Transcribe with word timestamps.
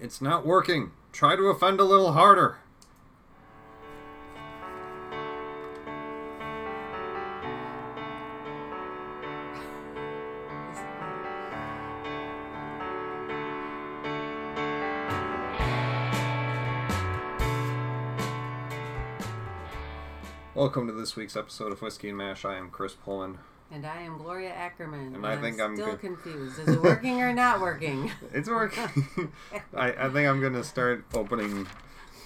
It's 0.00 0.20
not 0.20 0.46
working. 0.46 0.92
Try 1.10 1.34
to 1.34 1.48
offend 1.48 1.80
a 1.80 1.84
little 1.84 2.12
harder. 2.12 2.58
Welcome 20.54 20.86
to 20.86 20.92
this 20.92 21.16
week's 21.16 21.36
episode 21.36 21.72
of 21.72 21.82
Whiskey 21.82 22.10
and 22.10 22.18
Mash. 22.18 22.44
I 22.44 22.56
am 22.56 22.70
Chris 22.70 22.94
Pullman. 22.94 23.38
And 23.70 23.84
I 23.86 24.00
am 24.02 24.16
Gloria 24.18 24.50
Ackerman. 24.50 25.14
And 25.14 25.26
I 25.26 25.36
think 25.36 25.60
I'm 25.60 25.76
still 25.76 25.90
good. 25.90 26.00
confused. 26.00 26.58
Is 26.58 26.68
it 26.68 26.82
working 26.82 27.20
or 27.20 27.32
not 27.34 27.60
working? 27.60 28.10
It's 28.32 28.48
working. 28.48 28.88
I, 29.74 29.92
I 29.92 30.08
think 30.08 30.28
I'm 30.28 30.40
going 30.40 30.54
to 30.54 30.64
start 30.64 31.04
opening 31.14 31.66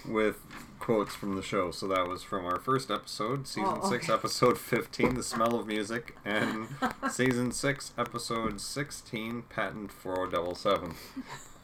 with 0.07 0.39
quotes 0.79 1.15
from 1.15 1.35
the 1.37 1.43
show. 1.43 1.71
So 1.73 1.89
that 1.89 2.07
was 2.07 2.23
from 2.23 2.45
our 2.45 2.59
first 2.59 2.91
episode, 2.91 3.47
season 3.49 3.79
Oh, 3.83 3.91
6, 3.91 4.09
episode 4.09 4.59
15, 4.59 5.15
The 5.15 5.23
Smell 5.23 5.57
of 5.59 5.67
Music, 5.67 6.17
and 6.25 6.69
season 7.11 7.51
6, 7.53 7.93
episode 7.99 8.61
16, 8.61 9.43
Patent 9.49 9.91
4077. 9.93 10.95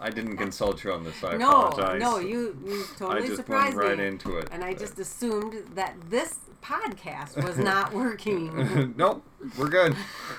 I 0.00 0.10
didn't 0.10 0.36
consult 0.36 0.84
you 0.84 0.92
on 0.92 1.02
this. 1.04 1.22
I 1.24 1.36
no, 1.36 1.64
apologize. 1.66 2.00
no, 2.00 2.18
you 2.18 2.56
you 2.64 2.84
totally 2.96 3.22
I 3.24 3.26
just 3.26 3.36
surprised 3.36 3.76
went 3.76 3.88
right 3.88 3.98
me. 3.98 4.06
into 4.06 4.38
it. 4.38 4.48
and 4.52 4.62
I 4.62 4.72
just 4.74 4.98
assumed 4.98 5.54
that 5.74 5.96
this 6.08 6.36
podcast 6.62 7.42
was 7.44 7.58
not 7.72 7.92
working. 7.92 8.94
nope, 8.96 9.24
we're 9.58 9.68
good. 9.68 9.96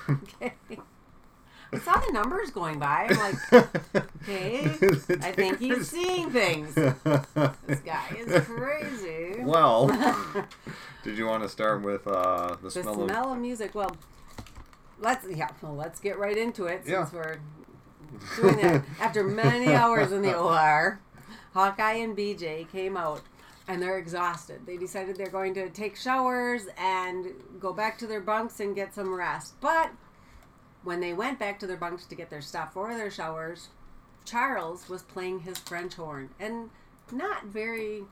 okay. 0.08 0.54
I 1.72 1.78
saw 1.78 1.98
the 2.00 2.10
numbers 2.12 2.50
going 2.50 2.80
by. 2.80 3.06
I'm 3.10 3.16
like, 3.18 3.72
okay, 4.24 4.64
I 5.20 5.30
think 5.30 5.60
he's 5.60 5.88
seeing 5.88 6.30
things. 6.30 6.74
This 6.74 7.80
guy 7.84 8.16
is 8.18 8.44
crazy. 8.44 9.36
well, 9.44 9.86
did 11.04 11.16
you 11.16 11.26
want 11.26 11.44
to 11.44 11.48
start 11.48 11.82
with 11.82 12.08
uh, 12.08 12.56
the, 12.56 12.70
the 12.70 12.70
smell, 12.82 13.06
smell, 13.06 13.32
of 13.34 13.38
music. 13.38 13.74
Well, 13.76 13.94
let's 14.98 15.24
yeah. 15.30 15.48
Well, 15.62 15.76
let's 15.76 16.00
get 16.00 16.18
right 16.18 16.36
into 16.36 16.64
it 16.66 16.86
since 16.86 16.88
Yeah. 16.90 17.08
we're 17.12 17.38
doing 18.36 18.56
that. 18.56 18.84
After 19.00 19.24
many 19.24 19.72
hours 19.74 20.12
in 20.12 20.22
the 20.22 20.36
OR, 20.36 21.00
Hawkeye 21.54 21.94
and 21.94 22.16
BJ 22.16 22.70
came 22.70 22.96
out 22.96 23.22
and 23.68 23.80
they're 23.80 23.98
exhausted. 23.98 24.66
They 24.66 24.76
decided 24.76 25.16
they're 25.16 25.28
going 25.30 25.54
to 25.54 25.68
take 25.70 25.96
showers 25.96 26.66
and 26.76 27.28
go 27.60 27.72
back 27.72 27.98
to 27.98 28.06
their 28.06 28.20
bunks 28.20 28.60
and 28.60 28.74
get 28.74 28.94
some 28.94 29.14
rest. 29.14 29.54
But 29.60 29.90
when 30.82 31.00
they 31.00 31.12
went 31.12 31.38
back 31.38 31.58
to 31.60 31.66
their 31.66 31.76
bunks 31.76 32.04
to 32.06 32.14
get 32.14 32.30
their 32.30 32.40
stuff 32.40 32.72
for 32.72 32.94
their 32.94 33.10
showers, 33.10 33.68
Charles 34.24 34.88
was 34.88 35.02
playing 35.02 35.40
his 35.40 35.58
French 35.58 35.94
horn 35.94 36.30
and 36.40 36.70
not 37.12 37.44
very? 37.46 38.04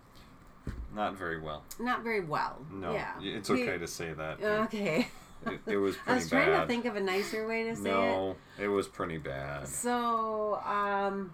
Not 0.94 1.16
very 1.16 1.40
well. 1.40 1.64
not 1.78 2.02
very 2.02 2.20
well. 2.24 2.58
No, 2.72 2.92
yeah. 2.92 3.12
it's 3.20 3.48
He- 3.48 3.62
okay 3.62 3.78
to 3.78 3.86
say 3.86 4.12
that. 4.12 4.42
Okay. 4.42 5.08
It, 5.46 5.60
it 5.66 5.76
was 5.76 5.96
I 5.96 5.98
pretty 6.04 6.18
was 6.20 6.28
trying 6.30 6.46
bad. 6.46 6.60
to 6.62 6.66
think 6.66 6.84
of 6.84 6.96
a 6.96 7.00
nicer 7.00 7.46
way 7.46 7.64
to 7.64 7.76
say 7.76 7.90
it. 7.90 7.92
no, 7.92 8.36
it 8.58 8.68
was 8.68 8.88
pretty 8.88 9.18
bad. 9.18 9.68
So, 9.68 10.56
um, 10.64 11.32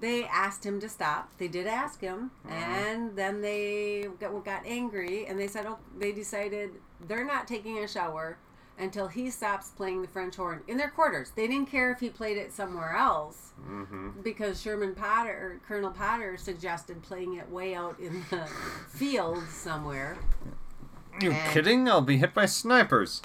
they 0.00 0.24
asked 0.24 0.64
him 0.64 0.80
to 0.80 0.88
stop. 0.88 1.30
They 1.38 1.48
did 1.48 1.66
ask 1.66 2.00
him, 2.00 2.30
Mm-hmm. 2.46 2.52
and 2.52 3.16
then 3.16 3.40
they 3.40 4.08
got, 4.20 4.44
got 4.44 4.66
angry 4.66 5.26
and 5.26 5.38
they 5.38 5.46
said, 5.46 5.66
oh, 5.66 5.78
they 5.98 6.12
decided 6.12 6.70
they're 7.06 7.24
not 7.24 7.46
taking 7.48 7.78
a 7.78 7.88
shower 7.88 8.36
until 8.76 9.06
he 9.06 9.30
stops 9.30 9.70
playing 9.70 10.02
the 10.02 10.08
French 10.08 10.34
horn 10.34 10.60
in 10.66 10.76
their 10.76 10.90
quarters. 10.90 11.30
They 11.36 11.46
didn't 11.46 11.70
care 11.70 11.92
if 11.92 12.00
he 12.00 12.08
played 12.10 12.36
it 12.36 12.52
somewhere 12.52 12.94
else 12.96 13.52
hmm 13.64 14.10
because 14.22 14.60
Sherman 14.60 14.94
Potter, 14.96 15.60
Colonel 15.66 15.92
Potter, 15.92 16.36
suggested 16.36 17.00
playing 17.02 17.34
it 17.34 17.48
way 17.50 17.74
out 17.76 17.98
in 18.00 18.24
the 18.30 18.46
field 18.88 19.42
somewhere. 19.48 20.18
You 21.20 21.32
And- 21.32 21.52
kidding? 21.52 21.88
I'll 21.88 22.00
be 22.00 22.16
hit 22.18 22.34
by 22.34 22.46
snipers. 22.46 23.22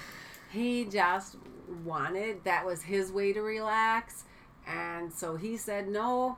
he 0.50 0.84
just 0.84 1.36
wanted 1.84 2.44
that 2.44 2.66
was 2.66 2.82
his 2.82 3.10
way 3.10 3.32
to 3.32 3.40
relax 3.40 4.24
and 4.66 5.10
so 5.12 5.36
he 5.36 5.56
said 5.56 5.88
no 5.88 6.36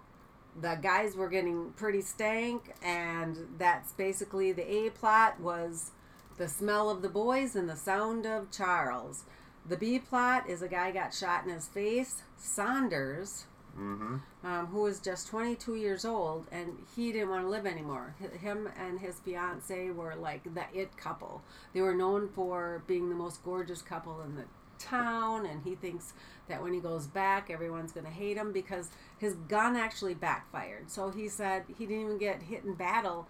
the 0.61 0.79
guys 0.81 1.17
were 1.17 1.29
getting 1.29 1.73
pretty 1.73 2.01
stank 2.01 2.73
and 2.85 3.37
that's 3.59 3.91
basically 3.93 4.53
the 4.53 4.63
a 4.87 4.91
plot 4.91 5.41
was 5.41 5.91
the 6.39 6.47
smell 6.47 6.89
of 6.89 7.03
the 7.03 7.09
boys 7.09 7.57
and 7.57 7.69
the 7.69 7.75
sound 7.77 8.25
of 8.25 8.49
charles 8.53 9.25
the 9.69 9.77
b 9.77 9.99
plot 9.99 10.49
is 10.49 10.63
a 10.63 10.69
guy 10.69 10.93
got 10.93 11.13
shot 11.13 11.45
in 11.45 11.51
his 11.53 11.67
face 11.67 12.23
saunders 12.37 13.47
hmm 13.75 14.17
um, 14.45 14.67
who 14.67 14.83
was 14.83 15.01
just 15.01 15.27
22 15.29 15.77
years 15.77 16.05
old 16.05 16.47
and 16.53 16.77
he 16.95 17.13
didn't 17.13 17.31
want 17.31 17.43
to 17.43 17.49
live 17.49 17.67
anymore. 17.67 18.15
Him 18.41 18.69
and 18.79 19.01
his 19.01 19.19
fiance 19.21 19.91
were 19.91 20.15
like 20.15 20.43
the 20.55 20.65
it 20.73 20.97
couple. 20.97 21.43
They 21.73 21.81
were 21.81 21.95
known 21.95 22.29
for 22.29 22.83
being 22.87 23.09
the 23.09 23.15
most 23.15 23.43
gorgeous 23.43 23.81
couple 23.81 24.21
in 24.21 24.37
the 24.37 24.45
town, 24.79 25.47
and 25.47 25.63
he 25.65 25.75
thinks 25.75 26.13
that 26.49 26.63
when 26.63 26.75
he 26.75 26.81
goes 26.81 27.07
back, 27.07 27.51
everyone's 27.51 27.93
going 27.93 28.07
to 28.07 28.13
hate 28.13 28.37
him 28.37 28.53
because 28.53 28.91
his 29.19 29.35
gun 29.49 29.77
actually 29.77 30.15
backfired. 30.15 30.91
So 30.91 31.11
he 31.11 31.29
said 31.29 31.65
he 31.79 31.87
didn't 31.87 32.05
even 32.05 32.19
get 32.19 32.43
hit 32.43 32.65
in 32.65 32.75
battle. 32.75 33.27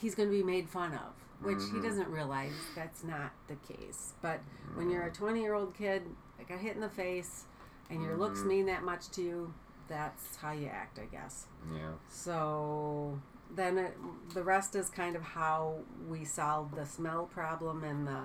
He's 0.00 0.14
going 0.14 0.28
to 0.28 0.34
be 0.34 0.42
made 0.42 0.68
fun 0.68 0.92
of, 0.92 1.14
which 1.42 1.62
he 1.72 1.80
doesn't 1.80 2.08
realize 2.08 2.52
that's 2.76 3.02
not 3.02 3.32
the 3.48 3.56
case. 3.72 4.12
But 4.20 4.40
when 4.74 4.90
you're 4.90 5.06
a 5.06 5.12
20 5.12 5.40
year 5.40 5.54
old 5.54 5.74
kid 5.74 6.02
that 6.36 6.48
got 6.48 6.60
hit 6.60 6.74
in 6.74 6.80
the 6.80 6.88
face 6.88 7.44
and 7.90 8.02
your 8.02 8.16
looks 8.16 8.40
mm-hmm. 8.40 8.48
mean 8.48 8.66
that 8.66 8.82
much 8.82 9.08
to 9.10 9.22
you, 9.22 9.54
that's 9.88 10.36
how 10.36 10.52
you 10.52 10.66
act, 10.66 10.98
I 10.98 11.06
guess. 11.06 11.46
Yeah. 11.72 11.92
So 12.08 13.18
then 13.54 13.78
it, 13.78 13.96
the 14.34 14.42
rest 14.42 14.74
is 14.74 14.90
kind 14.90 15.16
of 15.16 15.22
how 15.22 15.76
we 16.08 16.24
solved 16.24 16.76
the 16.76 16.84
smell 16.84 17.24
problem 17.26 17.84
and 17.84 18.06
the 18.06 18.20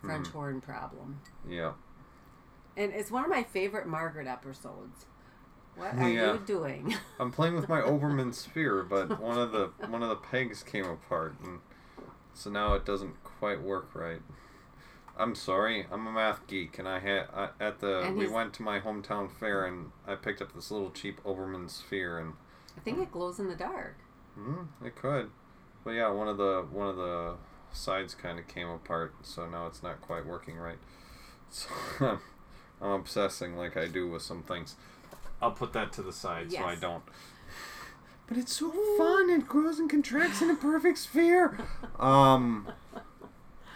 French 0.00 0.28
hmm. 0.28 0.32
horn 0.32 0.60
problem. 0.60 1.20
Yeah. 1.48 1.72
And 2.76 2.92
it's 2.92 3.10
one 3.10 3.24
of 3.24 3.30
my 3.30 3.42
favorite 3.42 3.86
Margaret 3.86 4.26
episodes. 4.26 5.06
What 5.76 5.94
are 5.94 6.08
Yeah. 6.08 6.32
you 6.34 6.38
doing? 6.40 6.94
I'm 7.20 7.30
playing 7.30 7.54
with 7.54 7.68
my 7.68 7.80
Hoberman 7.80 8.34
sphere, 8.34 8.82
but 8.82 9.20
one 9.20 9.38
of 9.38 9.52
the 9.52 9.70
one 9.86 10.02
of 10.02 10.08
the 10.08 10.16
pegs 10.16 10.62
came 10.62 10.84
apart, 10.84 11.34
and 11.42 11.60
so 12.34 12.50
now 12.50 12.74
it 12.74 12.84
doesn't 12.84 13.22
quite 13.24 13.62
work 13.62 13.94
right. 13.94 14.22
I'm 15.20 15.34
sorry. 15.34 15.86
I'm 15.92 16.06
a 16.06 16.12
math 16.12 16.46
geek, 16.46 16.78
and 16.78 16.88
I 16.88 16.98
had 16.98 17.26
I, 17.34 17.48
at 17.60 17.80
the 17.80 18.00
And 18.00 18.16
we 18.16 18.24
he's- 18.24 18.34
went 18.34 18.54
to 18.54 18.62
my 18.62 18.80
hometown 18.80 19.30
fair, 19.30 19.64
and 19.66 19.92
I 20.06 20.14
picked 20.14 20.40
up 20.42 20.52
this 20.54 20.70
little 20.70 20.90
cheap 20.90 21.22
Hoberman 21.24 21.68
sphere, 21.70 22.18
and 22.18 22.32
I 22.76 22.80
think 22.80 22.98
it 22.98 23.12
glows 23.12 23.38
in 23.38 23.48
the 23.48 23.54
dark. 23.54 23.96
mm, 24.38 24.66
it 24.84 24.96
could, 24.96 25.30
but 25.84 25.90
yeah, 25.90 26.08
one 26.08 26.28
of 26.28 26.36
the 26.38 26.66
one 26.70 26.88
of 26.88 26.96
the 26.96 27.34
sides 27.72 28.14
kind 28.14 28.38
of 28.38 28.48
came 28.48 28.68
apart, 28.68 29.14
so 29.22 29.46
now 29.48 29.66
it's 29.66 29.82
not 29.82 30.00
quite 30.00 30.24
working 30.26 30.56
right. 30.56 30.78
So 31.50 31.68
I'm, 32.00 32.20
I'm 32.80 32.90
obsessing 32.92 33.56
like 33.56 33.76
I 33.76 33.86
do 33.86 34.08
with 34.08 34.22
some 34.22 34.42
things. 34.42 34.76
I'll 35.42 35.52
put 35.52 35.72
that 35.74 35.92
to 35.94 36.02
the 36.02 36.12
side 36.12 36.50
so 36.52 36.62
I 36.64 36.74
don't. 36.76 37.02
But 38.26 38.36
it's 38.38 38.54
so 38.54 38.70
fun. 38.96 39.28
It 39.30 39.48
grows 39.48 39.78
and 39.80 39.90
contracts 39.90 40.40
in 40.40 40.50
a 40.50 40.54
perfect 40.54 40.98
sphere. 40.98 41.58
Um. 41.98 42.68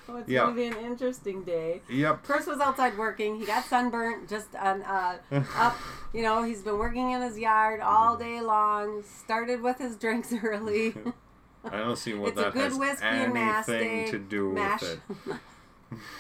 Oh, 0.09 0.17
it's 0.19 0.29
Yeah. 0.29 0.43
going 0.43 0.55
to 0.55 0.61
be 0.61 0.67
an 0.67 0.85
interesting 0.85 1.45
day. 1.45 1.81
Yep. 1.89 2.25
Chris 2.25 2.47
was 2.47 2.61
outside 2.61 2.99
working. 2.99 3.39
He 3.41 3.47
got 3.47 3.65
sunburnt 3.65 4.29
just 4.29 4.55
on 4.55 4.83
uh, 4.83 5.19
up. 5.57 5.77
You 6.13 6.23
know, 6.23 6.43
he's 6.43 6.61
been 6.63 6.79
working 6.79 7.11
in 7.13 7.23
his 7.23 7.39
yard 7.39 7.81
all 7.81 8.17
day 8.17 8.41
long. 8.41 9.03
Started 9.03 9.63
with 9.63 9.79
his 9.79 9.97
drinks 9.97 10.33
early. 10.43 10.95
I 11.65 11.79
don't 11.79 11.97
see 11.97 12.13
what 12.13 12.31
it's 12.33 12.39
a 12.39 12.43
that 12.43 12.53
good 12.53 12.63
has 12.63 12.75
whiskey 12.75 13.07
anything 13.07 14.11
to 14.11 14.19
do 14.19 14.53
mash. 14.53 14.83
with 14.83 15.01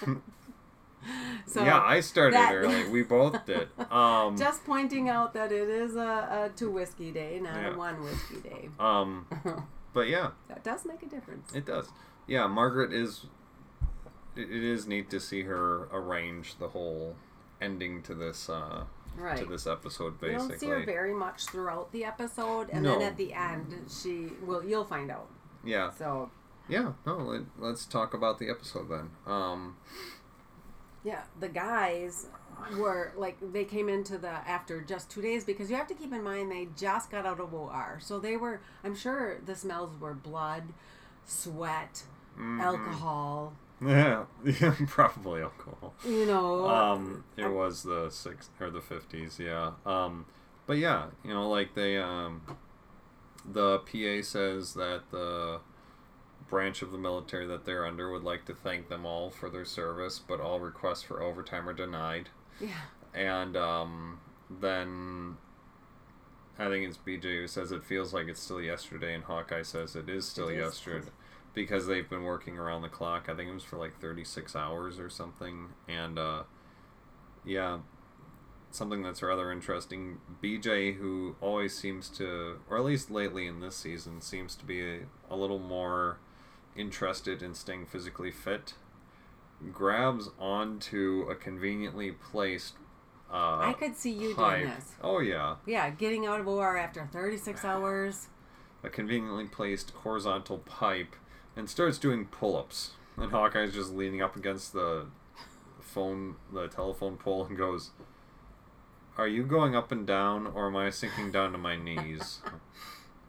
it. 0.08 0.18
so 1.46 1.62
yeah, 1.62 1.80
I 1.82 2.00
started 2.00 2.34
that- 2.36 2.54
early. 2.54 2.88
We 2.88 3.02
both 3.02 3.44
did. 3.44 3.68
Um. 3.90 4.36
just 4.38 4.64
pointing 4.64 5.10
out 5.10 5.34
that 5.34 5.52
it 5.52 5.68
is 5.68 5.96
a, 5.96 6.00
a 6.00 6.50
two 6.56 6.70
whiskey 6.70 7.10
day, 7.12 7.38
not 7.42 7.56
Yeah. 7.56 7.74
a 7.74 7.76
one 7.76 8.02
whiskey 8.02 8.40
day. 8.40 8.70
um. 8.78 9.26
But 9.92 10.08
yeah, 10.08 10.30
that 10.48 10.64
does 10.64 10.84
make 10.86 11.02
a 11.02 11.06
difference. 11.06 11.54
it 11.54 11.66
does. 11.66 11.88
Yeah, 12.26 12.46
Margaret 12.46 12.92
is. 12.92 13.26
It 14.36 14.50
is 14.50 14.86
neat 14.86 15.10
to 15.10 15.20
see 15.20 15.42
her 15.42 15.88
arrange 15.92 16.56
the 16.58 16.68
whole 16.68 17.14
ending 17.60 18.02
to 18.02 18.14
this 18.14 18.48
uh, 18.48 18.84
right. 19.16 19.38
to 19.38 19.44
this 19.44 19.66
episode. 19.66 20.20
Basically, 20.20 20.32
You 20.42 20.48
don't 20.48 20.60
see 20.60 20.66
her 20.68 20.84
very 20.84 21.14
much 21.14 21.46
throughout 21.46 21.92
the 21.92 22.04
episode, 22.04 22.68
and 22.70 22.82
No. 22.82 22.98
then 22.98 23.08
at 23.08 23.16
the 23.16 23.32
end, 23.32 23.86
she 23.88 24.30
well, 24.44 24.64
you'll 24.64 24.84
find 24.84 25.10
out. 25.10 25.28
yeah, 25.64 25.90
So 25.92 26.30
yeah. 26.68 26.92
No, 27.06 27.16
let, 27.18 27.42
let's 27.58 27.84
talk 27.86 28.14
about 28.14 28.38
the 28.38 28.50
episode 28.50 28.88
then. 28.88 29.10
Um. 29.26 29.76
Yeah, 31.04 31.24
the 31.38 31.48
guys 31.48 32.28
were 32.78 33.12
like 33.16 33.36
they 33.52 33.64
came 33.64 33.88
into 33.88 34.16
the 34.16 34.28
after 34.28 34.80
just 34.80 35.10
two 35.10 35.20
days 35.20 35.44
because 35.44 35.68
you 35.70 35.76
have 35.76 35.86
to 35.88 35.94
keep 35.94 36.12
in 36.12 36.22
mind 36.22 36.50
they 36.50 36.68
just 36.76 37.10
got 37.10 37.26
out 37.26 37.38
of 37.40 37.52
OR, 37.52 37.98
so 38.00 38.18
they 38.18 38.36
were. 38.36 38.60
I'm 38.82 38.96
sure 38.96 39.38
the 39.44 39.54
smells 39.54 40.00
were 40.00 40.14
blood, 40.14 40.64
sweat, 41.26 42.04
mhm. 42.38 42.60
alcohol. 42.60 43.52
Yeah, 43.88 44.24
yeah, 44.44 44.74
probably 44.86 45.42
alcohol. 45.42 45.94
You 46.06 46.26
know, 46.26 46.68
Um, 46.68 47.24
it 47.36 47.48
was 47.52 47.82
the 47.82 48.08
six 48.10 48.50
or 48.60 48.70
the 48.70 48.80
fifties, 48.80 49.38
yeah. 49.38 49.72
Um, 49.84 50.26
but 50.66 50.78
yeah, 50.78 51.06
you 51.24 51.32
know, 51.34 51.48
like 51.48 51.74
they 51.74 51.96
um, 51.98 52.42
the 53.44 53.78
PA 53.80 54.22
says 54.26 54.74
that 54.74 55.02
the 55.10 55.60
branch 56.48 56.82
of 56.82 56.92
the 56.92 56.98
military 56.98 57.46
that 57.46 57.64
they're 57.64 57.86
under 57.86 58.10
would 58.10 58.22
like 58.24 58.44
to 58.46 58.54
thank 58.54 58.88
them 58.88 59.04
all 59.06 59.30
for 59.30 59.48
their 59.50 59.64
service, 59.64 60.18
but 60.18 60.40
all 60.40 60.60
requests 60.60 61.02
for 61.02 61.22
overtime 61.22 61.68
are 61.68 61.72
denied. 61.72 62.28
Yeah. 62.60 62.68
And 63.14 63.56
um, 63.56 64.20
then 64.50 65.36
I 66.58 66.68
think 66.68 66.86
it's 66.86 66.98
BJ 66.98 67.22
who 67.40 67.46
says 67.46 67.72
it 67.72 67.84
feels 67.84 68.12
like 68.14 68.28
it's 68.28 68.40
still 68.40 68.60
yesterday, 68.60 69.14
and 69.14 69.24
Hawkeye 69.24 69.62
says 69.62 69.96
it 69.96 70.08
is 70.08 70.26
still 70.26 70.48
It 70.48 70.58
is. 70.58 71.10
Because 71.54 71.86
they've 71.86 72.08
been 72.08 72.24
working 72.24 72.58
around 72.58 72.82
the 72.82 72.88
clock. 72.88 73.28
I 73.28 73.34
think 73.34 73.48
it 73.50 73.54
was 73.54 73.62
for 73.64 73.76
like 73.78 74.00
36 74.00 74.54
hours 74.56 74.98
or 74.98 75.08
something. 75.08 75.68
And 75.88 76.18
uh, 76.18 76.42
yeah, 77.44 77.78
something 78.70 79.02
that's 79.02 79.22
rather 79.22 79.52
interesting. 79.52 80.18
BJ, 80.42 80.96
who 80.96 81.36
always 81.40 81.76
seems 81.78 82.08
to, 82.10 82.58
or 82.68 82.76
at 82.78 82.84
least 82.84 83.10
lately 83.10 83.46
in 83.46 83.60
this 83.60 83.76
season, 83.76 84.20
seems 84.20 84.56
to 84.56 84.64
be 84.64 84.80
a, 84.82 85.00
a 85.30 85.36
little 85.36 85.58
more 85.60 86.18
interested 86.76 87.40
in 87.42 87.54
staying 87.54 87.86
physically 87.86 88.32
fit, 88.32 88.74
grabs 89.72 90.28
onto 90.40 91.26
a 91.30 91.34
conveniently 91.36 92.10
placed. 92.10 92.74
Uh, 93.32 93.58
I 93.58 93.74
could 93.78 93.96
see 93.96 94.10
you 94.12 94.34
pipe. 94.34 94.60
doing 94.62 94.74
this. 94.74 94.92
Oh 95.02 95.18
yeah, 95.20 95.56
Yeah, 95.66 95.88
getting 95.90 96.26
out 96.26 96.40
of 96.40 96.48
OR 96.48 96.76
after 96.76 97.08
36 97.12 97.64
hours. 97.64 98.28
a 98.82 98.88
conveniently 98.90 99.46
placed 99.46 99.90
horizontal 100.02 100.58
pipe, 100.58 101.14
and 101.56 101.68
starts 101.68 101.98
doing 101.98 102.26
pull-ups. 102.26 102.92
And 103.16 103.30
Hawkeye's 103.30 103.74
just 103.74 103.92
leaning 103.92 104.20
up 104.22 104.34
against 104.36 104.72
the 104.72 105.06
phone, 105.80 106.36
the 106.52 106.66
telephone 106.68 107.16
pole, 107.16 107.44
and 107.46 107.56
goes, 107.56 107.90
"Are 109.16 109.28
you 109.28 109.44
going 109.44 109.76
up 109.76 109.92
and 109.92 110.06
down, 110.06 110.46
or 110.48 110.66
am 110.66 110.76
I 110.76 110.90
sinking 110.90 111.30
down 111.30 111.52
to 111.52 111.58
my 111.58 111.76
knees?" 111.76 112.40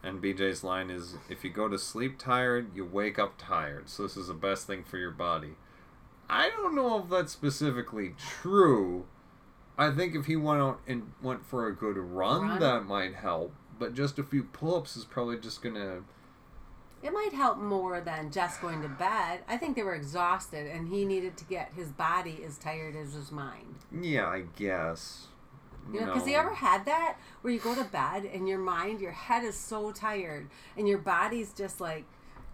And 0.03 0.21
BJ's 0.21 0.63
line 0.63 0.91
is, 0.91 1.15
"If 1.29 1.43
you 1.43 1.49
go 1.49 1.67
to 1.67 1.79
sleep 1.79 2.19
tired, 2.19 2.75
you 2.75 2.85
wake 2.85 3.17
up 3.17 3.39
tired. 3.39 3.89
So 3.89 4.03
this 4.03 4.15
is 4.15 4.27
the 4.27 4.35
best 4.35 4.67
thing 4.67 4.83
for 4.83 4.97
your 4.97 5.09
body." 5.09 5.55
I 6.29 6.49
don't 6.51 6.75
know 6.75 6.99
if 6.99 7.09
that's 7.09 7.31
specifically 7.31 8.13
true. 8.19 9.05
I 9.79 9.89
think 9.91 10.15
if 10.15 10.27
he 10.27 10.35
went 10.35 10.61
out 10.61 10.79
and 10.87 11.11
went 11.23 11.45
for 11.45 11.65
a 11.67 11.73
good 11.75 11.97
run, 11.97 12.47
Run? 12.47 12.59
that 12.59 12.85
might 12.85 13.15
help. 13.15 13.53
But 13.79 13.93
just 13.95 14.19
a 14.19 14.23
few 14.23 14.43
pull-ups 14.43 14.95
is 14.95 15.05
probably 15.05 15.37
just 15.39 15.61
gonna. 15.63 16.01
It 17.05 17.13
might 17.13 17.33
help 17.33 17.59
more 17.59 18.01
than 18.01 18.31
just 18.31 18.59
going 18.61 18.81
to 18.81 18.87
bed. 18.87 19.41
I 19.47 19.57
think 19.57 19.75
they 19.75 19.83
were 19.83 19.93
exhausted 19.93 20.65
and 20.65 20.87
he 20.87 21.05
needed 21.05 21.37
to 21.37 21.45
get 21.45 21.71
his 21.75 21.89
body 21.89 22.41
as 22.43 22.57
tired 22.57 22.95
as 22.95 23.13
his 23.13 23.31
mind. 23.31 23.75
Yeah, 24.01 24.25
I 24.25 24.45
guess. 24.55 25.27
You 25.93 25.99
know, 25.99 26.07
because 26.07 26.27
you 26.27 26.35
ever 26.35 26.55
had 26.55 26.85
that 26.85 27.17
where 27.41 27.53
you 27.53 27.59
go 27.59 27.75
to 27.75 27.83
bed 27.83 28.25
and 28.25 28.49
your 28.49 28.57
mind, 28.57 29.01
your 29.01 29.11
head 29.11 29.43
is 29.43 29.55
so 29.55 29.91
tired 29.91 30.49
and 30.75 30.87
your 30.87 30.97
body's 30.97 31.53
just 31.53 31.79
like 31.79 32.05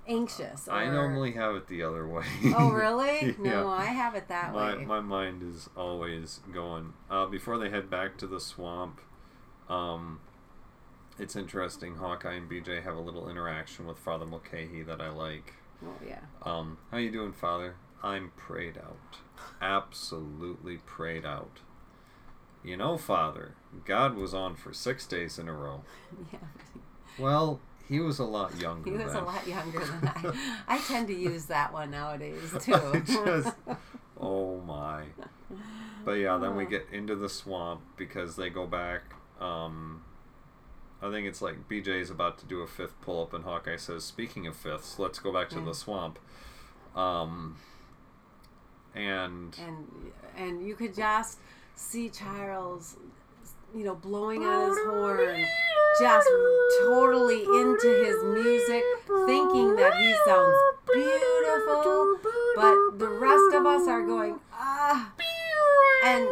anxious. 0.06 0.68
I 0.68 0.88
normally 0.88 1.31
have 1.31 1.56
it 1.56 1.68
the 1.68 1.83
other 1.83 2.06
way. 2.06 2.25
Oh, 2.57 2.71
really? 2.71 3.38
Yeah. 3.42 3.62
No, 3.62 3.69
I 3.69 3.86
have 3.86 4.15
it 4.15 4.27
that 4.27 4.54
my, 4.54 4.75
way. 4.75 4.83
my 4.83 5.00
mind 5.00 5.44
is 5.44 5.69
always 5.77 6.42
going. 6.54 6.92
Uh, 7.09 7.25
before 7.27 7.57
they 7.57 7.69
head 7.69 7.89
back 7.89 8.18
to 8.18 8.27
the 8.27 8.42
swamp, 8.42 9.00
um, 9.69 10.19
it's 11.19 11.35
interesting. 11.35 11.95
Hawkeye 11.95 12.33
and 12.33 12.49
BJ 12.49 12.83
have 12.83 12.95
a 12.95 13.01
little 13.01 13.29
interaction 13.29 13.85
with 13.87 13.97
Father 13.97 14.25
Mulcahy 14.25 14.81
that 14.83 15.01
I 15.01 15.09
like. 15.09 15.53
oh, 15.85 15.93
yeah. 16.07 16.19
Um, 16.43 16.77
how 16.91 16.97
you 16.97 17.11
doing, 17.11 17.33
Father? 17.33 17.75
I'm 18.03 18.31
prayed 18.35 18.77
out. 18.77 19.17
Absolutely 19.61 20.77
prayed 20.77 21.25
out. 21.25 21.59
You 22.63 22.77
know, 22.77 22.97
Father, 22.97 23.55
God 23.85 24.15
was 24.15 24.33
on 24.33 24.55
for 24.55 24.73
six 24.73 25.05
days 25.07 25.37
in 25.39 25.47
a 25.47 25.53
row. 25.53 25.83
Yeah. 26.31 26.39
Well, 27.19 27.59
he 27.87 27.99
was 27.99 28.19
a 28.19 28.23
lot 28.23 28.57
younger. 28.59 28.89
He 28.89 28.95
was 28.97 29.13
a 29.13 29.21
lot 29.21 29.45
younger 29.47 29.79
than 29.79 30.07
I. 30.07 30.53
I 30.75 30.79
tend 30.79 31.07
to 31.09 31.13
use 31.13 31.45
that 31.45 31.73
one 31.73 31.91
nowadays, 31.91 32.53
too. 32.61 33.01
Just- 33.05 33.55
oh 34.19 34.61
my. 34.61 35.03
But 36.05 36.13
yeah, 36.13 36.37
then 36.37 36.55
we 36.55 36.65
Oh. 36.65 36.69
get 36.69 36.87
into 36.91 37.15
the 37.15 37.27
swamp 37.29 37.81
because 37.97 38.35
they 38.37 38.49
go 38.49 38.65
back. 38.65 39.01
Um, 39.41 40.03
I 41.01 41.09
think 41.09 41.27
it's 41.27 41.42
like 41.42 41.68
BJ's 41.68 42.09
about 42.09 42.38
to 42.39 42.45
do 42.45 42.62
a 42.62 42.68
fifth 42.68 43.00
pull 43.01 43.24
up, 43.24 43.33
and 43.33 43.44
Hawkeye 43.44 43.77
says, 43.77 44.03
"Speaking 44.03 44.45
of 44.45 44.56
fifths, 44.56 45.00
let's 45.00 45.18
go 45.19 45.33
back 45.33 45.50
to 45.50 45.59
the 45.59 45.74
swamp." 45.74 46.19
Um, 46.95 47.57
and 48.94 49.57
and 49.65 50.12
and 50.38 50.68
you 50.68 50.75
could 50.75 50.95
just 50.95 51.39
see 51.75 52.09
Charles, 52.09 52.98
you 53.74 53.83
know, 53.83 53.95
blowing 53.95 54.44
on 54.44 54.69
his 54.69 54.77
horn, 54.86 55.45
just 56.00 56.27
totally 56.81 57.44
into 57.44 58.04
his 58.06 58.24
music, 58.24 58.83
thinking 59.25 59.75
that 59.77 59.95
he 59.95 60.13
sounds 60.25 60.57
beautiful, 60.94 62.18
but 62.56 63.00
the 63.00 63.09
rest 63.09 63.56
of 63.56 63.65
us 63.65 63.88
are 63.88 64.06
going 64.06 64.39
ah. 64.54 65.12
And 66.04 66.27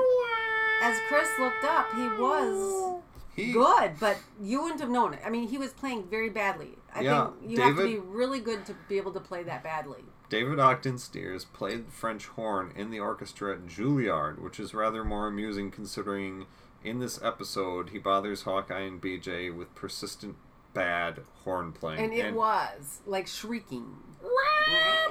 as 0.83 0.97
Chris 1.07 1.29
looked 1.39 1.63
up, 1.63 1.87
he 1.95 2.07
was 2.21 2.98
he, 3.39 3.51
good, 3.53 3.93
but 3.99 4.17
you 4.41 4.61
wouldn't 4.61 4.81
have 4.81 4.89
known 4.89 5.13
it. 5.13 5.21
I 5.25 5.29
mean, 5.29 5.47
he 5.47 5.57
was 5.57 5.71
playing 5.73 6.07
very 6.09 6.29
badly. 6.29 6.77
I 6.93 7.01
Yeah, 7.01 7.27
think 7.39 7.51
you 7.51 7.61
have 7.61 7.77
to 7.77 7.83
be 7.83 7.97
really 7.97 8.39
good 8.39 8.65
to 8.65 8.75
be 8.87 8.97
able 8.97 9.11
to 9.13 9.19
play 9.19 9.43
that 9.43 9.63
badly. 9.63 10.03
David 10.29 10.59
Ogden 10.59 10.97
Stiers 10.99 11.45
played 11.45 11.91
French 11.91 12.27
horn 12.27 12.71
in 12.75 12.91
the 12.91 12.99
orchestra 12.99 13.53
at 13.53 13.65
Juilliard, 13.65 14.39
which 14.39 14.59
is 14.59 14.73
rather 14.73 15.03
more 15.03 15.27
amusing 15.27 15.71
considering 15.71 16.45
in 16.83 16.99
this 16.99 17.21
episode 17.21 17.89
he 17.89 17.97
bothers 17.97 18.43
Hawkeye 18.43 18.81
and 18.81 19.01
BJ 19.01 19.55
with 19.55 19.73
persistent 19.75 20.35
bad 20.73 21.21
horn 21.43 21.71
playing. 21.71 21.99
And 21.99 22.13
it 22.13 22.33
was 22.33 23.01
like 23.05 23.27
shrieking. 23.27 23.97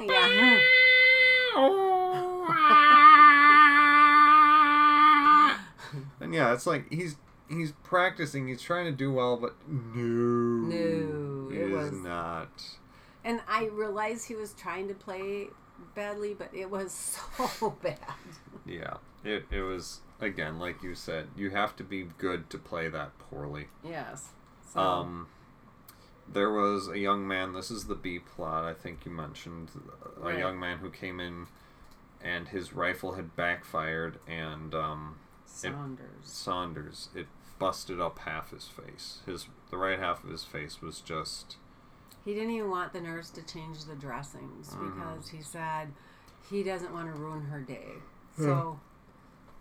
Yeah. 0.01 0.59
And 6.21 6.35
yeah, 6.35 6.53
it's 6.53 6.67
like 6.67 6.93
he's 6.93 7.17
he's 7.49 7.73
practicing, 7.85 8.49
he's 8.49 8.63
trying 8.63 8.87
to 8.87 8.93
do 8.93 9.13
well, 9.13 9.37
but 9.37 9.55
no, 9.69 10.69
No, 10.75 11.51
it 11.53 11.59
is 11.71 11.71
was- 11.73 11.93
not. 11.93 12.63
And 13.25 13.41
I 13.49 13.67
realized 13.67 14.29
he 14.29 14.35
was 14.35 14.53
trying 14.55 14.89
to 14.89 14.95
play 14.95 15.49
badly, 15.95 16.35
but 16.35 16.51
it 16.55 16.71
was 16.71 16.93
so 17.59 17.71
bad. 17.83 17.99
Yeah, 18.65 18.99
it 19.25 19.45
it 19.51 19.61
was 19.63 20.01
again 20.21 20.59
like 20.59 20.83
you 20.83 20.95
said, 20.95 21.29
you 21.37 21.51
have 21.51 21.77
to 21.77 21.85
be 21.85 22.05
good 22.19 22.49
to 22.51 22.59
play 22.59 22.89
that 22.89 23.19
poorly. 23.19 23.69
Yes. 23.85 24.29
So, 24.73 24.81
Um, 24.81 25.27
there 26.31 26.51
was 26.51 26.89
a 26.89 26.99
young 26.99 27.27
man. 27.27 27.53
This 27.55 27.71
is 27.71 27.87
the 27.87 27.95
B 27.95 28.19
plot. 28.19 28.65
I 28.65 28.75
think 28.75 29.05
you 29.07 29.11
mentioned 29.11 29.71
a 30.17 30.21
Right. 30.21 30.39
young 30.39 30.59
man 30.61 30.79
who 30.79 30.91
came 30.91 31.21
in, 31.21 31.47
and 32.23 32.49
his 32.49 32.73
rifle 32.75 33.13
had 33.15 33.35
backfired, 33.35 34.19
and 34.27 34.75
um, 34.75 35.19
Saunders. 35.49 36.07
Saunders 36.25 37.09
it 37.15 37.27
busted 37.59 38.01
up 38.01 38.21
half 38.21 38.51
his 38.51 38.67
face. 38.69 39.21
His 39.27 39.49
the 39.71 39.77
right 39.77 39.99
half 39.99 40.23
of 40.23 40.31
his 40.31 40.45
face 40.45 40.81
was 40.81 41.01
just 41.01 41.57
He 42.25 42.35
didn't 42.35 42.51
even 42.51 42.71
want 42.71 42.93
the 42.93 43.01
nurse 43.01 43.31
to 43.31 43.43
change 43.43 43.85
the 43.87 43.95
dressings 43.97 44.75
Mhm. 44.75 44.95
because 44.95 45.29
he 45.31 45.43
said 45.43 45.93
he 46.51 46.63
doesn't 46.63 46.93
want 46.93 47.07
to 47.13 47.19
ruin 47.19 47.47
her 47.47 47.61
day. 47.61 47.95
So, 48.37 48.79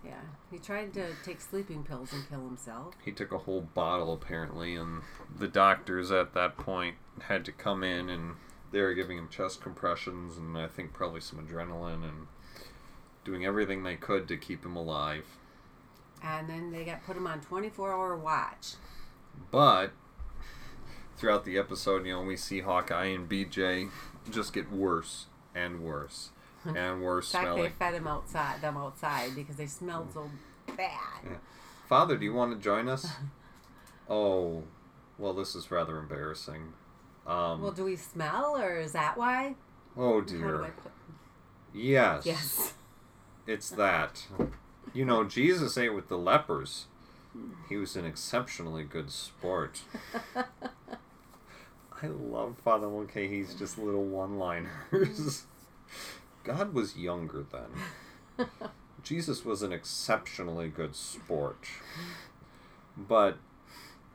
yeah, 0.03 0.22
he 0.51 0.60
tried 0.60 0.94
to 0.94 1.13
take 1.24 1.41
sleeping 1.41 1.84
pills 1.84 2.13
and 2.13 2.27
kill 2.29 2.41
himself. 2.41 2.94
he 3.03 3.12
took 3.12 3.32
a 3.32 3.39
whole 3.39 3.62
bottle 3.62 4.13
apparently, 4.13 4.75
and 4.75 5.01
the 5.36 5.48
doctors 5.48 6.12
at 6.12 6.34
that 6.34 6.58
point 6.58 6.98
had 7.24 7.44
to 7.46 7.51
come 7.51 7.84
in 7.84 8.10
and 8.10 8.36
they 8.72 8.82
were 8.82 8.94
giving 8.94 9.17
him 9.17 9.29
chest 9.29 9.62
compressions 9.62 10.38
and 10.38 10.56
I 10.58 10.67
think 10.67 10.94
probably 10.94 11.22
some 11.22 11.39
adrenaline 11.39 12.03
and 12.08 12.27
doing 13.24 13.46
everything 13.46 13.84
they 13.84 13.96
could 13.96 14.27
to 14.27 14.38
keep 14.38 14.63
him 14.65 14.75
alive. 14.75 15.25
And 16.24 16.50
then 16.50 16.71
they 16.71 16.83
got 16.83 17.05
put 17.05 17.15
him 17.15 17.27
on 17.27 17.41
24 17.41 17.91
hour 17.91 18.15
watch. 18.15 18.74
But 19.51 19.91
throughout 21.17 21.45
the 21.45 21.57
episode, 21.57 22.05
you 22.05 22.13
know, 22.13 22.21
we 22.21 22.38
see 22.38 22.62
Hawkeye 22.62 23.05
and 23.05 23.29
BJ 23.29 23.89
just 24.31 24.53
get 24.53 24.71
worse 24.71 25.27
and 25.55 25.81
worse 25.81 26.29
and 26.65 27.01
worse 27.01 27.33
In 27.33 27.41
fact, 27.41 27.55
they 27.55 27.69
fed 27.69 27.93
him 27.93 28.07
outside, 28.07 28.62
them 28.62 28.77
outside 28.77 29.36
because 29.36 29.55
they 29.55 29.67
smelled 29.67 30.13
so 30.13 30.29
bad. 30.75 31.24
Yeah. 31.24 31.38
Father, 31.88 32.17
do 32.17 32.25
you 32.25 32.33
want 32.33 32.53
to 32.53 32.59
join 32.62 32.89
us? 32.89 33.07
oh, 34.09 34.63
well, 35.17 35.33
this 35.33 35.55
is 35.55 35.71
rather 35.71 35.97
embarrassing. 35.97 36.74
Um, 37.25 37.62
Well, 37.62 37.71
do 37.71 37.83
we 37.83 37.95
smell, 37.95 38.55
or 38.57 38.77
is 38.77 38.93
that 38.93 39.17
why? 39.17 39.55
oh 39.97 40.19
How 40.21 40.25
do 40.25 40.36
I 40.36 40.39
dear. 40.39 40.74
put? 40.83 40.91
Yes, 41.74 42.25
Yes. 42.25 42.74
it's 43.47 43.69
that. 43.71 44.27
You 44.97 45.05
know, 45.05 45.23
Jesus 45.23 45.77
ate 45.77 45.93
with 45.93 46.07
the 46.07 46.17
lepers. 46.17 46.87
He 47.69 47.77
was 47.77 47.95
an 47.95 48.03
exceptionally 48.03 48.83
good 48.83 49.11
sport. 49.11 49.81
I 52.01 52.07
love 52.07 52.55
Father 52.63 52.87
Mulcahy's 52.87 53.53
just 53.53 53.77
little 53.77 54.05
one-liners. 54.05 55.43
God 56.43 56.73
was 56.73 56.97
younger 56.97 57.45
then. 57.51 58.47
Jesus 59.03 59.45
was 59.45 59.61
an 59.61 59.71
exceptionally 59.71 60.67
good 60.67 60.95
sport. 60.95 61.67
But 62.97 63.37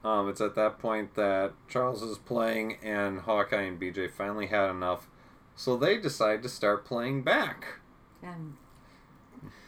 Um, 0.05 0.29
it's 0.29 0.41
at 0.41 0.57
that 0.57 0.81
point 0.81 1.15
that 1.15 1.53
Charles 1.69 2.03
is 2.03 2.19
playing, 2.19 2.79
and 2.83 3.21
Hawkeye 3.21 3.63
and 3.63 3.81
BJ 3.81 4.11
finally 4.11 4.49
had 4.49 4.69
enough, 4.69 5.07
so 5.55 5.77
they 5.77 5.97
decide 5.97 6.43
to 6.43 6.49
start 6.49 6.85
playing 6.85 7.23
back. 7.23 7.79
And 8.21 8.57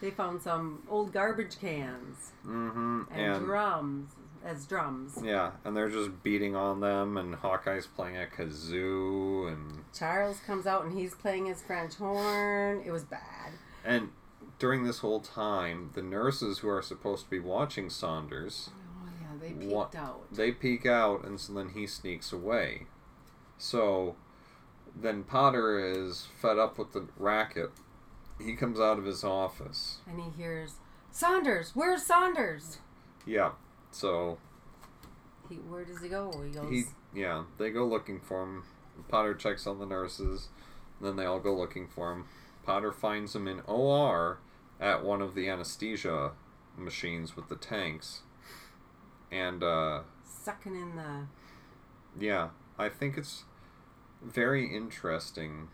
they 0.00 0.10
found 0.10 0.42
some 0.42 0.82
old 0.88 1.12
garbage 1.12 1.58
cans 1.60 2.32
Mm-hmm. 2.46 3.02
and, 3.10 3.20
And, 3.20 3.44
drums 3.44 4.12
as 4.44 4.66
drums. 4.66 5.18
yeah, 5.24 5.52
and 5.64 5.74
they're 5.76 5.88
just 5.88 6.22
beating 6.22 6.54
on 6.54 6.80
them, 6.80 7.16
and 7.16 7.34
Hawkeye's 7.36 7.86
playing 7.86 8.16
a 8.18 8.26
kazoo, 8.26 9.50
and 9.50 9.84
Charles 9.94 10.38
comes 10.40 10.66
out 10.66 10.84
and 10.84 10.96
he's 10.98 11.14
playing 11.14 11.46
his 11.46 11.62
French 11.62 11.94
horn. 11.94 12.82
It 12.84 12.90
was 12.90 13.04
bad. 13.04 13.52
and 13.84 14.10
during 14.58 14.84
this 14.84 14.98
whole 15.00 15.20
time, 15.20 15.90
the 15.94 16.02
nurses 16.02 16.58
who 16.58 16.68
are 16.68 16.82
supposed 16.82 17.24
to 17.24 17.30
be 17.30 17.40
watching 17.40 17.88
Saunders 17.90 18.70
Oh 19.02 19.08
yeah, 19.20 19.28
they 19.40 19.52
peeked 19.52 19.72
What- 19.72 19.94
out. 19.96 20.32
they 20.32 20.52
peek 20.52 20.86
out 20.86 21.24
and 21.24 21.40
so 21.40 21.52
then 21.54 21.70
he 21.70 21.86
sneaks 21.86 22.32
away 22.32 22.86
so 23.58 24.14
then 24.94 25.24
potter 25.24 25.78
is 25.80 26.28
fed 26.40 26.58
up 26.58 26.78
with 26.78 26.92
the 26.92 27.06
racket 27.18 27.72
he 28.40 28.54
comes 28.54 28.78
out 28.80 28.98
of 28.98 29.04
his 29.04 29.24
office 29.24 29.98
And 30.08 30.20
he 30.20 30.30
hears, 30.36 30.74
Saunders, 31.10 31.72
where's 31.74 32.04
Saunders? 32.04 32.78
yeah 33.26 33.52
so 33.90 34.38
He, 35.48 35.56
where 35.56 35.84
does 35.84 36.02
he 36.02 36.08
go? 36.08 36.30
He 36.44 36.50
goes, 36.50 36.70
he 36.70 36.84
yeah 37.14 37.44
they 37.58 37.70
go 37.70 37.86
looking 37.86 38.20
for 38.20 38.42
him 38.42 38.64
potter 39.08 39.34
checks 39.34 39.66
on 39.66 39.78
the 39.78 39.86
nurses 39.86 40.48
then 41.00 41.16
they 41.16 41.24
all 41.24 41.40
go 41.40 41.54
looking 41.54 41.86
for 41.88 42.12
him 42.12 42.24
potter 42.64 42.92
finds 42.92 43.34
him 43.34 43.46
in 43.48 43.60
or 43.66 44.38
at 44.80 45.04
one 45.04 45.22
of 45.22 45.34
the 45.34 45.48
anesthesia 45.48 46.32
machines 46.76 47.36
with 47.36 47.48
the 47.48 47.56
tanks 47.56 48.22
and 49.30 49.62
uh 49.62 50.00
sucking 50.24 50.74
in 50.74 50.96
the. 50.96 51.26
Yeah, 52.18 52.50
I 52.78 52.88
think 52.90 53.16
it's 53.16 53.44
very 54.22 54.74
interesting. 54.74 55.68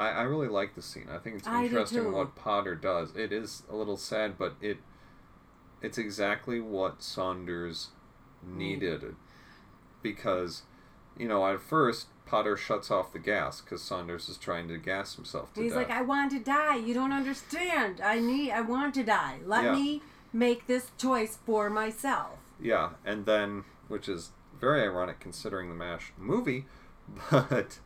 I, 0.00 0.08
I 0.08 0.22
really 0.22 0.48
like 0.48 0.74
the 0.74 0.82
scene. 0.82 1.08
I 1.12 1.18
think 1.18 1.36
it's 1.36 1.46
I 1.46 1.64
interesting 1.64 2.10
what 2.10 2.34
Potter 2.34 2.74
does. 2.74 3.14
It 3.14 3.32
is 3.32 3.64
a 3.68 3.76
little 3.76 3.98
sad, 3.98 4.38
but 4.38 4.54
it 4.60 4.78
it's 5.82 5.98
exactly 5.98 6.58
what 6.58 7.02
Saunders 7.02 7.88
mm. 8.46 8.56
needed. 8.56 9.14
Because, 10.02 10.62
you 11.18 11.28
know, 11.28 11.46
at 11.46 11.60
first 11.60 12.06
Potter 12.24 12.56
shuts 12.56 12.90
off 12.90 13.12
the 13.12 13.18
gas 13.18 13.60
because 13.60 13.82
Saunders 13.82 14.30
is 14.30 14.38
trying 14.38 14.68
to 14.68 14.78
gas 14.78 15.16
himself 15.16 15.52
to 15.52 15.62
He's 15.62 15.72
death. 15.72 15.88
like, 15.88 15.90
I 15.90 16.00
want 16.00 16.30
to 16.32 16.40
die. 16.40 16.76
You 16.76 16.94
don't 16.94 17.12
understand. 17.12 18.00
I 18.00 18.18
need. 18.20 18.52
I 18.52 18.62
want 18.62 18.94
to 18.94 19.04
die. 19.04 19.40
Let 19.44 19.64
Yeah. 19.64 19.74
me 19.74 20.02
make 20.32 20.66
this 20.66 20.92
choice 20.96 21.38
for 21.44 21.68
myself. 21.68 22.38
Yeah, 22.58 22.90
and 23.04 23.26
then, 23.26 23.64
which 23.88 24.08
is 24.08 24.30
very 24.58 24.82
ironic 24.82 25.20
considering 25.20 25.68
the 25.68 25.74
MASH 25.74 26.12
movie, 26.16 26.64
but 27.30 27.80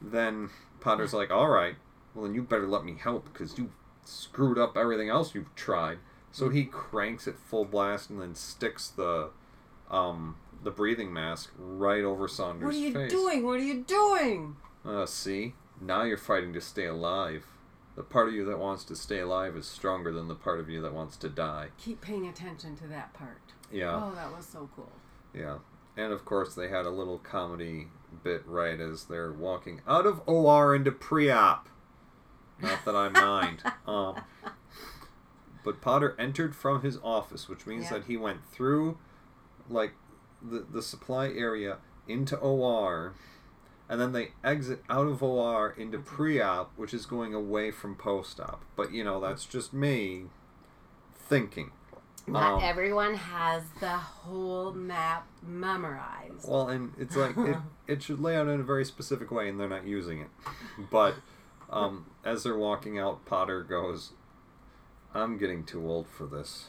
then 0.00 0.50
Potter's 0.80 1.12
like, 1.14 1.30
all 1.30 1.48
right, 1.48 1.76
well, 2.14 2.24
then 2.24 2.34
you 2.34 2.42
better 2.42 2.66
let 2.66 2.84
me 2.84 2.96
help 3.00 3.32
because 3.32 3.56
you 3.58 3.70
screwed 4.04 4.58
up 4.58 4.76
everything 4.76 5.08
else 5.08 5.34
you've 5.34 5.54
tried. 5.54 5.98
So 6.32 6.48
he 6.48 6.64
cranks 6.64 7.26
it 7.26 7.36
full 7.38 7.64
blast 7.64 8.10
and 8.10 8.20
then 8.20 8.34
sticks 8.34 8.88
the 8.88 9.30
um, 9.90 10.36
the 10.62 10.70
breathing 10.70 11.12
mask 11.12 11.52
right 11.58 12.04
over 12.04 12.28
Saunders' 12.28 12.66
What 12.66 12.74
are 12.74 12.78
you 12.78 12.92
face. 12.92 13.10
doing? 13.10 13.44
What 13.44 13.58
are 13.58 13.64
you 13.64 13.82
doing? 13.82 14.56
Uh, 14.84 15.06
see? 15.06 15.54
Now 15.80 16.02
you're 16.04 16.16
fighting 16.16 16.52
to 16.52 16.60
stay 16.60 16.86
alive. 16.86 17.46
The 17.96 18.02
part 18.04 18.28
of 18.28 18.34
you 18.34 18.44
that 18.44 18.58
wants 18.58 18.84
to 18.84 18.96
stay 18.96 19.18
alive 19.18 19.56
is 19.56 19.66
stronger 19.66 20.12
than 20.12 20.28
the 20.28 20.34
part 20.34 20.60
of 20.60 20.70
you 20.70 20.80
that 20.82 20.94
wants 20.94 21.16
to 21.18 21.28
die. 21.28 21.68
Keep 21.78 22.00
paying 22.00 22.26
attention 22.28 22.76
to 22.76 22.86
that 22.86 23.12
part. 23.12 23.40
Yeah. 23.72 23.96
Oh, 23.96 24.14
that 24.14 24.34
was 24.34 24.46
so 24.46 24.68
cool. 24.76 24.92
Yeah. 25.34 25.58
And 25.96 26.12
of 26.12 26.24
course, 26.24 26.54
they 26.54 26.68
had 26.68 26.86
a 26.86 26.90
little 26.90 27.18
comedy 27.18 27.88
bit 28.24 28.42
right 28.46 28.80
as 28.80 29.04
they're 29.04 29.32
walking 29.32 29.80
out 29.86 30.06
of 30.06 30.20
OR 30.26 30.74
into 30.74 30.92
pre 30.92 31.30
op. 31.30 31.68
Not 32.60 32.84
that 32.84 32.94
I 32.96 33.08
mind. 33.10 33.62
um, 33.86 34.20
but 35.64 35.80
Potter 35.80 36.14
entered 36.18 36.54
from 36.56 36.82
his 36.82 36.98
office, 37.02 37.48
which 37.48 37.66
means 37.66 37.84
Yeah. 37.84 37.98
that 37.98 38.04
he 38.06 38.16
went 38.16 38.44
through, 38.46 38.98
like, 39.68 39.92
the, 40.42 40.60
the 40.70 40.82
supply 40.82 41.28
area 41.28 41.78
into 42.08 42.36
OR, 42.36 43.12
and 43.88 44.00
then 44.00 44.12
they 44.12 44.32
exit 44.42 44.82
out 44.88 45.06
of 45.06 45.22
OR 45.22 45.70
into 45.76 45.98
pre 45.98 46.40
op, 46.40 46.72
which 46.76 46.94
is 46.94 47.04
going 47.06 47.34
away 47.34 47.70
from 47.70 47.94
post 47.94 48.40
op. 48.40 48.64
But, 48.76 48.92
you 48.92 49.04
know, 49.04 49.20
that's 49.20 49.44
just 49.44 49.72
me 49.72 50.24
thinking. 51.14 51.72
Not 52.32 52.62
everyone 52.62 53.14
has 53.14 53.62
the 53.80 53.88
whole 53.88 54.72
map 54.72 55.26
memorized. 55.46 56.48
Well, 56.48 56.68
and 56.68 56.92
it's 56.98 57.16
like 57.16 57.36
it, 57.36 57.56
it 57.86 58.02
should 58.02 58.20
lay 58.20 58.36
out 58.36 58.48
in 58.48 58.60
a 58.60 58.64
very 58.64 58.84
specific 58.84 59.30
way, 59.30 59.48
and 59.48 59.58
they're 59.58 59.68
not 59.68 59.86
using 59.86 60.20
it. 60.20 60.28
But 60.90 61.16
um, 61.70 62.06
as 62.24 62.44
they're 62.44 62.56
walking 62.56 62.98
out, 62.98 63.24
Potter 63.26 63.62
goes, 63.62 64.12
"I'm 65.14 65.38
getting 65.38 65.64
too 65.64 65.86
old 65.88 66.06
for 66.08 66.26
this. 66.26 66.66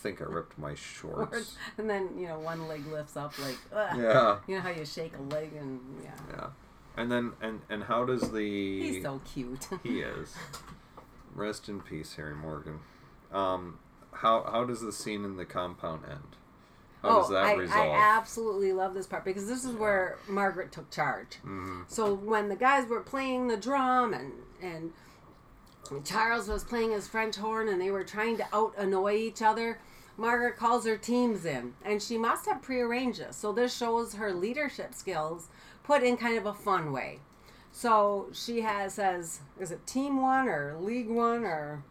think 0.00 0.20
I 0.20 0.24
ripped 0.24 0.58
my 0.58 0.74
shorts." 0.74 1.56
and 1.78 1.88
then 1.88 2.10
you 2.18 2.28
know 2.28 2.38
one 2.38 2.68
leg 2.68 2.86
lifts 2.86 3.16
up 3.16 3.32
like 3.38 3.58
ugh. 3.74 3.98
Yeah, 3.98 4.38
you 4.46 4.56
know 4.56 4.62
how 4.62 4.70
you 4.70 4.84
shake 4.84 5.12
a 5.16 5.34
leg 5.34 5.52
and 5.58 5.80
yeah. 6.02 6.10
yeah. 6.30 6.46
And 6.96 7.10
then 7.10 7.32
and 7.40 7.60
and 7.70 7.84
how 7.84 8.04
does 8.04 8.32
the 8.32 8.80
He's 8.80 9.02
so 9.02 9.20
cute. 9.32 9.68
he 9.82 10.00
is. 10.00 10.34
Rest 11.34 11.68
in 11.68 11.80
peace, 11.80 12.14
Harry 12.16 12.34
Morgan. 12.34 12.80
Um, 13.32 13.78
how 14.12 14.44
how 14.50 14.64
does 14.64 14.80
the 14.80 14.92
scene 14.92 15.24
in 15.24 15.36
the 15.36 15.44
compound 15.44 16.04
end? 16.08 16.36
How 17.02 17.08
oh, 17.08 17.20
does 17.20 17.30
that 17.30 17.44
I? 17.44 17.90
I 17.92 18.16
absolutely 18.16 18.72
love 18.72 18.94
this 18.94 19.06
part 19.06 19.24
because 19.24 19.46
this 19.46 19.64
is 19.64 19.72
where 19.72 20.18
Margaret 20.28 20.72
took 20.72 20.90
charge. 20.90 21.38
Mhm. 21.44 21.84
So 21.88 22.12
when 22.14 22.48
the 22.48 22.56
guys 22.56 22.88
were 22.88 23.00
playing 23.00 23.48
the 23.48 23.56
drum 23.56 24.12
and 24.12 24.32
and 24.60 24.92
Charles 26.04 26.48
was 26.48 26.64
playing 26.64 26.92
his 26.92 27.08
French 27.08 27.36
horn 27.36 27.68
and 27.68 27.80
they 27.80 27.90
were 27.90 28.04
trying 28.04 28.36
to 28.38 28.46
out 28.52 28.74
annoy 28.76 29.14
each 29.14 29.40
other, 29.40 29.78
Margaret 30.16 30.56
calls 30.56 30.84
her 30.84 30.96
teams 30.96 31.44
in 31.44 31.74
and 31.84 32.02
she 32.02 32.18
must 32.18 32.46
have 32.46 32.60
prearranged 32.60 33.20
this. 33.20 33.36
So 33.36 33.52
this 33.52 33.76
shows 33.76 34.14
her 34.14 34.32
leadership 34.32 34.92
skills 34.92 35.48
put 35.84 36.02
in 36.02 36.16
kind 36.16 36.36
of 36.36 36.46
a 36.46 36.52
fun 36.52 36.92
way. 36.92 37.20
So 37.72 38.28
she 38.32 38.62
has 38.62 38.94
says, 38.94 39.40
is 39.60 39.70
it 39.70 39.86
team 39.86 40.20
one 40.20 40.48
or 40.48 40.76
league 40.80 41.08
one 41.08 41.44
or 41.44 41.84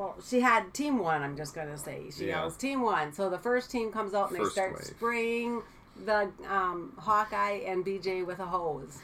well, 0.00 0.16
she 0.26 0.40
had 0.40 0.72
team 0.72 0.98
one. 0.98 1.22
I'm 1.22 1.36
just 1.36 1.54
gonna 1.54 1.76
say 1.76 2.10
she 2.10 2.26
Yeah. 2.26 2.40
yells 2.40 2.56
team 2.56 2.80
one. 2.80 3.12
So 3.12 3.28
the 3.28 3.38
first 3.38 3.70
team 3.70 3.92
comes 3.92 4.14
out 4.14 4.30
and 4.30 4.38
First 4.38 4.54
they 4.56 4.60
start 4.62 4.72
wave. 4.74 4.84
spraying 4.84 5.62
the 6.04 6.30
um, 6.48 6.92
Hawkeye 6.98 7.60
and 7.66 7.84
BJ 7.84 8.24
with 8.24 8.38
a 8.38 8.46
hose, 8.46 8.98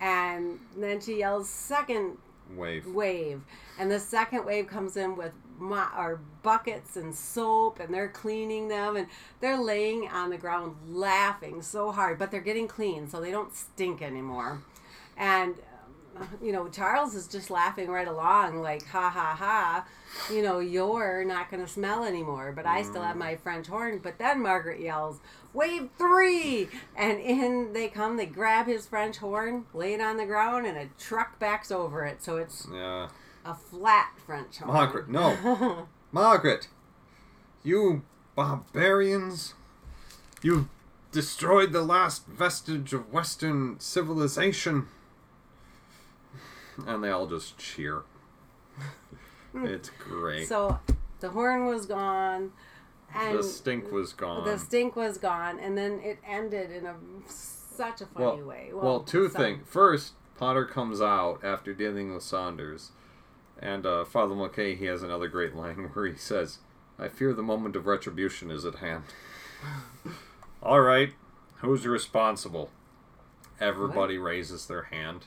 and 0.00 0.60
then 0.76 1.00
she 1.00 1.18
yells 1.18 1.48
second 1.48 2.18
Wave. 2.54 2.86
wave, 2.86 3.42
and 3.78 3.90
the 3.90 3.98
second 3.98 4.44
wave 4.44 4.66
comes 4.68 4.96
in 4.96 5.16
with 5.16 5.32
or 5.62 6.20
buckets 6.42 6.96
and 6.96 7.14
soap, 7.14 7.80
and 7.80 7.92
they're 7.92 8.08
cleaning 8.08 8.68
them, 8.68 8.96
and 8.96 9.06
they're 9.40 9.58
laying 9.58 10.08
on 10.08 10.30
the 10.30 10.38
ground 10.38 10.74
laughing 10.88 11.60
so 11.60 11.92
hard, 11.92 12.18
but 12.18 12.30
they're 12.30 12.40
getting 12.40 12.66
clean, 12.66 13.06
so 13.10 13.20
they 13.20 13.30
don't 13.30 13.54
stink 13.54 14.00
anymore, 14.00 14.62
and. 15.16 15.56
You 16.42 16.52
know, 16.52 16.68
Charles 16.68 17.14
is 17.14 17.26
just 17.26 17.50
laughing 17.50 17.88
right 17.88 18.08
along, 18.08 18.62
like, 18.62 18.86
ha 18.86 19.10
ha 19.10 19.34
ha. 19.34 19.86
You 20.32 20.42
know, 20.42 20.58
you're 20.58 21.24
not 21.24 21.50
going 21.50 21.64
to 21.64 21.70
smell 21.70 22.04
anymore, 22.04 22.52
but 22.54 22.66
I 22.66 22.82
still 22.82 23.02
have 23.02 23.16
mm. 23.16 23.20
my 23.20 23.36
French 23.36 23.68
horn. 23.68 24.00
But 24.02 24.18
then 24.18 24.42
Margaret 24.42 24.80
yells, 24.80 25.20
Wave 25.52 25.88
three! 25.98 26.68
And 26.96 27.18
in 27.20 27.72
they 27.72 27.88
come, 27.88 28.16
they 28.16 28.26
grab 28.26 28.66
his 28.66 28.86
French 28.86 29.18
horn, 29.18 29.66
lay 29.74 29.94
it 29.94 30.00
on 30.00 30.16
the 30.16 30.26
ground, 30.26 30.66
and 30.66 30.76
a 30.76 30.88
truck 30.98 31.38
backs 31.38 31.70
over 31.70 32.04
it. 32.04 32.22
So 32.22 32.36
it's 32.36 32.66
Yeah. 32.72 33.08
a 33.44 33.54
flat 33.54 34.12
French 34.26 34.58
horn. 34.58 34.72
Margaret, 34.72 35.08
no. 35.08 35.86
Margaret, 36.12 36.68
you 37.62 38.02
barbarians, 38.34 39.54
you 40.42 40.68
destroyed 41.12 41.72
the 41.72 41.82
last 41.82 42.26
vestige 42.26 42.92
of 42.92 43.12
Western 43.12 43.78
civilization. 43.80 44.88
And 46.86 47.02
they 47.02 47.10
all 47.10 47.26
just 47.26 47.58
cheer. 47.58 48.02
it's 49.54 49.90
great. 49.90 50.46
so 50.48 50.78
the 51.20 51.30
horn 51.30 51.66
was 51.66 51.86
gone. 51.86 52.52
And 53.14 53.38
the 53.38 53.42
stink 53.42 53.90
was 53.90 54.12
gone. 54.12 54.44
The 54.44 54.58
stink 54.58 54.94
was 54.94 55.18
gone, 55.18 55.58
and 55.58 55.76
then 55.76 56.00
it 56.00 56.18
ended 56.24 56.70
in 56.70 56.86
a 56.86 56.94
such 57.26 58.00
a 58.00 58.06
funny 58.06 58.42
well, 58.42 58.44
way. 58.44 58.70
well, 58.72 59.00
two 59.00 59.28
some- 59.28 59.40
things. 59.40 59.66
First, 59.66 60.12
Potter 60.38 60.64
comes 60.64 61.00
out 61.00 61.42
after 61.42 61.74
dealing 61.74 62.14
with 62.14 62.22
Saunders, 62.22 62.92
and 63.58 63.84
uh, 63.84 64.04
Father 64.04 64.34
McKay, 64.34 64.76
he 64.78 64.84
has 64.84 65.02
another 65.02 65.28
great 65.28 65.56
line 65.56 65.90
where 65.92 66.06
he 66.06 66.16
says, 66.16 66.58
I 66.98 67.08
fear 67.08 67.32
the 67.34 67.42
moment 67.42 67.74
of 67.76 67.86
retribution 67.86 68.50
is 68.50 68.64
at 68.64 68.76
hand. 68.76 69.04
All 70.62 70.80
right, 70.80 71.14
who's 71.56 71.86
responsible? 71.86 72.70
Everybody 73.58 74.18
raises 74.18 74.66
their 74.66 74.84
hand. 74.84 75.26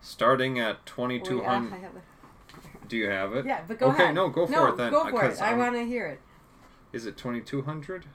Starting 0.00 0.58
at 0.58 0.76
Oh, 0.76 0.80
2200. 0.86 1.42
yeah, 1.70 1.76
I 1.76 1.78
have 1.80 1.94
a- 1.96 2.86
Do 2.88 2.96
you 2.96 3.08
have 3.08 3.34
it? 3.34 3.44
yeah, 3.46 3.60
but 3.68 3.78
go 3.78 3.86
okay, 3.90 4.04
ahead. 4.04 4.14
no, 4.14 4.28
go 4.28 4.46
for 4.46 4.52
no, 4.52 4.66
it 4.68 4.76
then. 4.76 4.90
Go 4.92 5.08
for 5.10 5.24
it. 5.24 5.40
I 5.40 5.54
want 5.54 5.74
to 5.76 5.84
hear 5.84 6.06
it. 6.06 6.20
Is 6.92 7.06
it 7.06 7.16
2200 7.16 8.06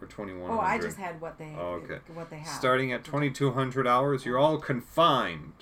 or 0.00 0.06
2100? 0.06 0.52
Oh, 0.56 0.60
I 0.60 0.78
just 0.78 0.96
had 0.96 1.20
what 1.20 1.38
they 1.38 1.54
Oh, 1.56 1.80
okay. 1.84 1.98
what 2.14 2.30
they 2.30 2.38
have. 2.38 2.48
Starting 2.48 2.92
at 2.92 3.04
2200 3.04 3.86
hours, 3.86 4.24
you're 4.24 4.38
all 4.38 4.58
confined 4.58 5.52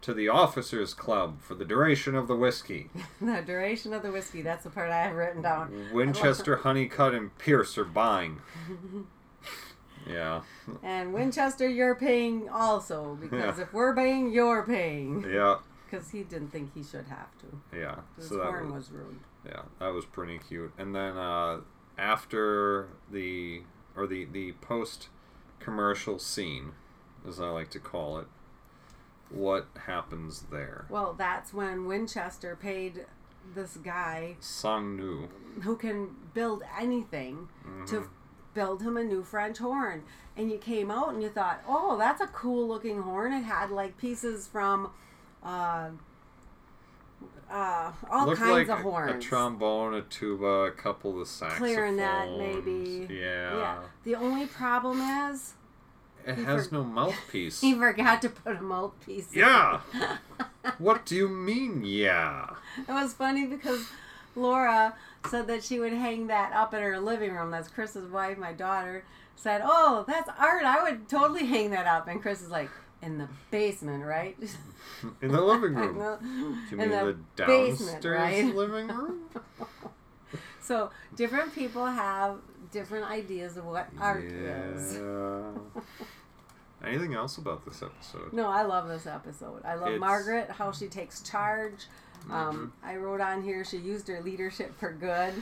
to 0.00 0.14
the 0.14 0.28
officers' 0.28 0.94
club 0.94 1.40
for 1.40 1.54
the 1.54 1.64
duration 1.64 2.14
of 2.14 2.28
the 2.28 2.36
whiskey. 2.36 2.88
the 3.20 3.42
duration 3.44 3.92
of 3.92 4.02
the 4.02 4.10
whiskey. 4.12 4.40
That's 4.42 4.64
the 4.64 4.70
part 4.70 4.90
I 4.90 5.02
have 5.02 5.14
written 5.14 5.42
down. 5.42 5.90
Winchester, 5.92 6.56
Hunnicutt, 6.64 7.16
and 7.16 7.36
Pierce 7.38 7.76
are 7.78 7.84
buying. 7.84 8.40
Yeah, 10.08 10.42
And 10.82 11.12
Winchester, 11.12 11.68
you're 11.68 11.94
paying 11.94 12.48
also 12.48 13.14
because 13.20 13.58
Yeah. 13.58 13.62
if 13.64 13.72
we're 13.72 13.94
paying, 13.94 14.32
you're 14.32 14.64
paying. 14.64 15.22
yeah, 15.28 15.56
Because 15.90 16.10
he 16.10 16.22
didn't 16.24 16.48
think 16.50 16.74
he 16.74 16.82
should 16.82 17.06
have 17.06 17.28
to. 17.38 17.76
yeah. 17.76 17.96
His 18.16 18.28
So 18.28 18.36
that 18.38 18.44
horn 18.46 18.72
was, 18.72 18.90
was 18.90 18.90
rude. 18.90 19.20
yeah, 19.46 19.62
that 19.78 19.92
was 19.92 20.04
pretty 20.04 20.38
cute. 20.38 20.72
And 20.78 20.94
then 20.94 21.16
uh, 21.16 21.60
after 21.98 22.88
the 23.10 23.62
or 23.94 24.06
the 24.06 24.24
the 24.24 24.52
post 24.52 25.08
commercial 25.60 26.18
scene, 26.18 26.72
as 27.28 27.38
I 27.40 27.48
like 27.50 27.70
to 27.70 27.78
call 27.78 28.18
it, 28.18 28.26
what 29.30 29.66
happens 29.86 30.46
there? 30.50 30.86
Well, 30.88 31.14
that's 31.16 31.54
when 31.54 31.86
Winchester 31.86 32.56
paid 32.56 33.06
this 33.54 33.76
guy 33.76 34.36
Song 34.40 34.96
Nu. 34.96 35.28
who 35.62 35.76
can 35.76 36.16
build 36.34 36.62
anything 36.78 37.48
Mm-hmm. 37.66 37.84
to 37.86 38.08
build 38.54 38.82
him 38.82 38.96
a 38.96 39.04
new 39.04 39.22
French 39.22 39.58
horn. 39.58 40.02
And 40.36 40.50
you 40.50 40.58
came 40.58 40.90
out 40.90 41.10
and 41.12 41.22
you 41.22 41.28
thought, 41.28 41.62
oh, 41.68 41.98
that's 41.98 42.20
a 42.20 42.26
cool 42.26 42.66
looking 42.66 43.02
horn. 43.02 43.32
It 43.32 43.42
had 43.42 43.70
like 43.70 43.98
pieces 43.98 44.48
from 44.48 44.90
uh, 45.44 45.88
uh, 47.50 47.92
all 48.10 48.26
Looked 48.26 48.38
kinds 48.40 48.68
like 48.68 48.68
of 48.68 48.78
a- 48.78 48.82
horns. 48.82 49.24
A, 49.24 49.28
trombone, 49.28 49.94
a 49.94 50.02
tuba, 50.02 50.44
a 50.46 50.70
couple 50.72 51.20
of 51.20 51.28
saxophones. 51.28 51.74
Clarinet, 51.74 52.38
maybe. 52.38 53.06
Yeah. 53.12 53.56
Yeah. 53.58 53.78
The 54.04 54.14
only 54.14 54.46
problem 54.46 55.00
is 55.30 55.52
It 56.26 56.36
has 56.38 56.68
for- 56.68 56.76
no 56.76 56.84
mouthpiece. 56.84 57.60
he 57.62 57.74
forgot 57.74 58.22
to 58.22 58.30
put 58.30 58.56
a 58.56 58.62
mouthpiece 58.62 59.30
in. 59.32 59.40
yeah. 59.40 59.80
what 60.78 61.04
do 61.04 61.14
you 61.14 61.28
mean, 61.28 61.82
yeah? 61.84 62.54
It 62.78 62.90
was 62.92 63.12
funny 63.12 63.44
because 63.46 63.84
Laura 64.34 64.94
said 65.28 65.46
that 65.48 65.62
she 65.62 65.78
would 65.78 65.92
hang 65.92 66.26
that 66.28 66.52
up 66.52 66.72
in 66.74 66.82
her 66.82 66.98
living 66.98 67.32
room. 67.32 67.50
That's 67.50 67.68
Chris's 67.68 68.10
wife, 68.10 68.38
my 68.38 68.52
daughter, 68.52 69.04
said, 69.36 69.60
Oh, 69.64 70.04
that's 70.06 70.28
art. 70.38 70.64
I 70.64 70.82
would 70.82 71.08
totally 71.08 71.46
hang 71.46 71.70
that 71.70 71.86
up. 71.86 72.08
And 72.08 72.20
Chris 72.22 72.40
is 72.42 72.50
like, 72.50 72.70
In 73.02 73.18
the 73.18 73.28
basement, 73.50 74.04
right? 74.04 74.36
In 75.20 75.32
the 75.32 75.40
living 75.40 75.72
In 75.76 75.94
room. 75.94 75.98
the- 75.98 76.76
You 76.76 76.82
in 76.82 76.90
the, 76.90 77.16
the 77.36 77.44
basement, 77.46 78.02
downstairs 78.02 78.44
right? 78.44 78.54
living 78.54 78.88
room? 78.88 79.20
so 80.60 80.90
different 81.16 81.54
people 81.54 81.84
have 81.86 82.36
different 82.70 83.04
ideas 83.10 83.56
of 83.56 83.64
what 83.66 83.88
art 84.00 84.24
is. 84.24 84.96
Yeah. 84.96 85.50
Anything 86.84 87.14
else 87.14 87.38
about 87.38 87.64
this 87.64 87.80
episode? 87.82 88.32
No, 88.32 88.48
I 88.48 88.62
love 88.62 88.88
this 88.88 89.06
episode. 89.06 89.64
I 89.64 89.74
love 89.74 89.88
It's- 89.88 90.00
Margaret, 90.00 90.50
how 90.50 90.72
she 90.72 90.88
takes 90.88 91.20
charge. 91.20 91.86
Um, 92.30 92.72
I 92.82 92.96
wrote 92.96 93.20
on 93.20 93.42
here 93.42 93.64
she 93.64 93.78
used 93.78 94.06
her 94.08 94.20
leadership 94.22 94.78
for 94.78 94.92
good. 94.92 95.34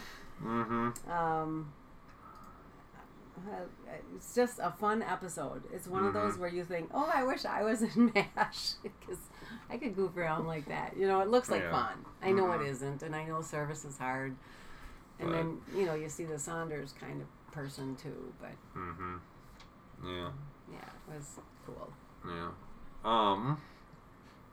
Mm-hmm. 0.42 1.10
Um, 1.10 1.72
it's 4.16 4.34
just 4.34 4.58
a 4.62 4.70
fun 4.70 5.02
episode. 5.02 5.62
It's 5.72 5.86
one 5.86 6.04
of 6.04 6.12
those 6.14 6.36
where 6.36 6.48
you 6.50 6.64
think, 6.64 6.90
"Oh, 6.92 7.10
I 7.12 7.24
wish 7.24 7.44
I 7.44 7.62
was 7.62 7.82
in 7.82 8.12
Mash 8.36 8.72
because 8.82 9.18
I 9.70 9.76
could 9.78 9.96
goof 9.96 10.16
around 10.16 10.46
like 10.46 10.66
that." 10.68 10.96
You 10.96 11.06
know, 11.08 11.20
it 11.20 11.28
looks 11.28 11.50
like 11.50 11.62
Yeah. 11.62 11.70
fun. 11.70 12.04
I 12.22 12.32
know 12.32 12.52
it 12.52 12.62
isn't, 12.66 13.02
and 13.02 13.14
I 13.16 13.24
know 13.24 13.40
service 13.40 13.84
is 13.84 13.96
hard. 13.98 14.36
And 15.18 15.28
But- 15.30 15.32
then 15.36 15.60
you 15.74 15.86
know 15.86 15.94
you 15.94 16.08
see 16.08 16.24
the 16.24 16.38
Saunders 16.38 16.92
kind 17.00 17.20
of 17.22 17.52
person 17.52 17.96
too, 17.96 18.32
but 18.40 18.52
Mm-hmm. 18.78 19.16
Yeah. 20.04 20.30
yeah, 20.72 20.78
it 20.78 21.14
was 21.14 21.38
cool. 21.66 21.92
Yeah. 22.26 22.50
Um. 23.04 23.60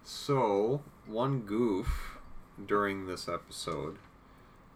So 0.04 0.82
one 1.06 1.42
goof 1.42 2.17
during 2.66 3.06
this 3.06 3.28
episode, 3.28 3.98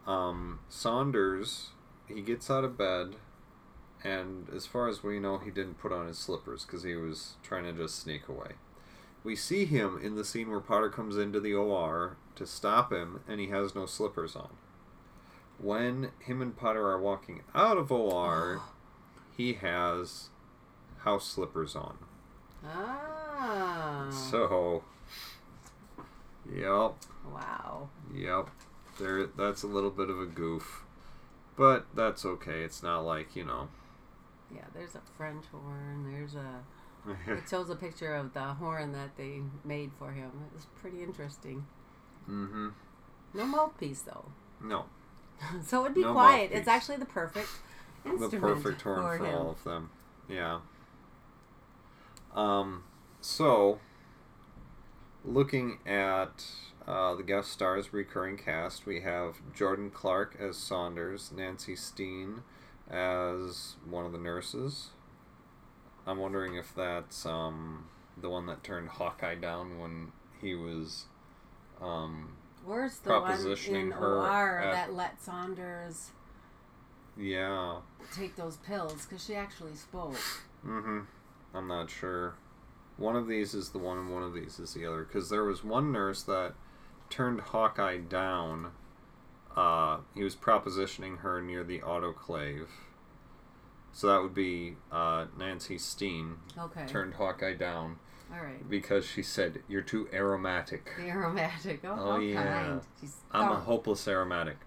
um, 0.07 0.59
Saunders 0.69 1.69
he 2.13 2.21
gets 2.21 2.49
out 2.49 2.63
of 2.63 2.77
bed, 2.77 3.15
and 4.03 4.49
as 4.55 4.65
far 4.65 4.87
as 4.87 5.03
we 5.03 5.19
know, 5.19 5.37
he 5.37 5.51
didn't 5.51 5.79
put 5.79 5.91
on 5.91 6.07
his 6.07 6.17
slippers 6.17 6.65
because 6.65 6.83
he 6.83 6.95
was 6.95 7.35
trying 7.43 7.63
to 7.63 7.73
just 7.73 7.99
sneak 7.99 8.27
away. 8.27 8.53
We 9.23 9.35
see 9.35 9.65
him 9.65 9.99
in 10.01 10.15
the 10.15 10.25
scene 10.25 10.49
where 10.49 10.59
Potter 10.59 10.89
comes 10.89 11.17
into 11.17 11.39
the 11.39 11.53
OR 11.53 12.17
to 12.35 12.45
stop 12.45 12.91
him, 12.91 13.21
and 13.27 13.39
he 13.39 13.47
has 13.47 13.75
no 13.75 13.85
slippers 13.85 14.35
on. 14.35 14.49
When 15.59 16.11
him 16.19 16.41
and 16.41 16.57
Potter 16.57 16.87
are 16.87 16.99
walking 16.99 17.43
out 17.53 17.77
of 17.77 17.91
OR, 17.91 18.61
he 19.37 19.53
has 19.53 20.29
house 20.99 21.27
slippers 21.27 21.75
on. 21.75 21.97
Ah, 22.65 24.09
So, 24.11 24.83
yep, 26.49 26.93
wow. 27.33 27.89
yep. 28.13 28.49
There, 28.99 29.25
that's 29.27 29.63
a 29.63 29.67
little 29.67 29.89
bit 29.89 30.09
of 30.09 30.19
a 30.19 30.25
goof, 30.25 30.83
but 31.55 31.87
that's 31.95 32.25
okay. 32.25 32.61
It's 32.61 32.83
not 32.83 33.01
like 33.01 33.35
you 33.35 33.43
know. 33.45 33.69
Yeah, 34.53 34.65
there's 34.73 34.95
a 34.95 35.01
French 35.17 35.45
horn. 35.51 36.11
There's 36.11 36.35
a. 36.35 36.63
It 37.27 37.49
shows 37.49 37.69
a 37.71 37.75
picture 37.75 38.13
of 38.13 38.33
the 38.33 38.41
horn 38.41 38.91
that 38.91 39.17
they 39.17 39.41
made 39.63 39.91
for 39.97 40.11
him. 40.11 40.29
It 40.51 40.55
was 40.55 40.67
pretty 40.79 41.01
interesting. 41.01 41.65
mm-hmm. 42.29 42.67
No 43.33 43.45
mouthpiece 43.45 44.01
though. 44.03 44.25
No, 44.61 44.85
so 45.65 45.79
it 45.79 45.83
would 45.83 45.93
be 45.95 46.01
No 46.01 46.11
quiet. 46.13 46.41
mouthpiece. 46.51 46.59
It's 46.59 46.67
actually 46.67 46.97
the 46.97 47.05
perfect 47.05 47.49
the 48.03 48.29
perfect 48.29 48.81
horn 48.83 48.97
for 48.97 49.17
for 49.17 49.27
all 49.27 49.49
of 49.51 49.63
them. 49.63 49.89
Yeah. 50.29 50.59
Um. 52.35 52.83
So, 53.21 53.79
looking 55.23 55.79
at 55.85 56.45
uh, 56.87 57.15
the 57.15 57.23
guest 57.23 57.51
stars 57.51 57.93
recurring 57.93 58.37
cast, 58.37 58.85
we 58.85 59.01
have 59.01 59.35
Jordan 59.55 59.89
Clarke 59.89 60.35
as 60.39 60.57
Saunders, 60.57 61.31
Nancy 61.35 61.75
Steen 61.75 62.43
as 62.89 63.75
one 63.87 64.05
of 64.05 64.11
the 64.11 64.17
nurses. 64.17 64.89
I'm 66.05 66.17
wondering 66.17 66.55
if 66.55 66.73
that's 66.75 67.25
um, 67.25 67.85
the 68.19 68.29
one 68.29 68.47
that 68.47 68.63
turned 68.63 68.89
Hawkeye 68.89 69.35
down 69.35 69.79
when 69.79 70.11
he 70.41 70.55
was. 70.55 71.05
Um, 71.79 72.35
Where's 72.65 72.97
the 72.99 73.19
one 73.19 73.57
in 73.67 73.91
her 73.91 74.19
OR 74.19 74.59
at- 74.59 74.73
that 74.73 74.93
let 74.93 75.21
Saunders 75.21 76.11
yeah. 77.17 77.77
take 78.15 78.35
those 78.35 78.57
pills? 78.57 79.05
Because 79.05 79.23
she 79.23 79.35
actually 79.35 79.75
spoke. 79.75 80.19
Mm-hmm. 80.65 80.99
I'm 81.53 81.67
not 81.67 81.89
sure. 81.89 82.35
One 83.01 83.15
of 83.15 83.27
these 83.27 83.53
is 83.55 83.69
the 83.69 83.79
one, 83.79 83.97
and 83.97 84.13
one 84.13 84.21
of 84.23 84.33
these 84.33 84.59
is 84.59 84.73
the 84.75 84.85
other. 84.85 85.03
Because 85.03 85.29
there 85.29 85.43
was 85.43 85.63
one 85.63 85.91
nurse 85.91 86.21
that 86.23 86.53
turned 87.09 87.41
Hawkeye 87.41 87.97
down. 87.97 88.71
Uh, 89.55 89.97
he 90.13 90.23
was 90.23 90.35
propositioning 90.35 91.19
her 91.19 91.41
near 91.41 91.63
the 91.63 91.79
autoclave. 91.79 92.67
So 93.91 94.07
that 94.07 94.21
would 94.21 94.35
be 94.35 94.75
uh, 94.91 95.25
Nancy 95.37 95.77
Steen 95.77 96.37
Okay. 96.57 96.85
turned 96.87 97.15
Hawkeye 97.15 97.55
down 97.55 97.97
All 98.33 98.41
right. 98.41 98.69
because 98.69 99.05
she 99.05 99.21
said, 99.23 99.63
"You're 99.67 99.81
too 99.81 100.07
aromatic. 100.13 100.91
The 100.97 101.09
aromatic. 101.09 101.81
Oh, 101.83 101.95
Oh, 101.99 102.19
yeah. 102.19 102.43
kind. 102.43 102.81
She's 103.01 103.15
I'm 103.31 103.51
a 103.51 103.55
hopeless 103.59 104.07
aromatic. 104.07 104.57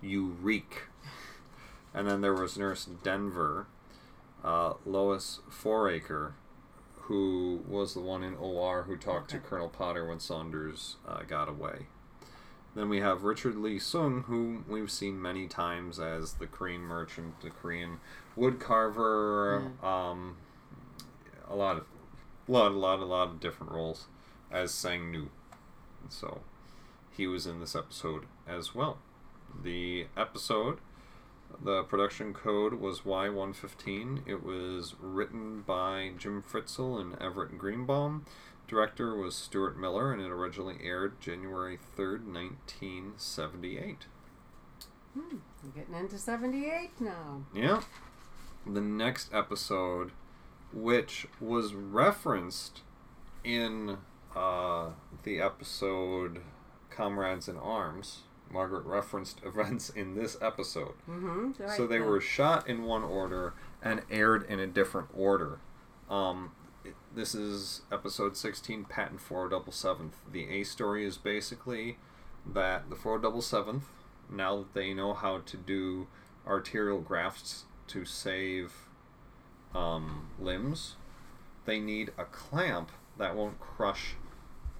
You 0.00 0.36
reek." 0.40 0.84
And 1.92 2.08
then 2.08 2.20
there 2.20 2.32
was 2.34 2.56
Nurse 2.56 2.84
Denver, 3.02 3.66
uh, 4.44 4.74
Lois 4.86 5.40
Foraker, 5.50 6.32
who 7.06 7.62
was 7.68 7.94
the 7.94 8.00
one 8.00 8.24
in 8.24 8.34
OR 8.34 8.82
who 8.82 8.96
talked 8.96 9.30
to 9.30 9.38
Colonel 9.38 9.68
Potter 9.68 10.06
when 10.06 10.18
Saunders 10.18 10.96
uh, 11.06 11.22
got 11.22 11.48
away. 11.48 11.86
Then 12.74 12.88
we 12.88 13.00
have 13.00 13.22
Richard 13.22 13.56
Lee 13.56 13.78
Sung, 13.78 14.24
who 14.24 14.64
we've 14.68 14.90
seen 14.90 15.22
many 15.22 15.46
times 15.46 15.98
as 16.00 16.34
the 16.34 16.46
Korean 16.46 16.82
merchant, 16.82 17.40
the 17.40 17.50
Korean 17.50 18.00
wood 18.34 18.58
carver, 18.60 19.72
um, 19.82 20.36
a 21.48 21.54
lot 21.54 21.76
of, 21.76 21.84
lot, 22.48 22.72
a 22.72 22.74
lot, 22.74 22.98
a 22.98 23.04
lot 23.04 23.28
of 23.28 23.40
different 23.40 23.72
roles 23.72 24.08
as 24.50 24.72
Sang 24.72 25.10
Nu. 25.10 25.30
So 26.08 26.40
he 27.16 27.26
was 27.26 27.46
in 27.46 27.60
this 27.60 27.74
episode 27.76 28.24
as 28.46 28.74
well. 28.74 28.98
The 29.62 30.06
episode, 30.16 30.78
the 31.62 31.82
production 31.84 32.32
code 32.32 32.74
was 32.74 33.00
Y115. 33.00 34.22
It 34.26 34.42
was 34.42 34.94
written 35.00 35.62
by 35.62 36.12
Jim 36.18 36.42
Fritzell 36.42 37.00
and 37.00 37.20
Everett 37.20 37.58
Greenbaum. 37.58 38.24
Director 38.68 39.14
was 39.14 39.34
Stuart 39.34 39.78
Millar, 39.78 40.12
and 40.12 40.20
it 40.20 40.30
originally 40.30 40.76
aired 40.82 41.20
January 41.20 41.78
3rd, 41.96 42.26
1978. 42.26 44.06
Hmm, 45.14 45.36
we're 45.62 45.70
getting 45.70 45.94
into 45.94 46.18
78 46.18 47.00
now. 47.00 47.44
Yeah. 47.54 47.82
The 48.66 48.80
next 48.80 49.32
episode, 49.32 50.10
which 50.72 51.26
was 51.40 51.74
referenced 51.74 52.80
in 53.44 53.98
uh, 54.34 54.90
the 55.22 55.40
episode 55.40 56.40
Comrades 56.90 57.48
in 57.48 57.56
Arms, 57.56 58.22
Margaret 58.50 58.84
referenced 58.84 59.40
events 59.44 59.90
in 59.90 60.14
this 60.14 60.36
episode. 60.40 60.94
Mm-hmm. 61.08 61.68
so 61.76 61.86
they 61.86 62.00
were 62.00 62.20
shot 62.20 62.68
in 62.68 62.84
one 62.84 63.02
order 63.02 63.54
and 63.82 64.02
aired 64.10 64.44
in 64.48 64.60
a 64.60 64.66
different 64.66 65.08
order. 65.14 65.58
Um, 66.08 66.52
this 67.14 67.34
is 67.34 67.82
episode 67.90 68.36
16, 68.36 68.84
Patent 68.84 69.20
477. 69.20 70.12
The 70.30 70.48
A 70.48 70.64
story 70.64 71.04
is 71.04 71.16
basically 71.18 71.98
that 72.46 72.88
the 72.90 72.96
477th, 72.96 73.82
now 74.30 74.58
that 74.58 74.74
they 74.74 74.94
know 74.94 75.14
how 75.14 75.38
to 75.38 75.56
do 75.56 76.06
arterial 76.46 77.00
grafts 77.00 77.64
to 77.88 78.04
save 78.04 78.72
um, 79.74 80.28
limbs, 80.38 80.96
they 81.64 81.80
need 81.80 82.12
a 82.16 82.24
clamp 82.24 82.90
that 83.18 83.34
won't 83.34 83.58
crush 83.58 84.14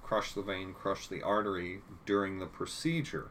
crush 0.07 0.31
the 0.31 0.41
vein, 0.41 0.73
crush 0.73 1.07
the 1.07 1.21
artery 1.21 1.81
during 2.05 2.39
the 2.39 2.45
procedure. 2.45 3.29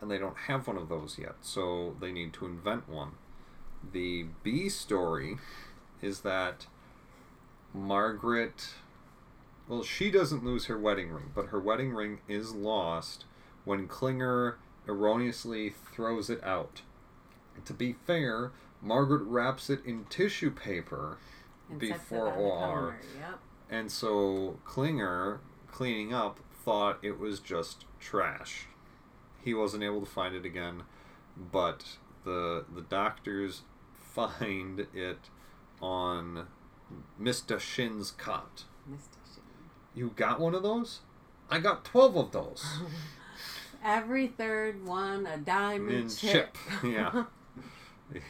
And 0.00 0.10
they 0.10 0.18
don't 0.18 0.36
have 0.46 0.66
one 0.66 0.76
of 0.76 0.88
those 0.88 1.18
yet, 1.18 1.34
so 1.40 1.96
they 2.00 2.12
need 2.12 2.32
to 2.34 2.46
invent 2.46 2.88
one. 2.88 3.12
The 3.92 4.26
B 4.42 4.68
story 4.68 5.38
is 6.00 6.20
that 6.20 6.66
Margaret 7.74 8.74
well, 9.68 9.82
she 9.82 10.10
doesn't 10.10 10.44
lose 10.44 10.64
her 10.64 10.78
wedding 10.78 11.10
ring, 11.10 11.30
but 11.34 11.46
her 11.46 11.60
wedding 11.60 11.92
ring 11.92 12.20
is 12.26 12.54
lost 12.54 13.26
when 13.64 13.86
Klinger 13.86 14.56
erroneously 14.88 15.74
throws 15.92 16.30
it 16.30 16.42
out. 16.42 16.80
To 17.66 17.74
be 17.74 17.92
fair, 18.06 18.52
Margaret 18.80 19.24
wraps 19.24 19.68
it 19.68 19.84
in 19.84 20.06
tissue 20.06 20.50
paper 20.50 21.18
And 21.68 21.78
before 21.78 22.32
OR. 22.32 22.96
Yep. 23.18 23.38
And 23.68 23.92
so 23.92 24.58
Klinger, 24.64 25.40
cleaning 25.70 26.14
up, 26.14 26.40
thought 26.64 26.98
it 27.02 27.18
was 27.18 27.38
just 27.38 27.84
trash. 28.00 28.68
He 29.42 29.54
wasn't 29.54 29.82
able 29.82 30.00
to 30.00 30.06
find 30.06 30.34
it 30.34 30.44
again, 30.44 30.82
but 31.36 31.96
the 32.24 32.64
the 32.74 32.82
doctors 32.82 33.62
find 33.94 34.86
it 34.92 35.30
on 35.80 36.48
Mr. 37.20 37.60
Shin's 37.60 38.10
cot. 38.10 38.64
Mr. 38.90 39.18
Shin. 39.34 39.44
You 39.94 40.12
got 40.16 40.40
one 40.40 40.54
of 40.54 40.62
those? 40.62 41.00
I 41.50 41.60
got 41.60 41.84
12 41.84 42.16
of 42.16 42.32
those. 42.32 42.64
Every 43.84 44.26
third 44.26 44.84
one 44.84 45.24
a 45.26 45.38
diamond 45.38 46.16
chip. 46.16 46.56
chip. 46.82 46.82
Yeah. 46.84 47.24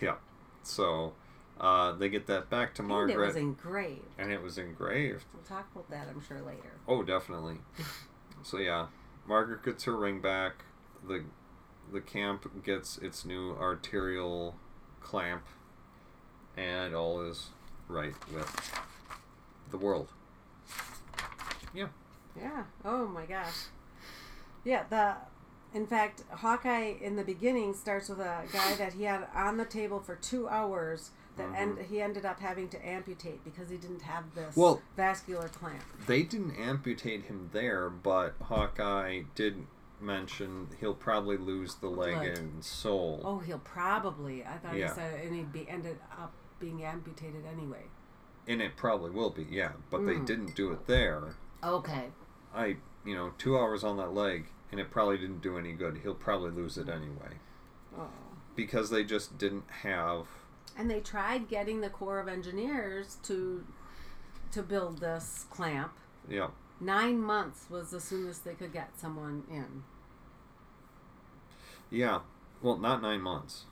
yeah. 0.01 0.14
So 0.62 1.14
uh, 1.61 1.92
they 1.92 2.09
get 2.09 2.27
that 2.27 2.51
back 2.51 2.75
to 2.75 2.83
and 2.83 2.88
Margaret, 2.88 3.14
it 3.14 3.27
was 3.27 3.37
engraved. 3.37 4.03
and 4.18 4.31
it 4.31 4.42
was 4.42 4.59
engraved. 4.59 5.25
We'll 5.33 5.42
talk 5.42 5.68
about 5.73 5.90
that, 5.90 6.09
I'm 6.09 6.23
sure, 6.23 6.40
later. 6.42 6.73
Oh, 6.87 7.03
definitely. 7.03 7.57
so 8.42 8.59
yeah, 8.59 8.87
Margaret 9.27 9.64
gets 9.64 9.85
her 9.85 9.97
ring 9.97 10.21
back. 10.21 10.64
The 11.06 11.24
the 11.92 12.00
camp 12.00 12.64
gets 12.64 12.98
its 12.98 13.24
new 13.24 13.54
arterial 13.54 14.56
clamp, 15.00 15.44
and 16.56 16.94
all 16.94 17.22
is 17.22 17.48
right 17.88 18.14
with 18.32 18.80
the 19.70 19.78
world. 19.78 20.08
Yeah. 21.74 21.88
Yeah. 22.38 22.64
Oh 22.84 23.06
my 23.06 23.24
gosh. 23.24 23.66
Yeah. 24.64 24.84
The, 24.88 25.16
in 25.74 25.87
fact, 25.87 26.24
Hawkeye 26.30 26.94
in 27.00 27.16
the 27.16 27.24
beginning 27.24 27.74
starts 27.74 28.08
with 28.08 28.20
a 28.20 28.42
guy 28.52 28.74
that 28.76 28.94
he 28.94 29.04
had 29.04 29.26
on 29.34 29.56
the 29.56 29.64
table 29.64 30.00
for 30.00 30.16
two 30.16 30.48
hours. 30.48 31.11
That 31.37 31.46
mm-hmm. 31.52 31.54
end, 31.54 31.78
he 31.88 32.00
ended 32.00 32.24
up 32.24 32.40
having 32.40 32.68
to 32.70 32.87
amputate 32.87 33.44
because 33.44 33.70
he 33.70 33.76
didn't 33.76 34.02
have 34.02 34.34
this 34.34 34.56
Well- 34.56 34.82
vascular 34.96 35.48
clamp. 35.48 35.84
They 36.06 36.22
didn't 36.22 36.56
amputate 36.56 37.24
him 37.24 37.50
there, 37.52 37.88
but 37.88 38.34
Hawkeye 38.42 39.22
did 39.37 39.66
mention 40.00 40.68
he'll 40.80 40.94
probably 40.94 41.37
lose 41.37 41.76
the 41.76 41.88
leg 41.88 42.16
Leg. 42.16 42.38
and 42.38 42.64
soul. 42.64 43.20
Oh, 43.24 43.38
he'll 43.38 43.58
probably. 43.58 44.44
I 44.44 44.58
thought 44.58 44.76
Yeah. 44.76 44.88
he 44.88 44.94
said, 44.94 45.20
and 45.24 45.34
he'd 45.34 45.52
be 45.52 45.68
ended 45.68 45.98
up 46.12 46.32
being 46.61 46.82
amputated 46.84 47.44
anyway. 47.46 47.84
And 48.46 48.62
it 48.62 48.76
probably 48.76 49.11
will 49.11 49.30
be, 49.30 49.44
yeah. 49.44 49.72
But 49.90 50.06
they 50.06 50.14
Mm. 50.14 50.26
didn't 50.26 50.54
do 50.54 50.72
it 50.72 50.87
there. 50.87 51.34
Okay. 51.62 52.11
I, 52.54 52.76
you 53.04 53.14
know, 53.14 53.32
two 53.38 53.58
hours 53.58 53.84
on 53.84 53.96
that 53.98 54.14
leg, 54.14 54.46
and 54.70 54.80
it 54.80 54.90
probably 54.90 55.18
didn't 55.18 55.40
do 55.42 55.58
any 55.58 55.72
good. 55.72 55.98
He'll 55.98 56.14
probably 56.14 56.50
lose 56.50 56.78
it 56.78 56.88
anyway. 56.88 57.38
Oh. 57.96 58.08
Because 58.56 58.90
they 58.90 59.04
just 59.04 59.37
didn't 59.38 59.68
have. 59.82 60.26
And 60.76 60.90
they 60.90 61.00
tried 61.00 61.48
getting 61.48 61.80
the 61.80 61.90
Corps 61.90 62.20
of 62.20 62.28
Engineers 62.28 63.16
to 63.24 63.64
to 64.50 64.62
build 64.62 64.98
this 65.00 65.44
clamp. 65.50 65.92
Yeah. 66.26 66.48
Nine 66.81 67.21
months 67.21 67.67
was 67.69 67.91
the 67.91 68.01
soonest 68.01 68.45
they 68.45 68.55
could 68.55 68.73
get 68.73 68.99
someone 68.99 69.45
in. 69.51 69.83
Yeah. 71.91 72.21
Well, 72.62 72.77
not 72.77 73.03
nine 73.03 73.21
months. 73.21 73.64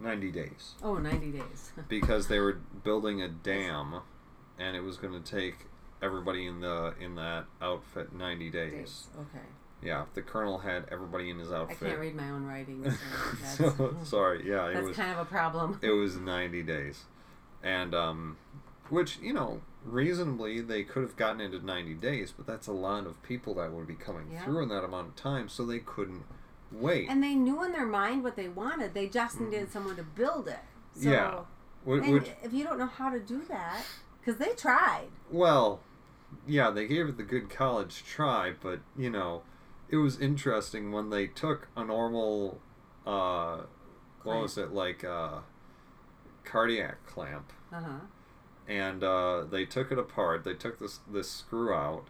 90 0.00 0.30
days. 0.30 0.74
Oh, 0.82 0.96
90 0.96 1.32
days. 1.32 1.72
Because 1.88 2.28
they 2.28 2.38
were 2.38 2.60
building 2.84 3.22
a 3.22 3.28
dam, 3.28 4.00
and 4.58 4.76
it 4.76 4.82
was 4.82 4.96
going 4.96 5.20
to 5.22 5.30
take 5.30 5.66
everybody 6.02 6.46
in 6.46 6.60
the 6.60 6.94
in 7.00 7.14
that 7.16 7.46
outfit 7.62 8.12
90 8.14 8.50
days. 8.50 8.72
days. 8.72 9.06
Okay. 9.18 9.44
Yeah, 9.82 10.04
the 10.14 10.22
colonel 10.22 10.58
had 10.58 10.86
everybody 10.90 11.30
in 11.30 11.38
his 11.38 11.52
outfit. 11.52 11.78
I 11.82 11.86
can't 11.88 12.00
read 12.00 12.14
my 12.14 12.30
own 12.30 12.44
writing. 12.44 12.90
So 13.44 13.70
so, 13.76 13.96
sorry, 14.04 14.48
yeah, 14.48 14.68
it 14.68 14.74
that's 14.74 14.86
was 14.88 14.96
kind 14.96 15.12
of 15.12 15.18
a 15.18 15.24
problem. 15.24 15.78
it 15.82 15.90
was 15.90 16.16
90 16.16 16.62
days. 16.62 17.04
And 17.62 17.94
um 17.94 18.36
which, 18.88 19.18
you 19.18 19.32
know, 19.32 19.60
reasonably 19.86 20.60
they 20.60 20.82
could 20.84 21.02
have 21.02 21.16
gotten 21.16 21.40
into 21.40 21.64
90 21.64 21.94
days, 21.94 22.32
but 22.36 22.46
that's 22.46 22.66
a 22.66 22.72
lot 22.72 23.06
of 23.06 23.22
people 23.22 23.54
that 23.54 23.72
would 23.72 23.86
be 23.86 23.94
coming 23.94 24.30
Yeah. 24.32 24.44
through 24.44 24.62
in 24.64 24.68
that 24.70 24.84
amount 24.84 25.08
of 25.08 25.16
time, 25.16 25.48
so 25.48 25.64
they 25.64 25.78
couldn't 25.78 26.24
wait. 26.72 27.08
And 27.08 27.22
they 27.22 27.34
knew 27.34 27.62
in 27.62 27.72
their 27.72 27.86
mind 27.86 28.24
what 28.24 28.36
they 28.36 28.48
wanted. 28.48 28.94
They 28.94 29.08
just 29.08 29.40
needed 29.40 29.70
someone 29.72 29.96
to 29.96 30.02
build 30.02 30.48
it. 30.48 30.58
So. 30.94 31.08
Yeah. 31.10 31.40
And 31.86 32.12
which, 32.12 32.30
if 32.42 32.52
you 32.52 32.64
don't 32.64 32.78
know 32.78 32.86
how 32.86 33.10
to 33.10 33.20
do 33.20 33.42
that, 33.48 33.82
because 34.18 34.38
they 34.38 34.52
tried. 34.54 35.06
well, 35.30 35.80
yeah, 36.46 36.70
they 36.70 36.86
gave 36.88 37.08
it 37.08 37.16
the 37.16 37.22
good 37.22 37.48
college 37.48 38.02
try, 38.04 38.52
but, 38.60 38.80
you 38.96 39.08
know, 39.08 39.42
it 39.88 39.96
was 39.98 40.18
interesting 40.20 40.90
when 40.90 41.10
they 41.10 41.28
took 41.28 41.68
a 41.76 41.84
normal 41.84 42.60
uh 43.06 43.58
what 44.24 44.32
Clamp. 44.32 44.42
was 44.42 44.58
it 44.58 44.72
like 44.72 45.04
uh 45.04 45.38
cardiac 46.44 47.04
clamp 47.06 47.52
Uh 47.72 47.80
huh. 47.80 47.98
And 48.68 49.02
uh, 49.02 49.44
they 49.44 49.64
took 49.64 49.92
it 49.92 49.98
apart. 49.98 50.44
They 50.44 50.54
took 50.54 50.78
this 50.78 51.00
this 51.10 51.30
screw 51.30 51.72
out, 51.72 52.06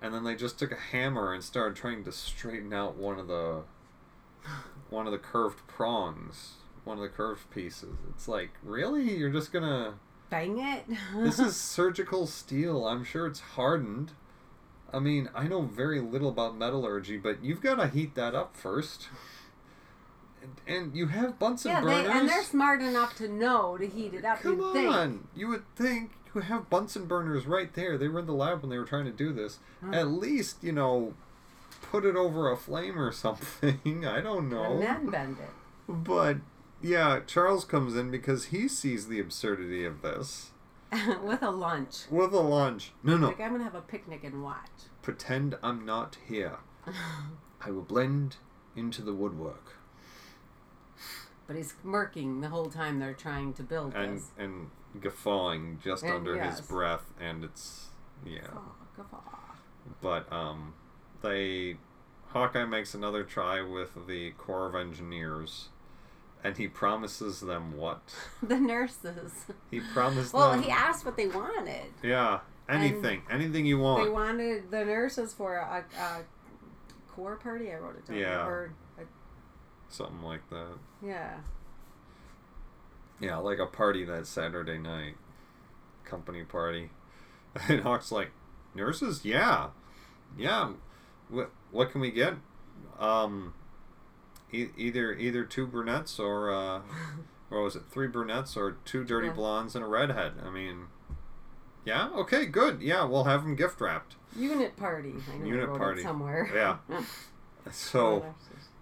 and 0.00 0.12
then 0.14 0.24
they 0.24 0.34
just 0.34 0.58
took 0.58 0.72
a 0.72 0.76
hammer 0.76 1.32
and 1.32 1.42
started 1.42 1.76
trying 1.76 2.04
to 2.04 2.12
straighten 2.12 2.72
out 2.72 2.96
one 2.96 3.18
of 3.18 3.28
the 3.28 3.62
one 4.90 5.06
of 5.06 5.12
the 5.12 5.18
curved 5.18 5.66
prongs, 5.66 6.54
one 6.84 6.98
of 6.98 7.02
the 7.02 7.08
curved 7.08 7.50
pieces. 7.50 7.96
It's 8.10 8.28
like, 8.28 8.50
really? 8.62 9.16
You're 9.16 9.30
just 9.30 9.52
gonna? 9.52 9.94
Bang 10.30 10.58
it. 10.58 10.84
This 11.16 11.38
is 11.38 11.56
surgical 11.56 12.26
steel. 12.26 12.86
I'm 12.86 13.04
sure 13.04 13.26
it's 13.26 13.40
hardened. 13.40 14.12
I 14.92 14.98
mean, 14.98 15.30
I 15.34 15.48
know 15.48 15.62
very 15.62 16.00
little 16.00 16.28
about 16.28 16.56
metallurgy, 16.56 17.16
but 17.16 17.42
you've 17.42 17.62
got 17.62 17.76
to 17.76 17.88
heat 17.88 18.14
that 18.14 18.34
up 18.34 18.56
first. 18.56 19.08
And, 20.66 20.94
you 20.94 21.06
have 21.06 21.38
Bunsen 21.38 21.70
yeah, 21.70 21.80
they, 21.80 21.86
burners. 21.86 22.12
and 22.14 22.28
they're 22.28 22.42
smart 22.42 22.80
enough 22.80 23.16
to 23.16 23.28
know 23.28 23.76
to 23.76 23.86
heat 23.86 24.14
it 24.14 24.24
up. 24.24 24.40
Come 24.40 24.58
you'd 24.58 24.72
think. 24.72 24.94
on. 24.94 25.28
You 25.34 25.48
would 25.48 25.64
think 25.76 26.12
you 26.34 26.40
have 26.40 26.70
Bunsen 26.70 27.06
burners 27.06 27.46
right 27.46 27.72
there. 27.74 27.98
They 27.98 28.08
were 28.08 28.20
in 28.20 28.26
the 28.26 28.32
lab 28.32 28.62
when 28.62 28.70
they 28.70 28.78
were 28.78 28.84
trying 28.84 29.04
to 29.04 29.12
do 29.12 29.32
this. 29.32 29.58
Hmm. 29.80 29.94
At 29.94 30.08
least, 30.08 30.62
you 30.62 30.72
know, 30.72 31.14
put 31.82 32.04
it 32.04 32.16
over 32.16 32.50
a 32.50 32.56
flame 32.56 32.98
or 32.98 33.12
something. 33.12 34.06
I 34.06 34.20
don't 34.20 34.48
know. 34.48 34.72
And 34.72 34.82
then 34.82 35.10
bend 35.10 35.36
it. 35.38 35.50
But 35.88 36.38
yeah, 36.80 37.20
Charles 37.26 37.64
comes 37.64 37.96
in 37.96 38.10
because 38.10 38.46
he 38.46 38.68
sees 38.68 39.08
the 39.08 39.20
absurdity 39.20 39.84
of 39.84 40.02
this. 40.02 40.50
with 41.22 41.42
a 41.42 41.50
lunch. 41.50 42.04
With 42.10 42.32
a 42.32 42.40
lunch. 42.40 42.92
No, 43.02 43.16
no. 43.16 43.28
Like 43.28 43.40
I'm 43.40 43.52
gonna 43.52 43.64
have 43.64 43.74
a 43.74 43.80
picnic 43.80 44.24
and 44.24 44.42
watch. 44.42 44.68
Pretend 45.00 45.56
I'm 45.62 45.86
not 45.86 46.18
here. 46.26 46.58
I 47.64 47.70
will 47.70 47.82
blend 47.82 48.36
into 48.76 49.02
the 49.02 49.14
woodwork. 49.14 49.76
But 51.46 51.56
he's 51.56 51.74
smirking 51.82 52.40
the 52.40 52.48
whole 52.48 52.66
time 52.66 52.98
they're 52.98 53.12
trying 53.14 53.52
to 53.54 53.62
build 53.62 53.94
And 53.94 54.18
this. 54.18 54.30
and 54.38 54.70
guffawing 55.00 55.78
just 55.82 56.02
And 56.04 56.12
under 56.12 56.40
his 56.40 56.60
breath 56.60 57.04
and 57.20 57.44
it's 57.44 57.88
yeah. 58.24 58.40
Oh, 58.54 58.72
guffaw. 58.96 59.18
but 60.00 60.32
um, 60.32 60.74
they 61.22 61.76
Hawkeye 62.28 62.64
makes 62.64 62.94
another 62.94 63.24
try 63.24 63.60
with 63.60 64.06
the 64.06 64.30
Corps 64.32 64.66
of 64.68 64.74
Engineers, 64.74 65.68
and 66.44 66.56
he 66.56 66.66
promises 66.68 67.40
them 67.40 67.76
what? 67.76 68.00
The 68.42 68.58
nurses. 68.58 69.46
He 69.70 69.80
promised 69.80 70.32
Well, 70.32 70.58
he 70.60 70.70
asked 70.70 71.04
what 71.04 71.16
they 71.16 71.26
wanted. 71.26 71.92
yeah, 72.02 72.40
anything, 72.68 73.22
anything 73.30 73.66
you 73.66 73.78
want. 73.80 74.04
They 74.04 74.10
wanted 74.10 74.70
the 74.70 74.84
nurses 74.84 75.34
for 75.34 75.56
a, 75.56 75.84
a 76.00 76.20
Corps 77.12 77.36
party. 77.36 77.70
I 77.72 77.76
wrote 77.76 77.96
it 77.96 78.06
down. 78.06 78.16
Yeah. 78.16 78.46
Or 78.46 78.64
a, 78.66 78.70
Something 79.92 80.22
like 80.22 80.48
that. 80.50 80.78
yeah. 81.04 81.38
Yeah, 83.20 83.36
like 83.36 83.58
a 83.60 83.66
party 83.66 84.04
that 84.04 84.26
Saturday 84.26 84.78
night, 84.78 85.14
company 86.04 86.42
party, 86.42 86.90
and 87.68 87.80
Hawk's 87.82 88.10
like, 88.10 88.32
nurses, 88.74 89.24
yeah, 89.24 89.68
yeah. 90.36 90.72
What 91.28 91.50
what 91.70 91.90
can 91.92 92.00
we 92.00 92.10
get? 92.10 92.34
Um, 92.98 93.54
e- 94.52 94.70
either 94.76 95.12
either 95.12 95.44
two 95.44 95.66
brunettes 95.68 96.18
or 96.18 96.52
uh, 96.52 96.80
or 97.50 97.62
was 97.62 97.76
it 97.76 97.82
three 97.90 98.08
brunettes 98.08 98.56
or 98.56 98.78
two 98.84 99.04
dirty 99.04 99.28
Yeah. 99.28 99.34
blondes 99.34 99.76
and 99.76 99.84
a 99.84 99.88
redhead? 99.88 100.32
I 100.44 100.50
mean, 100.50 100.86
yeah, 101.84 102.08
okay, 102.14 102.46
good. 102.46 102.82
Yeah, 102.82 103.04
we'll 103.04 103.24
have 103.24 103.42
them 103.44 103.54
gift 103.54 103.80
wrapped. 103.80 104.16
Unit 104.36 104.76
party. 104.76 105.14
I 105.32 105.36
know 105.38 105.44
Unit 105.46 105.68
party. 105.74 106.02
Somewhere. 106.02 106.50
Yeah. 106.52 106.78
So 107.70 108.34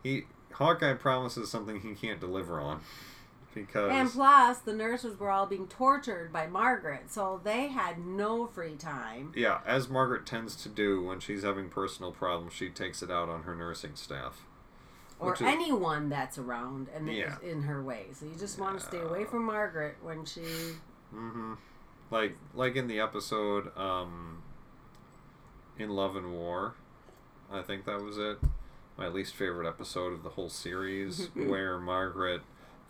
he 0.02 0.24
Hawkeye 0.60 0.94
promises 0.94 1.50
something 1.50 1.80
he 1.80 1.94
can't 1.94 2.20
deliver 2.20 2.60
on 2.60 2.80
because 3.54 3.90
And 3.90 4.08
plus, 4.10 4.58
the 4.58 4.72
nurses 4.72 5.18
were 5.18 5.30
all 5.30 5.46
being 5.46 5.66
tortured 5.66 6.32
by 6.32 6.46
Margaret, 6.46 7.10
so 7.10 7.40
they 7.42 7.66
had 7.68 7.98
no 7.98 8.46
free 8.46 8.76
time. 8.76 9.32
yeah, 9.34 9.60
as 9.66 9.88
Margaret 9.88 10.24
tends 10.26 10.54
to 10.62 10.68
do 10.68 11.02
when 11.02 11.18
she's 11.18 11.42
having 11.42 11.68
personal 11.68 12.12
problems, 12.12 12.52
she 12.52 12.68
takes 12.68 13.02
it 13.02 13.10
out 13.10 13.28
on 13.28 13.42
her 13.44 13.54
nursing 13.56 13.96
staff. 13.96 14.44
Or 15.18 15.34
is- 15.34 15.42
anyone 15.42 16.08
that's 16.08 16.38
around 16.38 16.88
and 16.94 17.08
is 17.08 17.16
Yeah. 17.18 17.36
in 17.42 17.62
her 17.64 17.82
way. 17.82 18.06
So 18.12 18.26
you 18.26 18.34
just 18.38 18.58
want 18.58 18.78
to 18.78 18.84
stay 18.86 19.00
away 19.00 19.24
from 19.24 19.44
Margaret 19.44 19.96
when 20.02 20.24
she. 20.24 20.42
Mm-hmm. 21.14 21.54
Like 22.10 22.36
like 22.54 22.76
in 22.76 22.86
the 22.86 23.00
episode 23.00 23.76
um, 23.76 24.42
in 25.78 25.90
Love 25.90 26.16
and 26.16 26.32
War, 26.32 26.74
I 27.52 27.62
think 27.62 27.84
that 27.86 28.00
was 28.00 28.16
it. 28.16 28.38
My 29.00 29.08
least 29.08 29.34
favorite 29.34 29.66
episode 29.66 30.12
of 30.12 30.22
the 30.22 30.28
whole 30.28 30.50
series, 30.50 31.30
where 31.34 31.78
Margaret 31.78 32.42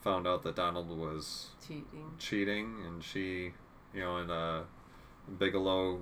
found 0.02 0.26
out 0.26 0.42
that 0.42 0.56
Donald 0.56 0.88
was 0.90 1.50
Cheating. 1.66 2.10
cheating, 2.18 2.76
and 2.84 3.02
she, 3.04 3.52
you 3.94 4.00
know, 4.00 4.16
and 4.16 4.30
uh, 4.30 4.62
Bigelow 5.38 6.00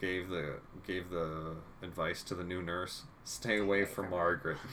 gave 0.00 0.30
the 0.30 0.60
gave 0.86 1.10
the 1.10 1.56
advice 1.82 2.22
to 2.22 2.34
the 2.34 2.42
new 2.42 2.62
nurse: 2.62 3.02
stay 3.24 3.58
away 3.58 3.84
from 3.84 4.10
Margaret. 4.10 4.58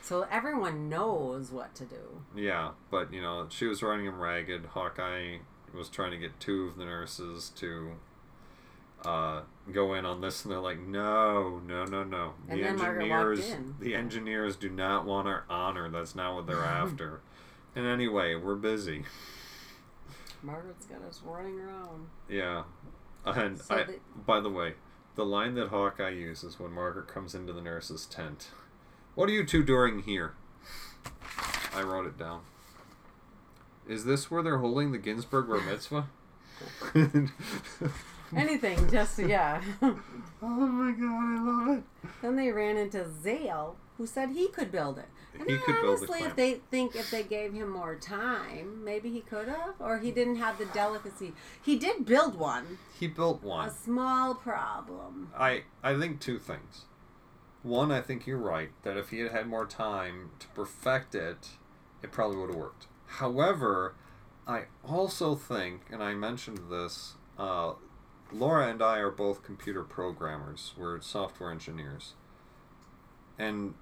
So 0.00 0.26
everyone 0.30 0.88
knows 0.88 1.50
what 1.50 1.74
to 1.74 1.84
do. 1.84 2.22
Yeah, 2.34 2.70
but 2.90 3.12
you 3.12 3.20
know, 3.20 3.46
she 3.50 3.66
was 3.66 3.82
running 3.82 4.06
him 4.06 4.18
ragged. 4.18 4.64
Hawkeye 4.64 5.36
was 5.76 5.90
trying 5.90 6.12
to 6.12 6.16
get 6.16 6.40
two 6.40 6.68
of 6.68 6.78
the 6.78 6.86
nurses 6.86 7.50
to 7.56 7.90
uh, 9.08 9.42
go 9.72 9.94
in 9.94 10.04
on 10.04 10.20
this, 10.20 10.44
and 10.44 10.52
they're 10.52 10.60
like, 10.60 10.78
"No, 10.80 11.60
no, 11.66 11.84
no, 11.84 12.04
no. 12.04 12.34
And 12.48 12.58
the 12.58 12.64
then 12.64 12.76
Margaret 12.76 13.08
walked 13.08 13.38
engineers, 13.38 13.50
in. 13.52 13.74
the 13.80 13.94
engineers 13.94 14.56
do 14.56 14.68
not 14.70 15.04
want 15.06 15.26
our 15.28 15.44
honor. 15.48 15.88
That's 15.90 16.14
not 16.14 16.34
what 16.34 16.46
they're 16.46 16.64
after." 16.64 17.20
And 17.76 17.86
anyway, 17.86 18.34
we're 18.34 18.56
busy. 18.56 19.04
Margaret's 20.42 20.86
got 20.86 21.02
us 21.02 21.20
running 21.24 21.58
around. 21.60 22.06
Yeah, 22.28 22.64
and 23.24 23.58
So 23.60 23.74
I, 23.76 23.84
they- 23.84 23.98
by 24.26 24.40
the 24.40 24.50
way, 24.50 24.74
the 25.16 25.24
line 25.24 25.54
that 25.54 25.68
Hawkeye 25.68 26.10
uses 26.10 26.58
when 26.60 26.72
Margaret 26.72 27.08
comes 27.08 27.34
into 27.34 27.52
the 27.52 27.60
nurse's 27.62 28.06
tent. 28.06 28.48
What 29.14 29.28
are 29.28 29.32
you 29.32 29.44
two 29.44 29.64
doing 29.64 30.02
here? 30.02 30.34
I 31.74 31.82
wrote 31.82 32.06
it 32.06 32.16
down. 32.18 32.42
Is 33.88 34.04
this 34.04 34.30
where 34.30 34.42
they're 34.42 34.58
holding 34.58 34.92
the 34.92 34.98
Ginsburg 34.98 35.48
Bar 35.48 35.60
Mitzvah? 35.60 36.08
Anything, 38.36 38.90
just 38.90 39.18
yeah. 39.18 39.60
oh 39.82 39.96
my 40.42 40.92
god, 40.92 41.02
I 41.02 41.42
love 41.42 41.78
it. 41.78 41.84
then 42.22 42.36
they 42.36 42.50
ran 42.50 42.76
into 42.76 43.06
Zale, 43.22 43.76
who 43.96 44.06
said 44.06 44.30
he 44.30 44.48
could 44.48 44.70
build 44.70 44.98
it. 44.98 45.06
And 45.38 45.48
He 45.48 45.56
I 45.56 45.58
could 45.58 45.80
build 45.80 46.00
the 46.00 46.06
honestly, 46.06 46.18
clamp. 46.18 46.30
if 46.30 46.36
they 46.36 46.54
think 46.70 46.96
if 46.96 47.10
they 47.10 47.22
gave 47.22 47.52
him 47.52 47.70
more 47.70 47.94
time, 47.96 48.84
maybe 48.84 49.10
he 49.10 49.20
could 49.20 49.48
have, 49.48 49.74
or 49.78 49.98
he 49.98 50.10
didn't 50.10 50.36
have 50.36 50.58
the 50.58 50.64
delicacy. 50.66 51.32
He 51.62 51.76
did 51.78 52.04
build 52.06 52.36
one. 52.38 52.78
He 52.98 53.06
built 53.06 53.42
one. 53.42 53.68
A 53.68 53.72
small 53.72 54.34
problem. 54.34 55.30
I 55.36 55.62
I 55.82 55.96
think 55.98 56.20
two 56.20 56.38
things. 56.38 56.84
One, 57.62 57.90
I 57.92 58.00
think 58.00 58.26
you're 58.26 58.38
right 58.38 58.70
that 58.82 58.96
if 58.96 59.10
he 59.10 59.18
had 59.20 59.32
had 59.32 59.46
more 59.48 59.66
time 59.66 60.30
to 60.38 60.46
perfect 60.48 61.14
it, 61.14 61.50
it 62.02 62.12
probably 62.12 62.36
would 62.38 62.50
have 62.50 62.56
worked. 62.58 62.86
However, 63.06 63.94
I 64.46 64.64
also 64.84 65.34
think, 65.34 65.82
and 65.90 66.02
I 66.02 66.14
mentioned 66.14 66.60
this, 66.70 67.14
uh, 67.38 67.72
Laura 68.32 68.68
and 68.68 68.82
I 68.82 68.98
are 68.98 69.10
both 69.10 69.42
computer 69.42 69.82
programmers. 69.82 70.72
We're 70.76 71.00
software 71.00 71.50
engineers, 71.50 72.14
and 73.38 73.74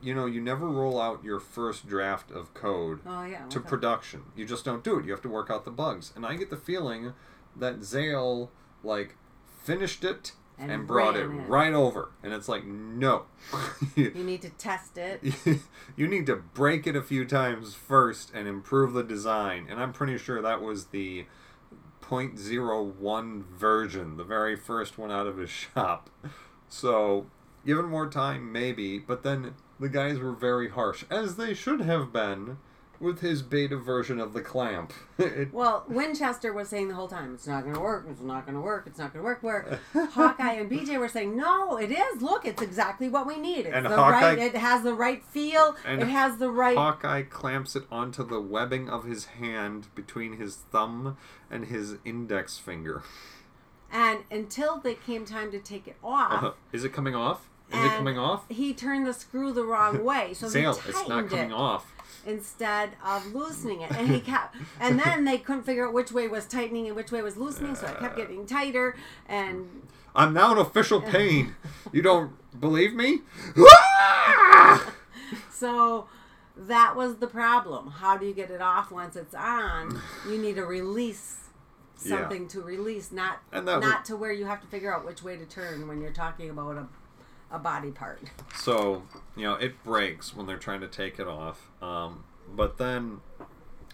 you 0.00 0.14
know, 0.14 0.26
you 0.26 0.40
never 0.40 0.66
roll 0.68 1.00
out 1.00 1.22
your 1.22 1.38
first 1.40 1.86
draft 1.86 2.30
of 2.30 2.54
code 2.54 3.00
Oh 3.06 3.24
yeah. 3.24 3.44
to 3.50 3.60
production. 3.60 4.22
You 4.34 4.46
just 4.46 4.64
don't 4.64 4.82
do 4.82 4.98
it. 4.98 5.04
You 5.04 5.10
have 5.12 5.20
to 5.22 5.28
work 5.28 5.50
out 5.50 5.64
the 5.66 5.70
bugs. 5.70 6.12
And 6.16 6.24
I 6.24 6.34
get 6.36 6.48
the 6.48 6.56
feeling 6.56 7.12
that 7.54 7.82
Zale 7.84 8.50
like 8.82 9.16
finished 9.62 10.02
it 10.02 10.32
and, 10.58 10.70
And 10.70 10.86
brought 10.86 11.16
it. 11.16 11.26
right 11.26 11.74
over. 11.74 12.08
And 12.22 12.32
it's 12.32 12.48
like, 12.48 12.64
no. 12.64 13.24
You 13.96 14.12
need 14.14 14.40
to 14.42 14.48
test 14.50 14.96
it. 14.96 15.22
you 15.96 16.08
need 16.08 16.24
to 16.26 16.36
break 16.36 16.86
it 16.86 16.96
a 16.96 17.02
few 17.02 17.26
times 17.26 17.74
first 17.74 18.30
and 18.34 18.48
improve 18.48 18.94
the 18.94 19.02
design. 19.02 19.66
And 19.68 19.78
I'm 19.78 19.92
pretty 19.92 20.16
sure 20.16 20.40
that 20.40 20.62
was 20.62 20.86
the 20.86 21.26
0.01 22.08 23.44
version, 23.44 24.16
the 24.16 24.24
very 24.24 24.56
first 24.56 24.98
one 24.98 25.10
out 25.10 25.26
of 25.26 25.38
his 25.38 25.50
shop. 25.50 26.10
So, 26.68 27.26
given 27.64 27.86
more 27.86 28.08
time, 28.08 28.52
maybe, 28.52 28.98
but 28.98 29.22
then 29.22 29.54
the 29.78 29.88
guys 29.88 30.18
were 30.18 30.32
very 30.32 30.68
harsh, 30.68 31.04
as 31.10 31.36
they 31.36 31.54
should 31.54 31.80
have 31.80 32.12
been, 32.12 32.58
with 33.00 33.20
his 33.20 33.42
beta 33.42 33.76
version 33.76 34.18
of 34.20 34.32
the 34.32 34.40
clamp. 34.40 34.92
It- 35.18 35.50
Well, 35.52 35.84
Winchester 35.88 36.52
was 36.52 36.68
saying 36.68 36.88
the 36.88 36.94
whole 36.94 37.08
time, 37.08 37.34
it's 37.34 37.46
not 37.46 37.62
going 37.62 37.74
to 37.74 37.80
work, 37.80 38.06
it's 38.10 38.20
not 38.20 38.44
going 38.46 38.54
to 38.56 38.60
work, 38.60 38.84
it's 38.86 38.98
not 38.98 39.12
going 39.12 39.22
to 39.22 39.24
work. 39.24 39.42
Where 39.42 39.78
Hawkeye 39.94 40.52
and 40.54 40.70
BJ 40.70 40.98
were 40.98 41.08
saying, 41.08 41.36
no, 41.36 41.76
it 41.78 41.90
is. 41.90 42.22
Look, 42.22 42.44
it's 42.44 42.62
exactly 42.62 43.08
what 43.08 43.26
we 43.26 43.36
need. 43.38 43.66
It's 43.66 43.74
And 43.74 43.86
the 43.86 43.90
Hawkeye- 43.96 44.10
right, 44.34 44.38
it 44.38 44.54
has 44.56 44.82
the 44.82 44.94
right 44.94 45.22
feel, 45.24 45.76
And 45.84 46.02
it 46.02 46.08
has 46.08 46.36
the 46.38 46.50
right. 46.50 46.76
Hawkeye 46.76 47.22
clamps 47.22 47.76
it 47.76 47.84
onto 47.90 48.26
the 48.26 48.40
webbing 48.40 48.88
of 48.88 49.04
his 49.04 49.26
hand 49.26 49.88
between 49.94 50.38
his 50.38 50.56
thumb 50.56 51.16
and 51.50 51.66
his 51.66 51.96
index 52.04 52.58
finger. 52.58 53.02
and 53.92 54.20
until 54.30 54.78
they 54.78 54.94
came 54.94 55.24
time 55.24 55.50
to 55.52 55.58
take 55.60 55.86
it 55.86 55.96
off, 56.02 56.42
Uh, 56.42 56.50
is 56.72 56.84
it 56.84 56.92
coming 56.92 57.14
off? 57.14 57.48
Is 57.72 57.84
it 57.84 57.90
coming 57.96 58.18
off? 58.18 58.44
he 58.48 58.72
turned 58.74 59.06
the 59.06 59.12
screw 59.12 59.52
the 59.52 59.64
wrong 59.64 60.04
way. 60.10 60.34
So 60.34 60.48
Zale, 60.48 60.74
he 60.74 60.90
it's 60.90 61.08
not 61.08 61.28
coming 61.28 61.50
it 61.50 61.54
off. 61.54 61.92
Instead 62.26 62.90
of 63.04 63.34
loosening 63.34 63.80
it. 63.82 63.90
And 63.92 64.08
he 64.08 64.20
kept, 64.20 64.56
and 64.80 64.98
then 64.98 65.24
they 65.24 65.38
couldn't 65.38 65.62
figure 65.64 65.86
out 65.86 65.92
which 65.94 66.12
way 66.12 66.28
was 66.28 66.46
tightening 66.46 66.86
and 66.86 66.96
which 66.96 67.12
way 67.12 67.22
was 67.22 67.36
loosening. 67.36 67.74
So 67.74 67.86
it 67.86 67.98
kept 67.98 68.14
uh. 68.14 68.16
getting 68.22 68.46
tighter. 68.46 68.96
And 69.28 69.82
I'm 70.14 70.32
now 70.32 70.52
in 70.52 70.58
official 70.58 71.00
pain. 71.16 71.54
you 71.92 72.02
don't 72.02 72.32
believe 72.60 72.94
me? 72.94 73.20
So 75.50 76.06
that 76.56 76.96
was 76.96 77.16
the 77.16 77.26
problem. 77.26 77.90
How 77.90 78.18
do 78.18 78.26
you 78.26 78.34
get 78.34 78.50
it 78.50 78.60
off 78.60 78.90
once 78.90 79.16
it's 79.16 79.34
on? 79.34 80.00
You 80.28 80.36
need 80.38 80.56
to 80.56 80.64
release 80.66 81.48
Yeah. 82.04 82.18
something 82.18 82.46
to 82.48 82.60
release, 82.60 83.10
not 83.10 83.38
not 83.52 84.04
to 84.06 84.16
where 84.16 84.32
you 84.32 84.44
have 84.44 84.60
to 84.60 84.66
figure 84.66 84.94
out 84.94 85.06
which 85.06 85.22
way 85.22 85.36
to 85.36 85.46
turn 85.46 85.88
when 85.88 86.02
you're 86.02 86.12
talking 86.12 86.50
about 86.50 86.76
a, 86.76 86.86
a 87.50 87.58
body 87.58 87.90
part. 87.90 88.20
So, 88.54 89.02
you 89.36 89.44
know, 89.44 89.54
it 89.54 89.82
breaks 89.84 90.34
when 90.34 90.46
they're 90.46 90.56
trying 90.58 90.80
to 90.80 90.88
take 90.88 91.18
it 91.18 91.28
off. 91.28 91.70
Um, 91.80 92.24
but 92.54 92.78
then 92.78 93.20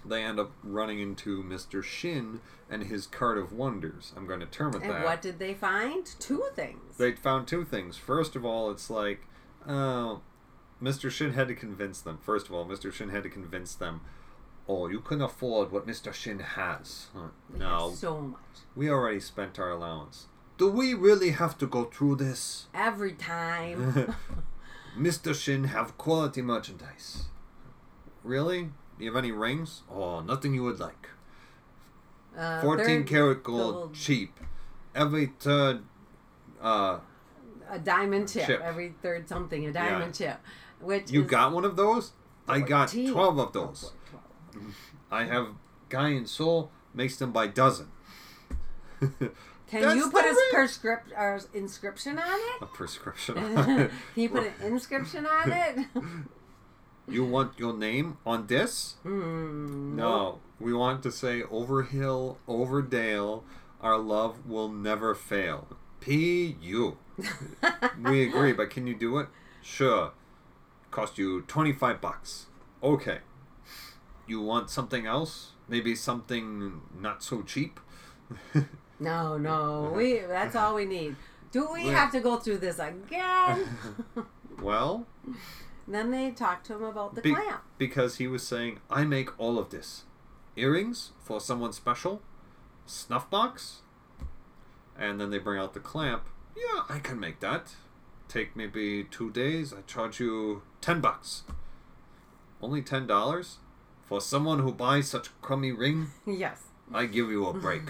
they 0.04 0.22
end 0.22 0.40
up 0.40 0.52
running 0.62 0.98
into 1.00 1.42
Mr. 1.42 1.82
Shin 1.82 2.40
and 2.70 2.84
his 2.84 3.06
cart 3.06 3.38
of 3.38 3.52
wonders. 3.52 4.12
I'm 4.16 4.26
going 4.26 4.40
to 4.40 4.46
term 4.46 4.74
it 4.74 4.82
And 4.82 4.90
that. 4.90 5.04
what 5.04 5.22
did 5.22 5.38
they 5.38 5.54
find? 5.54 6.06
Two 6.18 6.44
things. 6.54 6.96
They 6.96 7.12
found 7.12 7.46
two 7.46 7.64
things. 7.64 7.96
First 7.96 8.34
of 8.34 8.44
all, 8.44 8.70
it's 8.70 8.88
like, 8.90 9.26
oh, 9.68 10.22
Mr. 10.82 11.10
Shin 11.10 11.34
had 11.34 11.48
to 11.48 11.54
convince 11.54 12.00
them. 12.00 12.18
First 12.22 12.46
of 12.48 12.54
all, 12.54 12.64
Mr. 12.66 12.92
Shin 12.92 13.10
had 13.10 13.22
to 13.22 13.28
convince 13.28 13.74
them, 13.74 14.00
oh, 14.68 14.88
you 14.88 15.00
can 15.00 15.20
afford 15.20 15.70
what 15.70 15.86
Mr. 15.86 16.12
Shin 16.12 16.38
has. 16.40 17.08
Huh, 17.14 17.28
No, 17.56 17.92
so 17.94 18.20
much. 18.20 18.40
we 18.74 18.88
already 18.90 19.20
spent 19.20 19.58
our 19.58 19.70
allowance. 19.70 20.26
Do 20.62 20.68
we 20.68 20.94
really 20.94 21.30
have 21.30 21.58
to 21.58 21.66
go 21.66 21.86
through 21.86 22.14
this? 22.14 22.68
Every 22.72 23.14
time. 23.14 24.14
Mr. 24.96 25.34
Shin 25.34 25.64
have 25.64 25.98
quality 25.98 26.40
merchandise. 26.40 27.24
Really? 28.22 28.70
Do 28.96 29.04
you 29.04 29.10
have 29.12 29.16
any 29.16 29.32
rings? 29.32 29.82
Oh, 29.90 30.20
nothing 30.20 30.54
you 30.54 30.62
would 30.62 30.78
like. 30.78 31.08
Uh, 32.38 32.60
14 32.60 33.02
karat 33.02 33.42
gold, 33.42 33.74
gold. 33.74 33.94
cheap. 33.94 34.38
Every 34.94 35.32
third, 35.40 35.82
uh, 36.62 37.00
a 37.68 37.80
diamond 37.80 38.28
chip. 38.28 38.46
Chip. 38.46 38.60
Every 38.60 38.94
third 39.02 39.28
something, 39.28 39.66
a 39.66 39.72
diamond 39.72 40.14
chip. 40.14 40.38
Which 40.80 41.10
you 41.10 41.24
got 41.24 41.50
one 41.50 41.64
of 41.64 41.74
those? 41.74 42.12
I 42.46 42.60
got 42.60 42.92
12 42.92 43.38
of 43.40 43.52
those. 43.52 43.90
Oh, 43.90 44.18
boy, 44.52 44.58
12. 44.60 44.74
I 45.10 45.24
have 45.24 45.48
Guy 45.88 46.10
and 46.10 46.28
Soul 46.28 46.70
makes 46.94 47.16
them 47.16 47.32
by 47.32 47.48
dozen. 47.48 47.88
Can 49.72 49.80
That's 49.80 49.96
you 49.96 50.10
put 50.10 50.26
a 50.26 50.28
ring. 50.28 50.36
prescript 50.52 51.12
or 51.16 51.40
inscription 51.54 52.18
on 52.18 52.38
it? 52.38 52.60
A 52.60 52.64
it? 52.64 52.74
prescription. 52.74 53.36
Can 53.54 53.90
you 54.16 54.28
put 54.28 54.42
an 54.42 54.52
inscription 54.60 55.24
on 55.24 55.50
it? 55.50 55.86
you 57.08 57.24
want 57.24 57.58
your 57.58 57.72
name 57.72 58.18
on 58.26 58.48
this? 58.48 58.96
Hmm. 59.02 59.96
No. 59.96 60.40
We 60.60 60.74
want 60.74 61.02
to 61.04 61.10
say 61.10 61.42
over 61.44 61.84
hill, 61.84 62.36
over 62.46 62.82
dale, 62.82 63.44
our 63.80 63.96
love 63.96 64.46
will 64.46 64.68
never 64.68 65.14
fail. 65.14 65.68
P 66.00 66.54
U. 66.60 66.98
we 68.04 68.24
agree, 68.24 68.52
but 68.52 68.68
can 68.68 68.86
you 68.86 68.94
do 68.94 69.16
it? 69.20 69.28
Sure. 69.62 70.12
Cost 70.90 71.16
you 71.16 71.40
25 71.48 71.98
bucks. 71.98 72.44
Okay. 72.82 73.20
You 74.26 74.42
want 74.42 74.68
something 74.68 75.06
else? 75.06 75.52
Maybe 75.66 75.94
something 75.94 76.82
not 76.94 77.22
so 77.22 77.40
cheap? 77.40 77.80
No, 79.00 79.36
no, 79.36 79.92
we. 79.94 80.20
That's 80.20 80.54
all 80.56 80.74
we 80.74 80.84
need. 80.84 81.16
Do 81.50 81.68
we 81.72 81.86
have 81.88 82.10
to 82.12 82.20
go 82.20 82.36
through 82.38 82.58
this 82.58 82.78
again? 82.78 83.68
well, 84.62 85.06
then 85.86 86.10
they 86.10 86.30
talked 86.30 86.66
to 86.66 86.74
him 86.74 86.84
about 86.84 87.14
the 87.14 87.20
Be- 87.20 87.34
clamp. 87.34 87.62
because 87.78 88.16
he 88.16 88.26
was 88.26 88.46
saying, 88.46 88.80
I 88.88 89.04
make 89.04 89.38
all 89.38 89.58
of 89.58 89.70
this. 89.70 90.04
Earrings 90.56 91.10
for 91.22 91.40
someone 91.40 91.72
special, 91.72 92.22
snuff 92.86 93.28
box, 93.28 93.80
and 94.98 95.20
then 95.20 95.30
they 95.30 95.38
bring 95.38 95.58
out 95.60 95.74
the 95.74 95.80
clamp. 95.80 96.24
Yeah, 96.56 96.82
I 96.88 96.98
can 97.00 97.18
make 97.18 97.40
that. 97.40 97.74
Take 98.28 98.54
maybe 98.56 99.04
two 99.04 99.30
days. 99.30 99.72
I 99.74 99.80
charge 99.86 100.20
you 100.20 100.62
ten 100.80 101.00
bucks. 101.00 101.42
Only 102.62 102.82
ten 102.82 103.06
dollars? 103.06 103.58
For 104.04 104.20
someone 104.20 104.58
who 104.60 104.72
buys 104.72 105.08
such 105.08 105.28
crummy 105.40 105.72
ring, 105.72 106.08
Yes. 106.26 106.64
I 106.94 107.06
give 107.06 107.30
you 107.30 107.46
a 107.46 107.52
break. 107.52 107.82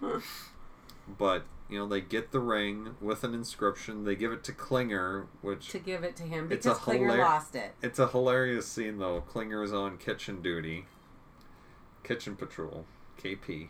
but, 1.18 1.44
you 1.68 1.78
know, 1.78 1.86
they 1.86 2.00
get 2.00 2.30
the 2.32 2.40
ring 2.40 2.96
with 3.00 3.24
an 3.24 3.34
inscription. 3.34 4.04
They 4.04 4.14
give 4.16 4.32
it 4.32 4.44
to 4.44 4.52
Klinger, 4.52 5.26
which 5.42 5.68
To 5.70 5.78
give 5.78 6.04
it 6.04 6.16
to 6.16 6.22
him 6.22 6.50
It's 6.50 6.66
because 6.66 6.78
a 6.78 6.80
Klinger 6.80 7.08
hilar- 7.10 7.18
lost 7.18 7.54
it. 7.54 7.74
it's 7.82 7.98
a 7.98 8.08
hilarious 8.08 8.66
scene 8.66 8.98
though. 8.98 9.20
Klinger 9.22 9.62
is 9.62 9.72
on 9.72 9.96
kitchen 9.98 10.42
duty, 10.42 10.86
kitchen 12.04 12.36
patrol, 12.36 12.84
KP, 13.22 13.68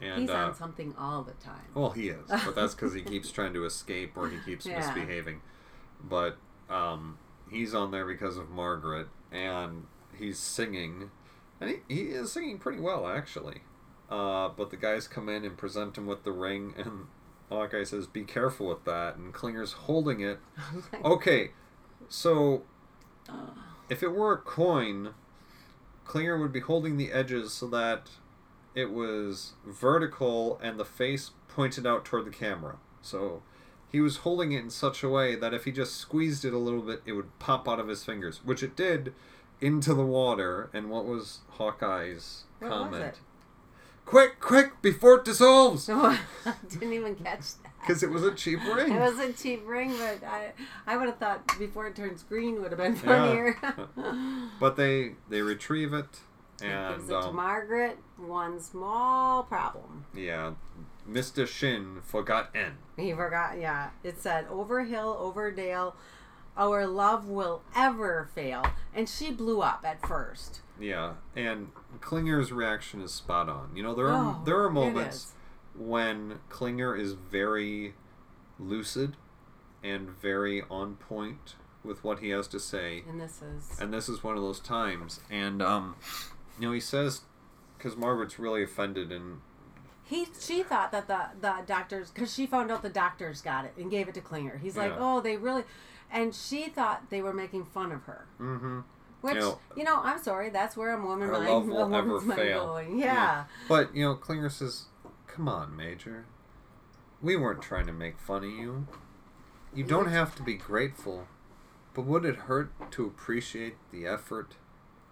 and 0.00 0.22
He's 0.22 0.30
uh, 0.30 0.34
on 0.36 0.54
something 0.54 0.94
all 0.98 1.22
the 1.22 1.32
time. 1.32 1.66
well, 1.74 1.90
he 1.90 2.08
is, 2.08 2.28
but 2.28 2.54
that's 2.54 2.74
because 2.74 2.92
he 2.94 3.02
keeps 3.02 3.30
trying 3.30 3.54
to 3.54 3.64
escape 3.64 4.16
or 4.16 4.28
he 4.28 4.38
keeps 4.44 4.66
Yeah. 4.66 4.78
misbehaving. 4.78 5.40
But 6.02 6.36
um, 6.68 7.18
he's 7.50 7.74
on 7.74 7.90
there 7.90 8.04
because 8.06 8.36
of 8.36 8.50
Margaret, 8.50 9.08
and 9.32 9.86
he's 10.18 10.38
singing, 10.38 11.10
and 11.60 11.70
he, 11.70 11.94
he 11.94 12.00
is 12.10 12.32
singing 12.32 12.58
pretty 12.58 12.80
well 12.80 13.06
actually. 13.06 13.62
Uh, 14.10 14.48
but 14.48 14.70
the 14.70 14.76
guys 14.76 15.08
come 15.08 15.28
in 15.28 15.44
and 15.44 15.56
present 15.56 15.98
him 15.98 16.06
with 16.06 16.22
the 16.22 16.30
ring, 16.30 16.74
and 16.76 17.06
Hawkeye 17.48 17.82
says, 17.82 18.06
"Be 18.06 18.22
careful 18.22 18.68
with 18.68 18.84
that," 18.84 19.16
and 19.16 19.34
Klinger's 19.34 19.72
holding 19.72 20.20
it. 20.20 20.38
Okay, 21.04 21.50
so 22.08 22.62
if 23.88 24.02
it 24.02 24.12
were 24.12 24.32
a 24.32 24.38
coin, 24.38 25.14
Klinger 26.04 26.38
would 26.38 26.52
be 26.52 26.60
holding 26.60 26.96
the 26.96 27.12
edges 27.12 27.52
so 27.52 27.66
that 27.68 28.10
it 28.74 28.92
was 28.92 29.54
vertical 29.66 30.58
and 30.62 30.78
the 30.78 30.84
face 30.84 31.30
pointed 31.48 31.86
out 31.86 32.04
toward 32.04 32.26
the 32.26 32.30
camera. 32.30 32.76
So 33.02 33.42
he 33.90 34.00
was 34.00 34.18
holding 34.18 34.52
it 34.52 34.62
in 34.62 34.70
such 34.70 35.02
a 35.02 35.08
way 35.08 35.34
that 35.36 35.54
if 35.54 35.64
he 35.64 35.72
just 35.72 35.96
squeezed 35.96 36.44
it 36.44 36.52
a 36.52 36.58
little 36.58 36.82
bit, 36.82 37.02
it 37.06 37.12
would 37.12 37.38
pop 37.38 37.68
out 37.68 37.80
of 37.80 37.88
his 37.88 38.04
fingers, 38.04 38.40
which 38.44 38.62
it 38.62 38.76
did 38.76 39.14
into 39.60 39.94
the 39.94 40.04
water. 40.04 40.70
And 40.72 40.90
what 40.90 41.04
was 41.06 41.40
Hawkeye's 41.58 42.44
What 42.58 42.70
was 42.70 42.78
comment? 42.78 43.04
it? 43.04 43.18
Quick, 44.04 44.38
quick, 44.38 44.80
before 44.82 45.16
it 45.16 45.24
dissolves! 45.24 45.88
I 45.92 46.18
didn't 46.68 46.92
even 46.92 47.16
catch 47.16 47.40
that. 47.62 47.72
Because 47.80 48.02
it 48.04 48.10
was 48.10 48.22
a 48.22 48.32
cheap 48.34 48.60
ring. 48.74 48.92
It 48.92 49.00
was 49.00 49.18
a 49.18 49.32
cheap 49.32 49.62
ring, 49.66 49.96
but 49.98 50.22
I 50.24 50.52
I 50.86 50.96
would 50.96 51.06
have 51.08 51.18
thought 51.18 51.58
before 51.58 51.86
it 51.88 51.96
turns 51.96 52.22
green 52.22 52.60
would 52.62 52.70
have 52.72 52.78
been 52.78 52.94
Yeah. 52.94 53.00
funnier. 53.00 53.56
But 54.60 54.76
they 54.76 55.14
they 55.28 55.42
retrieve 55.42 55.92
it, 55.92 56.20
It 56.60 56.62
gives 56.62 56.64
and 56.64 57.02
it 57.04 57.06
to 57.08 57.18
um, 57.18 57.36
Margaret. 57.36 57.98
One 58.16 58.60
small 58.60 59.42
problem. 59.42 60.04
yeah, 60.14 60.52
Mr. 61.08 61.46
Shin 61.46 61.98
forgot 62.02 62.50
N. 62.54 62.78
He 62.96 63.12
forgot. 63.12 63.58
Yeah, 63.58 63.90
it 64.04 64.18
said 64.20 64.46
over 64.50 64.84
hill, 64.84 65.16
over 65.18 65.50
dale, 65.50 65.96
our 66.56 66.86
love 66.86 67.28
will 67.28 67.62
ever 67.74 68.28
fail, 68.34 68.64
and 68.94 69.08
she 69.08 69.30
blew 69.30 69.62
up 69.62 69.84
at 69.86 70.06
first. 70.06 70.60
Yeah, 70.80 71.14
and 71.34 71.68
Klinger's 72.00 72.52
reaction 72.52 73.00
is 73.00 73.12
spot 73.12 73.48
on. 73.48 73.70
You 73.74 73.82
know, 73.82 73.94
there 73.94 74.08
are 74.08 74.36
Oh, 74.38 74.42
there 74.44 74.62
are 74.62 74.70
moments 74.70 75.32
when 75.74 76.40
Klinger 76.48 76.96
is 76.96 77.12
very 77.12 77.94
lucid 78.58 79.16
and 79.82 80.08
very 80.10 80.62
on 80.70 80.96
point 80.96 81.54
with 81.84 82.02
what 82.02 82.18
he 82.18 82.30
has 82.30 82.48
to 82.48 82.58
say, 82.60 83.04
and 83.08 83.20
this 83.20 83.40
is 83.42 83.78
and 83.80 83.92
this 83.92 84.08
is 84.08 84.24
one 84.24 84.36
of 84.36 84.42
those 84.42 84.60
times. 84.60 85.20
And 85.30 85.62
um, 85.62 85.96
you 86.58 86.66
know, 86.66 86.72
he 86.72 86.80
says 86.80 87.22
because 87.78 87.96
Margaret's 87.96 88.38
really 88.38 88.62
offended, 88.62 89.12
and 89.12 89.40
he. 90.02 90.26
She 90.38 90.62
thought 90.62 90.92
that 90.92 91.08
the 91.08 91.28
the 91.40 91.54
doctors, 91.66 92.10
because 92.10 92.34
she 92.34 92.46
found 92.46 92.70
out 92.70 92.82
the 92.82 92.88
doctors 92.88 93.40
got 93.40 93.64
it 93.64 93.74
and 93.76 93.90
gave 93.90 94.08
it 94.08 94.14
to 94.14 94.20
Klinger. 94.20 94.58
He's 94.58 94.76
like, 94.76 94.92
oh, 94.98 95.20
they 95.20 95.36
really, 95.36 95.64
and 96.10 96.34
she 96.34 96.68
thought 96.68 97.10
they 97.10 97.20
were 97.22 97.32
making 97.32 97.64
fun 97.64 97.92
of 97.92 98.02
her. 98.04 98.26
mm-hmm. 98.40 98.80
Which 99.22 99.34
You 99.36 99.58
you 99.76 99.82
know, 99.84 99.96
know, 99.96 100.02
I'm 100.02 100.22
sorry, 100.22 100.50
that's 100.50 100.76
where 100.76 100.92
a 100.92 101.02
woman 101.04 101.30
mind, 101.32 101.48
love 101.48 101.66
will 101.66 101.94
ever 101.94 102.20
fail. 102.20 102.66
going. 102.66 102.98
Yeah. 102.98 103.44
But 103.68 103.94
you 103.94 104.04
know, 104.04 104.14
Klinger 104.14 104.50
says, 104.50 104.84
"Come 105.26 105.48
on, 105.48 105.74
Major. 105.76 106.26
We 107.22 107.34
weren't 107.36 107.62
trying 107.62 107.86
to 107.86 107.92
make 107.92 108.18
fun 108.18 108.44
of 108.44 108.50
you. 108.50 108.86
You 109.74 109.84
don't 109.84 110.08
have 110.08 110.34
to 110.36 110.42
be 110.42 110.54
grateful, 110.54 111.26
but 111.94 112.02
would 112.02 112.24
it 112.24 112.36
hurt 112.36 112.70
to 112.92 113.04
appreciate 113.06 113.76
the 113.90 114.06
effort?" 114.06 114.54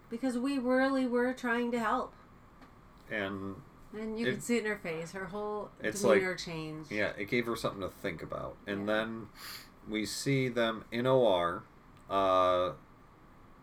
because 0.07 0.37
we 0.37 0.59
really 0.59 1.07
were 1.07 1.33
trying 1.33 1.71
to 1.71 1.79
help, 1.79 2.13
And 3.11 3.55
and 3.91 4.19
you 4.19 4.27
It- 4.27 4.31
could 4.35 4.43
see 4.43 4.57
it 4.57 4.65
in 4.65 4.69
her 4.71 4.77
face. 4.77 5.11
Her 5.13 5.25
whole 5.25 5.71
It's 5.79 6.03
like- 6.03 6.19
demeanor 6.19 6.35
changed. 6.35 6.91
yeah, 6.91 7.13
it 7.17 7.25
gave 7.25 7.45
her 7.47 7.55
something 7.55 7.81
to 7.81 7.89
think 7.89 8.21
about. 8.21 8.55
And 8.67 8.81
Yeah. 8.87 8.93
then 8.93 9.27
we 9.89 10.05
see 10.05 10.47
them 10.47 10.85
in 10.91 11.05
OR. 11.05 11.63
Uh, 12.09 12.73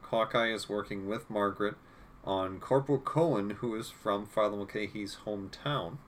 Hawkeye 0.03 0.53
is 0.53 0.69
working 0.69 1.07
with 1.09 1.31
Margaret 1.31 1.77
on 2.25 2.61
Corporal 2.61 2.99
Cohen, 2.99 3.51
who 3.61 3.75
is 3.75 3.91
from 3.91 4.27
Father 4.27 4.57
Mulcahy's 4.57 5.19
hometown, 5.27 5.99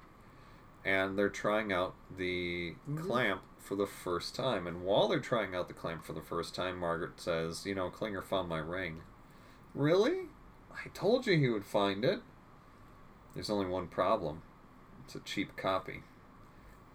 and 0.84 1.18
they're 1.18 1.28
trying 1.28 1.72
out 1.72 1.94
the 2.14 2.76
Mhm. 2.88 3.02
clamp 3.02 3.42
for 3.58 3.74
the 3.76 3.86
first 3.86 4.34
time. 4.34 4.66
And 4.66 4.82
while 4.82 5.08
they're 5.08 5.20
trying 5.20 5.54
out 5.54 5.68
the 5.68 5.74
clamp 5.74 6.04
for 6.04 6.12
the 6.12 6.20
first 6.20 6.54
time, 6.54 6.78
Margaret 6.78 7.18
says, 7.18 7.64
"You 7.64 7.74
know, 7.74 7.90
Klinger 7.90 8.22
found 8.22 8.48
my 8.48 8.58
ring." 8.58 9.02
Really? 9.74 10.28
I 10.72 10.88
told 10.88 11.26
you 11.26 11.36
he 11.38 11.48
would 11.48 11.64
find 11.64 12.04
it. 12.04 12.22
There's 13.34 13.50
only 13.50 13.66
one 13.66 13.88
problem. 13.88 14.42
It's 15.04 15.14
a 15.14 15.20
cheap 15.20 15.56
copy. 15.56 16.02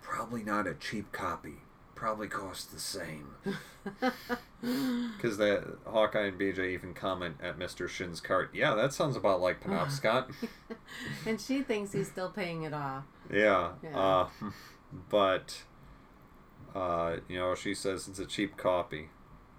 Probably 0.02 0.44
not 0.44 0.68
a 0.68 0.74
cheap 0.74 1.12
copy. 1.12 1.62
Probably 2.00 2.30
costs 2.30 2.64
the 2.64 2.80
same. 2.80 3.28
Because 4.62 5.38
the 5.38 5.76
Hawkeye 5.86 6.28
and 6.28 6.40
BJ 6.40 6.70
even 6.72 6.94
comment 6.94 7.36
at 7.44 7.60
Mr. 7.60 7.90
Shin's 7.90 8.22
cart. 8.22 8.52
Yeah, 8.54 8.74
that 8.76 8.94
sounds 8.94 9.18
about 9.18 9.42
like 9.42 9.62
Penobscot. 9.62 10.32
and 11.26 11.42
she 11.42 11.62
thinks 11.62 11.92
he's 11.92 12.08
still 12.08 12.30
paying 12.30 12.64
it 12.64 12.74
off. 12.74 13.04
yeah. 13.30 13.72
Yeah. 13.84 14.00
Uh, 14.00 14.28
but, 15.10 15.64
uh, 16.74 17.18
you 17.28 17.38
know, 17.38 17.54
she 17.54 17.74
says 17.74 18.08
it's 18.08 18.20
a 18.20 18.26
cheap 18.26 18.56
copy. 18.56 19.10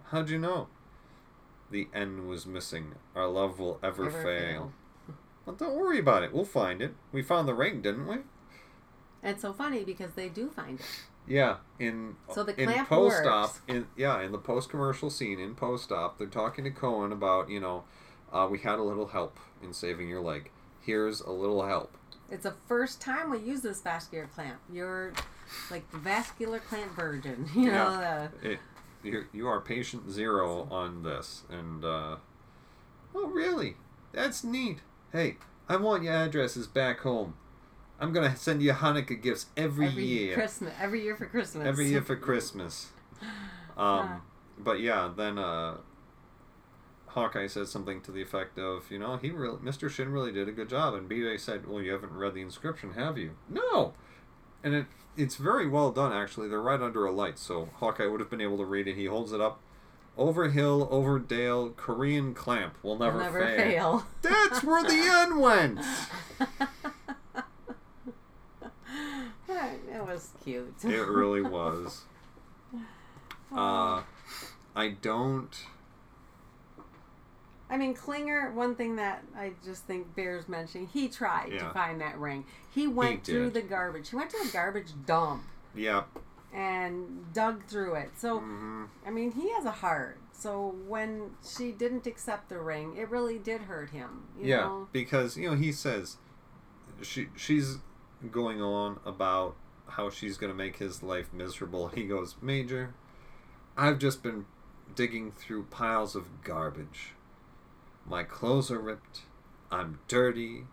How'd 0.06 0.30
you 0.30 0.38
know? 0.38 0.68
The 1.70 1.88
N 1.92 2.26
was 2.26 2.46
missing. 2.46 2.94
Our 3.14 3.28
love 3.28 3.58
will 3.58 3.78
ever, 3.82 4.06
Ever 4.06 4.22
fail. 4.22 4.22
fail. 4.24 4.72
Well, 5.44 5.56
don't 5.56 5.76
worry 5.76 5.98
about 5.98 6.22
it. 6.22 6.32
We'll 6.32 6.46
find 6.46 6.80
it. 6.80 6.94
We 7.12 7.20
found 7.20 7.46
the 7.46 7.54
ring, 7.54 7.82
didn't 7.82 8.06
we? 8.06 8.16
It's 9.22 9.42
so 9.42 9.52
funny 9.52 9.84
because 9.84 10.12
they 10.12 10.30
do 10.30 10.48
find 10.48 10.80
it. 10.80 10.86
Yeah, 11.30 11.58
in 11.78 12.16
So 12.34 12.42
the 12.42 12.60
in 12.60 12.84
post 12.86 13.24
op 13.24 13.54
in 13.68 13.86
yeah 13.96 14.20
in 14.20 14.32
the 14.32 14.38
post 14.38 14.68
commercial 14.68 15.10
scene 15.10 15.38
in 15.38 15.54
post 15.54 15.92
op 15.92 16.18
they're 16.18 16.26
talking 16.26 16.64
to 16.64 16.70
Cohen 16.72 17.12
about 17.12 17.48
you 17.48 17.60
know 17.60 17.84
uh, 18.32 18.48
we 18.50 18.58
had 18.58 18.80
a 18.80 18.82
little 18.82 19.06
help 19.06 19.38
in 19.62 19.72
saving 19.72 20.08
your 20.08 20.20
leg. 20.20 20.50
Here's 20.80 21.20
a 21.20 21.30
little 21.30 21.64
help. 21.64 21.96
It's 22.32 22.42
the 22.42 22.54
first 22.66 23.00
time 23.00 23.30
we 23.30 23.38
use 23.38 23.60
this 23.60 23.80
vascular 23.80 24.26
clamp. 24.26 24.58
You're 24.72 25.12
like 25.70 25.88
the 25.92 25.98
vascular 25.98 26.58
clamp 26.58 26.96
virgin. 26.96 27.48
You 27.54 27.70
know, 27.70 28.28
the, 28.42 28.52
It 28.52 28.58
you 29.04 29.26
you 29.32 29.46
are 29.46 29.60
patient 29.60 30.10
zero 30.10 30.66
on 30.68 31.04
this 31.04 31.44
and 31.48 31.84
uh, 31.84 32.16
oh 33.14 33.26
really 33.28 33.76
that's 34.12 34.42
neat. 34.42 34.80
Hey, 35.12 35.36
I 35.68 35.76
want 35.76 36.02
your 36.02 36.12
addresses 36.12 36.66
back 36.66 37.00
home. 37.00 37.34
I'm 38.00 38.12
gonna 38.12 38.34
send 38.36 38.62
you 38.62 38.72
Hanukkah 38.72 39.20
gifts 39.20 39.46
every, 39.56 39.86
every 39.88 40.04
year. 40.04 40.34
Christmas, 40.34 40.72
every 40.80 41.02
year 41.02 41.16
for 41.16 41.26
Christmas. 41.26 41.66
every 41.66 41.86
year 41.88 42.02
for 42.02 42.16
Christmas. 42.28 42.88
Um, 43.76 44.22
but 44.58 44.80
yeah, 44.80 45.10
then 45.14 45.38
uh, 45.38 45.76
Hawkeye 47.08 47.46
says 47.46 47.70
something 47.70 48.00
to 48.02 48.12
the 48.12 48.22
effect 48.22 48.58
of, 48.58 48.90
you 48.90 48.98
know, 48.98 49.16
he 49.16 49.30
really, 49.30 49.58
Mr. 49.58 49.90
Shin 49.90 50.10
really 50.12 50.32
did 50.32 50.48
a 50.48 50.52
good 50.52 50.68
job, 50.68 50.94
and 50.94 51.08
BJ 51.10 51.38
said, 51.40 51.66
well, 51.66 51.82
you 51.82 51.92
haven't 51.92 52.12
read 52.12 52.34
the 52.34 52.40
inscription, 52.40 52.92
have 52.94 53.18
you? 53.18 53.32
No, 53.48 53.94
and 54.62 54.74
it 54.74 54.86
it's 55.16 55.36
very 55.36 55.66
well 55.68 55.90
done 55.90 56.12
actually. 56.12 56.48
They're 56.48 56.62
right 56.62 56.80
under 56.80 57.04
a 57.04 57.10
light, 57.10 57.38
so 57.38 57.68
Hawkeye 57.76 58.06
would 58.06 58.20
have 58.20 58.30
been 58.30 58.40
able 58.40 58.58
to 58.58 58.64
read 58.64 58.86
it. 58.88 58.94
He 58.96 59.06
holds 59.06 59.32
it 59.32 59.40
up. 59.40 59.60
Over 60.16 60.50
hill, 60.50 60.86
over 60.90 61.18
dale, 61.18 61.70
Korean 61.70 62.34
clamp 62.34 62.74
will 62.82 62.98
never, 62.98 63.18
Will 63.18 63.24
never 63.24 63.44
fail. 63.46 63.98
fail. 64.00 64.06
That's 64.22 64.62
where 64.62 64.82
the 64.82 64.90
end 64.94 65.40
went. 65.40 65.80
it 70.00 70.06
was 70.06 70.30
cute. 70.42 70.74
It 70.84 71.08
really 71.08 71.42
was. 71.42 72.02
Uh, 73.52 74.04
I 74.76 74.90
don't 75.02 75.66
I 77.70 77.76
mean, 77.76 77.94
Klinger. 77.94 78.50
One 78.52 78.74
thing 78.74 78.96
that 78.96 79.22
I 79.36 79.52
just 79.64 79.84
think 79.84 80.14
bears 80.16 80.48
mentioning, 80.48 80.88
he 80.88 81.08
tried 81.08 81.50
to 81.50 81.70
find 81.70 82.00
that 82.00 82.18
ring. 82.18 82.44
He 82.68 82.88
went 82.88 83.24
through 83.24 83.50
the 83.50 83.62
garbage. 83.62 84.10
He 84.10 84.16
went 84.16 84.30
to 84.30 84.38
the 84.44 84.50
garbage 84.52 84.88
dump 85.06 85.44
Yeah. 85.74 86.02
and 86.52 87.32
dug 87.32 87.64
through 87.66 87.94
it. 87.94 88.10
So, 88.16 88.40
hmm 88.40 88.86
I 89.06 89.10
mean, 89.10 89.32
he 89.32 89.50
has 89.52 89.64
a 89.64 89.70
heart. 89.70 90.18
So 90.32 90.74
when 90.88 91.30
she 91.46 91.70
didn't 91.70 92.06
accept 92.06 92.48
the 92.48 92.58
ring, 92.58 92.96
it 92.96 93.08
really 93.08 93.38
did 93.38 93.62
hurt 93.62 93.90
him. 93.90 94.24
You 94.38 94.46
yeah, 94.46 94.56
know? 94.62 94.88
because 94.90 95.36
you 95.36 95.50
know 95.50 95.56
he 95.56 95.70
says 95.70 96.16
she 97.02 97.28
she's 97.36 97.78
going 98.30 98.60
on 98.62 98.98
about 99.04 99.54
how 99.90 100.10
she's 100.10 100.36
going 100.36 100.52
to 100.52 100.56
make 100.56 100.76
his 100.76 101.02
life 101.02 101.32
miserable. 101.32 101.88
He 101.88 102.04
goes, 102.06 102.36
"Major, 102.40 102.94
I've 103.76 103.98
just 103.98 104.22
been 104.22 104.46
digging 104.94 105.32
through 105.32 105.64
piles 105.64 106.14
of 106.16 106.42
garbage. 106.42 107.12
My 108.06 108.22
clothes 108.22 108.70
are 108.70 108.78
ripped. 108.80 109.22
I'm 109.70 110.00
dirty. 110.08 110.64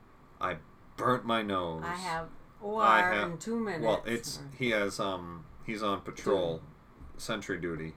I 0.41 0.57
burnt 0.95 1.25
my 1.25 1.41
nose. 1.41 1.83
I 1.85 1.95
have 1.95 2.27
OR 2.61 2.81
I 2.83 3.13
have- 3.15 3.31
in 3.31 3.37
two 3.37 3.59
minutes. 3.59 3.83
Well, 3.83 4.03
it's 4.05 4.37
or- 4.39 4.51
he 4.57 4.69
has 4.71 4.99
um 4.99 5.45
he's 5.65 5.83
on 5.83 6.01
patrol, 6.01 6.61
sentry 7.17 7.59
duty, 7.59 7.93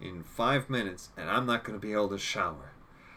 in 0.00 0.22
five 0.24 0.68
minutes, 0.70 1.10
and 1.16 1.28
I'm 1.30 1.46
not 1.46 1.64
going 1.64 1.78
to 1.78 1.84
be 1.86 1.92
able 1.92 2.08
to 2.10 2.18
shower. 2.18 2.72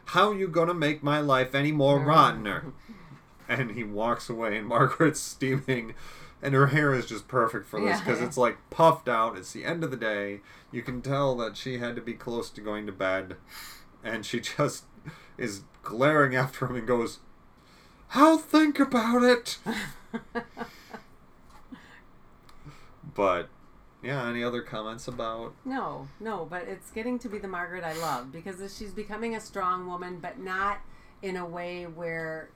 How 0.08 0.32
you 0.32 0.48
going 0.50 0.68
to 0.68 0.74
make 0.74 1.02
my 1.02 1.20
life 1.20 1.56
any 1.56 1.72
more 1.72 2.00
rottener? 2.06 2.74
and 3.50 3.72
he 3.72 3.84
walks 3.84 4.30
away, 4.30 4.58
and 4.58 4.68
Margaret's 4.68 5.20
steaming, 5.34 5.96
and 6.44 6.54
her 6.54 6.68
hair 6.68 6.94
is 6.94 7.08
just 7.08 7.28
perfect 7.28 7.66
for 7.66 7.80
this 7.82 8.00
because 8.00 8.20
Yeah. 8.20 8.28
it's 8.28 8.38
like 8.38 8.58
puffed 8.70 9.10
out. 9.10 9.36
It's 9.38 9.52
the 9.54 9.66
end 9.66 9.84
of 9.84 9.90
the 9.90 9.98
day. 9.98 10.42
You 10.72 10.84
can 10.84 11.02
tell 11.02 11.36
that 11.38 11.58
she 11.58 11.80
had 11.80 11.96
to 11.96 12.02
be 12.02 12.14
close 12.14 12.52
to 12.52 12.62
going 12.62 12.86
to 12.86 12.92
bed, 12.92 13.38
and 14.04 14.24
she 14.26 14.40
just 14.58 14.84
is 15.38 15.64
glaring 15.82 16.36
after 16.36 16.68
him 16.68 16.76
and 16.76 16.88
goes, 16.88 17.20
"I'll 18.14 18.38
think 18.38 18.80
about 18.80 19.24
it." 19.24 19.58
But 23.16 23.50
yeah, 24.02 24.28
any 24.28 24.44
other 24.44 24.62
comments 24.62 25.08
about? 25.08 25.54
No, 25.66 26.08
no, 26.20 26.46
but 26.50 26.64
it's 26.68 26.90
getting 26.92 27.20
to 27.20 27.30
be 27.30 27.38
the 27.38 27.48
Margaret 27.48 27.84
I 27.84 27.94
love 27.94 28.32
because 28.32 28.76
she's 28.76 28.92
becoming 28.92 29.36
a 29.36 29.40
strong 29.42 29.88
woman, 29.88 30.20
but 30.20 30.40
not 30.40 30.80
in 31.22 31.36
a 31.38 31.46
way 31.46 31.84
where 31.86 32.50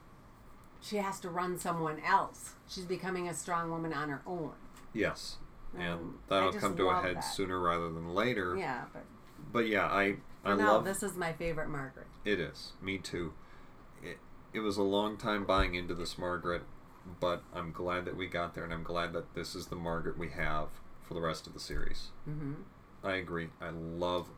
she 0.80 0.96
has 0.96 1.20
to 1.20 1.30
run 1.30 1.58
someone 1.58 2.00
else. 2.00 2.54
She's 2.68 2.84
becoming 2.84 3.28
a 3.28 3.34
strong 3.34 3.70
woman 3.70 3.92
on 3.92 4.08
her 4.08 4.22
own. 4.26 4.52
Yes, 4.92 5.36
and 5.76 5.92
Um, 5.92 6.18
that'll 6.28 6.52
come 6.52 6.76
to 6.76 6.88
a 6.88 7.00
head 7.02 7.16
that. 7.16 7.20
sooner 7.20 7.58
rather 7.60 7.90
than 7.90 8.14
later. 8.14 8.56
Yeah, 8.56 8.84
but 8.92 9.04
But 9.52 9.66
yeah, 9.68 9.86
I 9.86 10.16
I 10.44 10.54
no, 10.54 10.66
love 10.74 10.84
this 10.84 11.02
is 11.02 11.16
my 11.16 11.32
favorite 11.32 11.68
Margaret. 11.68 12.06
it. 12.24 12.38
Is 12.40 12.72
me 12.80 12.98
too. 12.98 13.32
It 14.02 14.18
it 14.52 14.60
was 14.60 14.76
a 14.76 14.82
long 14.82 15.16
time 15.16 15.44
buying 15.44 15.74
into 15.74 15.94
this 15.94 16.16
Margaret, 16.18 16.62
but 17.20 17.42
I'm 17.54 17.72
glad 17.72 18.04
that 18.06 18.16
we 18.16 18.26
got 18.26 18.54
there, 18.54 18.64
and 18.64 18.72
I'm 18.72 18.82
glad 18.84 19.12
that 19.12 19.34
this 19.34 19.54
is 19.54 19.66
the 19.66 19.76
Margaret 19.76 20.16
we 20.18 20.30
have 20.30 20.68
for 21.02 21.14
the 21.14 21.20
rest 21.20 21.46
of 21.46 21.54
the 21.54 21.60
series. 21.60 22.08
hmm 22.24 22.54
I 23.04 23.12
agree. 23.12 23.50
I 23.60 23.70
love 23.70 24.28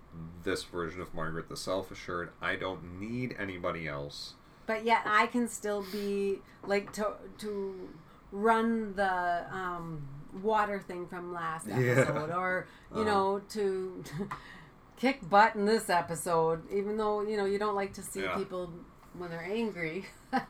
this 0.45 0.64
version 0.64 1.01
of 1.01 1.14
Margaret, 1.14 1.49
the 1.49 1.57
self 1.57 1.91
assured. 1.91 2.30
I 2.43 2.57
don't 2.57 3.01
need 3.01 3.34
anybody 3.38 3.88
else. 3.88 4.34
But 4.70 4.84
yet 4.84 5.02
I 5.04 5.26
can 5.26 5.48
still 5.48 5.84
be 5.90 6.38
like 6.64 6.92
to 6.92 7.14
to 7.38 7.88
run 8.30 8.94
the 8.94 9.44
um, 9.52 10.06
water 10.42 10.78
thing 10.78 11.08
from 11.08 11.32
last 11.32 11.66
Yeah. 11.66 11.78
episode, 11.78 12.30
or 12.30 12.68
you 12.94 13.00
Uh-huh. 13.02 13.10
know 13.10 13.38
to 13.50 14.04
kick 14.96 15.28
butt 15.28 15.56
in 15.56 15.64
this 15.64 15.90
episode, 15.90 16.70
even 16.70 16.96
though 16.96 17.22
you 17.22 17.36
know 17.36 17.46
you 17.46 17.58
don't 17.58 17.74
like 17.74 17.94
to 17.94 18.02
see 18.02 18.22
Yeah. 18.22 18.36
people 18.36 18.70
when 19.18 19.30
they're 19.30 19.42
angry. 19.60 20.06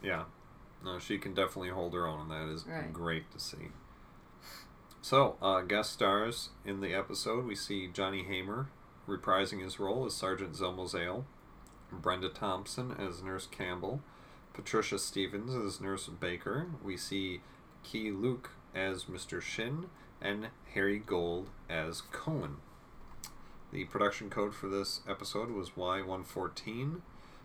Yeah. 0.00 0.24
No, 0.84 1.00
she 1.00 1.18
can 1.18 1.34
definitely 1.34 1.70
hold 1.70 1.92
her 1.94 2.06
own, 2.06 2.20
and 2.20 2.30
that 2.30 2.48
is 2.54 2.64
Right. 2.64 2.92
great 2.92 3.32
to 3.32 3.40
see. 3.40 3.72
So, 5.02 5.36
uh, 5.42 5.62
guest 5.62 5.92
stars 5.92 6.50
in 6.64 6.80
the 6.80 6.94
episode, 6.94 7.44
we 7.46 7.56
see 7.56 7.88
Johnny 7.88 8.22
Haymer 8.22 8.68
reprising 9.08 9.60
his 9.60 9.80
role 9.80 10.06
as 10.06 10.14
Sergeant 10.14 10.52
Zelmo 10.54 10.86
Zale, 10.88 11.24
Brenda 11.92 12.28
Thompson 12.28 12.92
as 12.98 13.22
Nurse 13.22 13.46
Campbell, 13.46 14.00
Patricia 14.52 14.98
Stevens 14.98 15.54
as 15.54 15.80
Nurse 15.80 16.08
Baker. 16.08 16.66
We 16.82 16.96
see 16.96 17.40
Key 17.84 18.10
Luke 18.10 18.50
as 18.74 19.04
Mr. 19.04 19.40
Shin, 19.40 19.86
and 20.20 20.48
Harry 20.74 20.98
Gold 20.98 21.48
as 21.70 22.00
Cohen. 22.12 22.56
The 23.72 23.84
production 23.84 24.30
code 24.30 24.54
for 24.54 24.68
this 24.68 25.00
episode 25.08 25.50
was 25.50 25.70
Y114. 25.70 27.00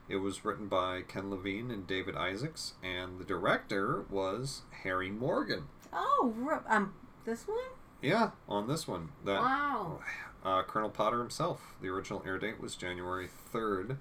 It 0.09 0.17
was 0.17 0.43
written 0.43 0.67
by 0.67 1.01
Ken 1.01 1.29
Levine 1.29 1.71
and 1.71 1.87
David 1.87 2.15
Isaacs, 2.15 2.73
and 2.83 3.19
the 3.19 3.23
director 3.23 4.05
was 4.09 4.63
Harry 4.83 5.09
Morgan. 5.09 5.65
oh, 5.93 6.61
um, 6.67 6.93
this 7.25 7.47
one? 7.47 7.57
Yeah, 8.01 8.31
on 8.49 8.67
this 8.67 8.85
one, 8.87 9.09
that 9.23 9.39
Wow. 9.41 9.99
uh, 10.43 10.63
Colonel 10.63 10.89
Potter 10.89 11.19
himself. 11.19 11.73
The 11.81 11.87
original 11.87 12.21
air 12.25 12.37
date 12.37 12.59
was 12.59 12.75
January 12.75 13.27
third, 13.51 13.97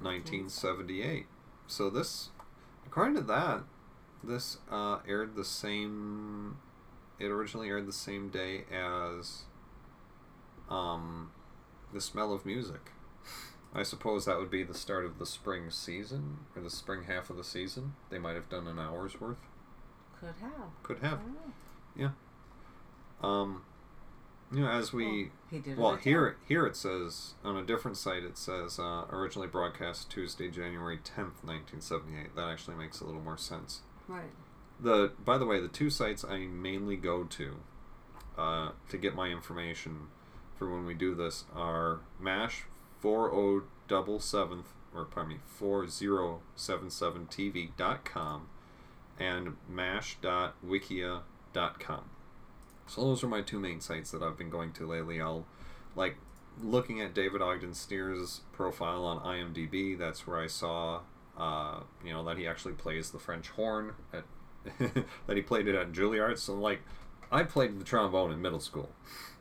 nineteen 0.00 0.48
seventy-eight. 0.48 1.26
So 1.66 1.90
this, 1.90 2.30
according 2.86 3.14
to 3.16 3.22
that, 3.22 3.64
this 4.22 4.58
uh, 4.70 4.98
aired 5.06 5.36
the 5.36 5.44
same. 5.44 6.58
It 7.18 7.26
originally 7.26 7.68
aired 7.68 7.86
the 7.86 7.92
same 7.92 8.28
day 8.28 8.64
as. 8.72 9.42
Um, 10.68 11.30
the 11.94 12.00
smell 12.00 12.32
of 12.32 12.44
music. 12.44 12.90
I 13.72 13.84
suppose 13.84 14.24
that 14.24 14.38
would 14.38 14.50
be 14.50 14.64
the 14.64 14.74
start 14.74 15.04
of 15.04 15.20
the 15.20 15.26
spring 15.26 15.70
season 15.70 16.38
or 16.56 16.62
the 16.62 16.70
spring 16.70 17.04
half 17.04 17.30
of 17.30 17.36
the 17.36 17.44
season. 17.44 17.94
They 18.10 18.18
might 18.18 18.34
have 18.34 18.48
done 18.48 18.66
an 18.66 18.76
hour's 18.76 19.20
worth. 19.20 19.38
Could 20.18 20.34
have. 20.40 20.70
Could 20.82 20.98
have. 20.98 21.20
Oh. 22.00 22.12
Um, 23.22 23.62
you 24.52 24.60
know, 24.60 24.70
as 24.70 24.92
we 24.92 25.04
Well, 25.06 25.30
he 25.50 25.58
did. 25.58 25.78
well 25.78 25.96
here 25.96 26.36
here 26.48 26.66
it 26.66 26.76
says 26.76 27.34
on 27.44 27.56
a 27.56 27.64
different 27.64 27.96
site 27.96 28.22
it 28.22 28.38
says 28.38 28.78
uh, 28.78 29.04
originally 29.10 29.48
broadcast 29.48 30.10
Tuesday, 30.10 30.48
January 30.50 30.98
tenth, 31.02 31.42
nineteen 31.44 31.80
seventy 31.80 32.18
eight. 32.18 32.34
That 32.36 32.48
actually 32.48 32.76
makes 32.76 33.00
a 33.00 33.04
little 33.04 33.20
more 33.20 33.38
sense. 33.38 33.80
Right. 34.08 34.30
The 34.80 35.12
by 35.24 35.38
the 35.38 35.46
way, 35.46 35.60
the 35.60 35.68
two 35.68 35.90
sites 35.90 36.24
I 36.24 36.38
mainly 36.46 36.96
go 36.96 37.24
to 37.24 37.56
uh, 38.38 38.70
to 38.88 38.96
get 38.98 39.14
my 39.14 39.28
information 39.28 40.08
for 40.56 40.70
when 40.70 40.86
we 40.86 40.94
do 40.94 41.14
this 41.14 41.44
are 41.54 42.00
Mash 42.20 42.64
four 43.00 43.32
o 43.32 43.62
double 43.88 44.20
seventh 44.20 44.66
or 44.94 45.04
pardon 45.04 45.34
me 45.34 45.38
four 45.46 45.86
zero 45.88 46.40
seven 46.54 46.88
seven 46.90 47.26
TV 47.26 47.70
dot 47.76 48.04
com 48.04 48.48
and 49.18 49.56
mash 49.68 50.18
dot 50.20 50.54
wikia 50.66 51.20
dot 51.52 51.80
com. 51.80 52.04
So 52.86 53.02
those 53.02 53.22
are 53.24 53.28
my 53.28 53.42
two 53.42 53.58
main 53.58 53.80
sites 53.80 54.10
that 54.12 54.22
I've 54.22 54.38
been 54.38 54.50
going 54.50 54.72
to 54.72 54.86
lately. 54.86 55.20
I'll 55.20 55.44
like 55.94 56.16
looking 56.62 57.00
at 57.00 57.14
David 57.14 57.42
Ogden 57.42 57.74
Stiers' 57.74 58.42
profile 58.52 59.04
on 59.04 59.18
IMDb. 59.20 59.98
That's 59.98 60.26
where 60.26 60.38
I 60.38 60.46
saw, 60.46 61.00
uh, 61.36 61.80
you 62.04 62.12
know, 62.12 62.24
that 62.24 62.38
he 62.38 62.46
actually 62.46 62.74
plays 62.74 63.10
the 63.10 63.18
French 63.18 63.48
horn 63.50 63.94
at 64.12 64.24
that 65.26 65.36
he 65.36 65.42
played 65.42 65.68
it 65.68 65.74
at 65.74 65.92
Juilliard. 65.92 66.38
So 66.38 66.54
like, 66.54 66.80
I 67.30 67.42
played 67.42 67.78
the 67.78 67.84
trombone 67.84 68.32
in 68.32 68.40
middle 68.40 68.60
school, 68.60 68.90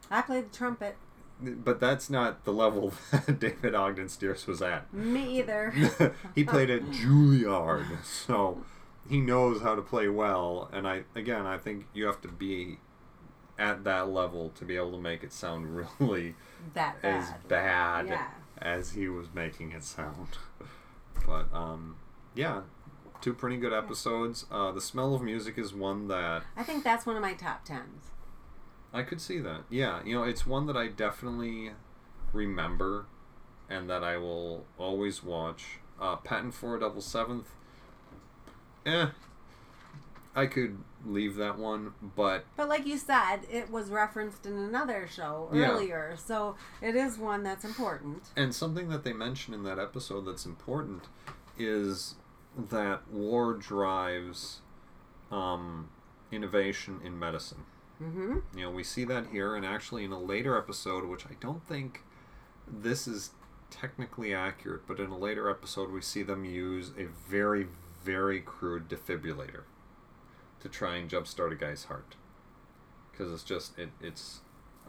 I 0.10 0.22
played 0.22 0.52
the 0.52 0.58
trumpet. 0.58 0.98
but 1.42 1.80
that's 1.80 2.10
not 2.10 2.46
the 2.46 2.54
level 2.54 2.94
that 3.12 3.40
David 3.40 3.76
Ogden 3.76 4.10
Stiers 4.10 4.48
was 4.48 4.62
at. 4.62 4.92
Me 4.94 5.40
either. 5.40 5.74
he 6.36 6.44
played 6.44 6.70
at 6.70 6.84
Juilliard, 6.86 8.04
so 8.04 8.64
he 9.10 9.20
knows 9.20 9.62
how 9.62 9.76
to 9.76 9.82
play 9.82 10.08
well. 10.08 10.70
And 10.74 10.88
I 10.88 11.04
again, 11.16 11.46
I 11.46 11.58
think 11.58 11.88
you 11.94 12.06
have 12.06 12.22
to 12.22 12.28
be 12.28 12.80
at 13.58 13.84
that 13.86 14.10
level 14.10 14.50
to 14.56 14.66
be 14.66 14.76
able 14.76 14.92
to 14.92 15.02
make 15.02 15.24
it 15.24 15.32
sound 15.34 15.76
really 16.00 16.36
that 16.74 16.98
as 17.04 17.30
bad. 17.48 17.48
bad 17.48 18.08
Yeah. 18.08 18.28
as 18.62 18.92
he 18.92 19.08
was 19.08 19.28
making 19.34 19.72
it 19.72 19.84
sound. 19.84 20.38
But 21.26 21.48
um, 21.54 21.96
yeah, 22.36 22.62
two 23.22 23.34
pretty 23.34 23.58
good 23.58 23.74
episodes. 23.74 24.46
Uh, 24.52 24.72
the 24.72 24.82
smell 24.82 25.16
of 25.16 25.22
music 25.24 25.58
is 25.58 25.74
one 25.74 26.08
that 26.10 26.44
I 26.56 26.62
think 26.64 26.84
that's 26.84 27.06
one 27.06 27.16
of 27.16 27.22
my 27.22 27.34
top 27.34 27.64
tens. 27.66 28.12
I 28.94 29.02
could 29.02 29.20
see 29.20 29.40
that. 29.40 29.62
Yeah, 29.70 30.02
you 30.04 30.14
know, 30.14 30.24
it's 30.24 30.46
one 30.46 30.68
that 30.68 30.78
I 30.78 30.88
definitely 30.90 31.72
remember 32.32 33.08
and 33.70 33.90
that 33.90 34.04
I 34.04 34.18
will 34.18 34.66
always 34.78 35.24
watch. 35.24 35.80
Uh, 36.00 36.18
Patent 36.18 36.54
for 36.54 36.76
a 36.76 36.80
Double 36.80 37.02
Seventh. 37.02 37.50
Eh. 38.86 39.08
I 40.36 40.48
could 40.48 40.78
leave 41.06 41.36
that 41.36 41.58
one, 41.58 41.94
but 42.16 42.46
But 42.58 42.68
like 42.68 42.86
you 42.86 42.98
said, 42.98 43.42
it 43.50 43.70
was 43.70 43.90
referenced 43.90 44.46
in 44.46 44.58
another 44.58 45.08
show 45.08 45.50
Yeah. 45.54 45.72
earlier, 45.72 46.16
so 46.18 46.56
it 46.82 46.96
is 46.96 47.18
one 47.18 47.44
that's 47.44 47.64
important. 47.64 48.30
and 48.36 48.54
something 48.54 48.90
that 48.90 49.04
they 49.04 49.14
mention 49.14 49.54
in 49.54 49.64
that 49.64 49.80
episode 49.80 50.22
that's 50.26 50.46
important 50.46 51.04
is 51.58 52.16
that 52.58 53.08
war 53.10 53.54
drives 53.54 54.62
um, 55.32 55.90
innovation 56.32 57.00
in 57.04 57.18
medicine. 57.18 57.66
Mm-hmm. 58.02 58.40
You 58.58 58.64
know, 58.66 58.72
we 58.72 58.84
see 58.84 59.06
that 59.06 59.28
here, 59.28 59.56
and 59.56 59.66
actually 59.66 60.04
in 60.04 60.12
a 60.12 60.20
later 60.20 60.58
episode, 60.58 61.06
which 61.06 61.26
I 61.26 61.36
don't 61.40 61.66
think 61.66 62.04
this 62.68 63.08
is 63.08 63.32
technically 63.70 64.34
accurate, 64.34 64.86
but 64.88 65.00
in 65.00 65.10
a 65.12 65.18
later 65.18 65.50
episode, 65.50 65.92
we 65.92 66.02
see 66.02 66.24
them 66.24 66.44
use 66.46 66.92
a 66.98 67.06
very, 67.30 67.68
very 68.04 68.42
crude 68.42 68.90
defibrillator 68.90 69.64
to 70.66 70.70
try 70.70 70.96
and 70.96 71.08
jumpstart 71.10 71.52
a 71.52 71.56
guy's 71.56 71.84
heart. 71.86 72.16
Because 73.12 73.32
it's 73.32 73.44
just, 73.44 73.78
it, 73.78 73.90
it's 74.02 74.40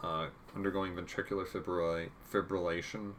uh, 0.03 0.27
undergoing 0.55 0.93
ventricular 0.95 1.47
fibrilla- 1.47 2.09
fibrillation, 2.33 3.13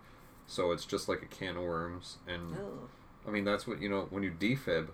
so 0.49 0.73
it's 0.73 0.85
just 0.85 1.09
like 1.09 1.23
a 1.23 1.27
can 1.27 1.57
of 1.57 1.63
worms. 1.63 2.19
And 2.27 2.57
Ew. 2.57 2.89
I 3.27 3.31
mean, 3.31 3.45
that's 3.45 3.67
what, 3.67 3.81
you 3.81 3.89
know, 3.89 4.09
when 4.11 4.25
you 4.25 4.33
defib, 4.33 4.89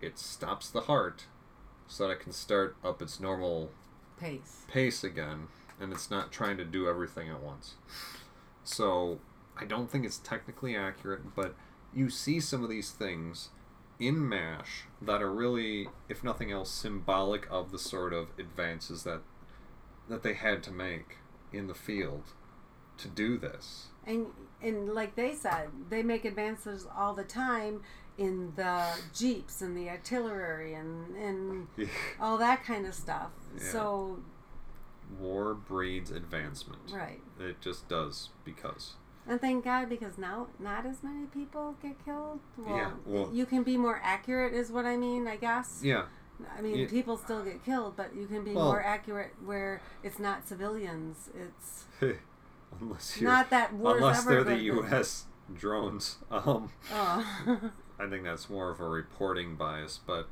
it 0.00 0.18
stops 0.18 0.70
the 0.70 0.82
heart 0.82 1.26
so 1.86 2.06
that 2.06 2.14
it 2.14 2.20
can 2.20 2.32
start 2.32 2.76
up 2.82 3.02
its 3.02 3.20
normal 3.20 3.70
Pace. 4.18 4.64
pace 4.68 5.04
again, 5.04 5.48
and 5.78 5.92
it's 5.92 6.10
not 6.10 6.32
trying 6.32 6.56
to 6.56 6.64
do 6.64 6.88
everything 6.88 7.28
at 7.28 7.42
once. 7.42 7.74
So 8.64 9.18
I 9.60 9.66
don't 9.66 9.90
think 9.90 10.06
it's 10.06 10.18
technically 10.18 10.74
accurate, 10.74 11.34
but 11.36 11.54
you 11.94 12.08
see 12.08 12.40
some 12.40 12.64
of 12.64 12.70
these 12.70 12.90
things 12.90 13.50
in 13.98 14.28
MASH 14.28 14.84
that 15.00 15.22
are 15.22 15.32
really, 15.32 15.88
if 16.08 16.24
nothing 16.24 16.50
else, 16.50 16.70
symbolic 16.70 17.46
of 17.50 17.70
the 17.70 17.78
sort 17.78 18.12
of 18.12 18.28
advances 18.38 19.04
that 19.04 19.20
that 20.08 20.22
they 20.22 20.34
had 20.34 20.62
to 20.64 20.72
make 20.72 21.16
in 21.52 21.68
the 21.68 21.74
field 21.74 22.32
to 22.98 23.08
do 23.08 23.38
this. 23.38 23.88
And 24.06 24.26
and 24.60 24.92
like 24.94 25.14
they 25.14 25.34
said, 25.34 25.68
they 25.88 26.02
make 26.02 26.24
advances 26.24 26.86
all 26.96 27.14
the 27.14 27.24
time 27.24 27.82
in 28.18 28.52
the 28.56 28.86
jeeps 29.14 29.62
and 29.62 29.76
the 29.76 29.88
artillery 29.88 30.74
and 30.74 31.16
and 31.16 31.68
all 32.20 32.38
that 32.38 32.64
kind 32.64 32.86
of 32.86 32.94
stuff. 32.94 33.30
Yeah. 33.56 33.70
So 33.70 34.18
War 35.18 35.54
breeds 35.54 36.10
advancement. 36.10 36.90
right. 36.92 37.20
It 37.38 37.60
just 37.60 37.88
does 37.88 38.30
because. 38.44 38.94
And 39.26 39.40
thank 39.40 39.64
God 39.64 39.88
because 39.88 40.18
now 40.18 40.48
not 40.58 40.84
as 40.84 41.02
many 41.02 41.26
people 41.26 41.76
get 41.80 42.04
killed. 42.04 42.40
Well, 42.56 42.76
Yeah, 42.76 42.90
well- 43.06 43.30
you 43.32 43.46
can 43.46 43.62
be 43.62 43.76
more 43.76 44.00
accurate, 44.02 44.52
is 44.52 44.70
what 44.72 44.84
I 44.84 44.96
mean. 44.96 45.28
I 45.28 45.36
guess. 45.36 45.80
Yeah, 45.82 46.06
I 46.56 46.60
mean, 46.60 46.76
Yeah. 46.76 46.88
people 46.88 47.16
still 47.16 47.44
get 47.44 47.64
killed, 47.64 47.96
but 47.96 48.14
you 48.16 48.26
can 48.26 48.42
be 48.44 48.52
Well- 48.52 48.64
more 48.66 48.82
accurate 48.82 49.34
where 49.44 49.80
it's 50.02 50.18
not 50.18 50.46
civilians. 50.48 51.30
It's 51.34 51.84
unless 52.80 53.20
you're 53.20 53.30
not 53.30 53.50
that 53.50 53.70
unless 53.72 54.22
ever 54.26 54.42
they're 54.42 54.56
the 54.56 54.62
U.S. 54.64 55.26
drones. 55.54 56.18
Um, 56.30 56.70
Oh. 56.92 57.70
I 58.00 58.08
think 58.08 58.24
that's 58.24 58.50
more 58.50 58.70
of 58.70 58.80
a 58.80 58.88
reporting 58.88 59.54
bias, 59.54 60.00
but 60.04 60.28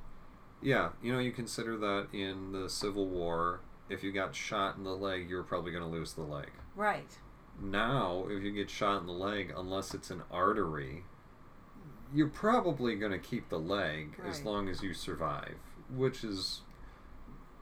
yeah, 0.61 0.91
you 1.01 1.12
know, 1.12 1.20
you 1.20 1.30
consider 1.30 1.76
that 1.76 2.09
in 2.12 2.51
the 2.53 2.68
Civil 2.68 3.07
War, 3.07 3.61
if 3.88 4.03
you 4.03 4.11
got 4.11 4.34
shot 4.34 4.76
in 4.76 4.82
the 4.82 4.97
leg, 4.97 5.30
you 5.30 5.36
were 5.36 5.43
probably 5.45 5.70
going 5.70 5.84
to 5.84 5.88
lose 5.91 6.14
the 6.14 6.22
leg. 6.22 6.51
right. 6.74 7.18
Now, 7.61 8.24
if 8.28 8.42
you 8.42 8.52
get 8.52 8.70
shot 8.70 9.00
in 9.00 9.06
the 9.06 9.12
leg, 9.12 9.52
unless 9.56 9.92
it's 9.94 10.11
an 10.11 10.22
artery, 10.30 11.04
you're 12.14 12.28
probably 12.28 12.96
going 12.96 13.12
to 13.12 13.18
keep 13.18 13.48
the 13.48 13.58
leg 13.58 14.14
as 14.26 14.42
long 14.42 14.68
as 14.68 14.82
you 14.82 14.94
survive, 14.94 15.56
which 15.94 16.24
is 16.24 16.62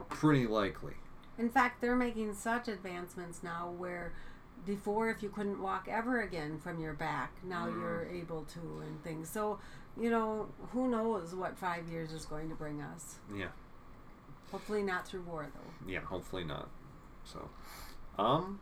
pretty 0.08 0.46
likely. 0.46 0.94
In 1.36 1.50
fact, 1.50 1.80
they're 1.80 1.96
making 1.96 2.34
such 2.34 2.68
advancements 2.68 3.42
now 3.42 3.70
where 3.76 4.12
before, 4.66 5.08
if 5.10 5.22
you 5.22 5.28
couldn't 5.28 5.60
walk 5.62 5.86
ever 5.90 6.20
again 6.20 6.58
from 6.58 6.80
your 6.80 6.92
back, 6.92 7.32
now 7.44 7.66
Mm. 7.66 7.80
you're 7.80 8.04
able 8.06 8.44
to 8.44 8.60
and 8.86 9.02
things. 9.04 9.28
So, 9.30 9.60
you 9.96 10.10
know, 10.10 10.48
who 10.72 10.88
knows 10.88 11.34
what 11.34 11.56
five 11.56 11.88
years 11.88 12.12
is 12.12 12.24
going 12.26 12.48
to 12.48 12.54
bring 12.54 12.80
us? 12.80 13.18
Yeah. 13.34 13.48
Hopefully, 14.50 14.82
not 14.82 15.06
through 15.06 15.22
war, 15.22 15.46
though. 15.52 15.90
Yeah, 15.90 16.00
hopefully 16.00 16.44
not. 16.44 16.68
So, 17.24 17.48
um, 18.18 18.60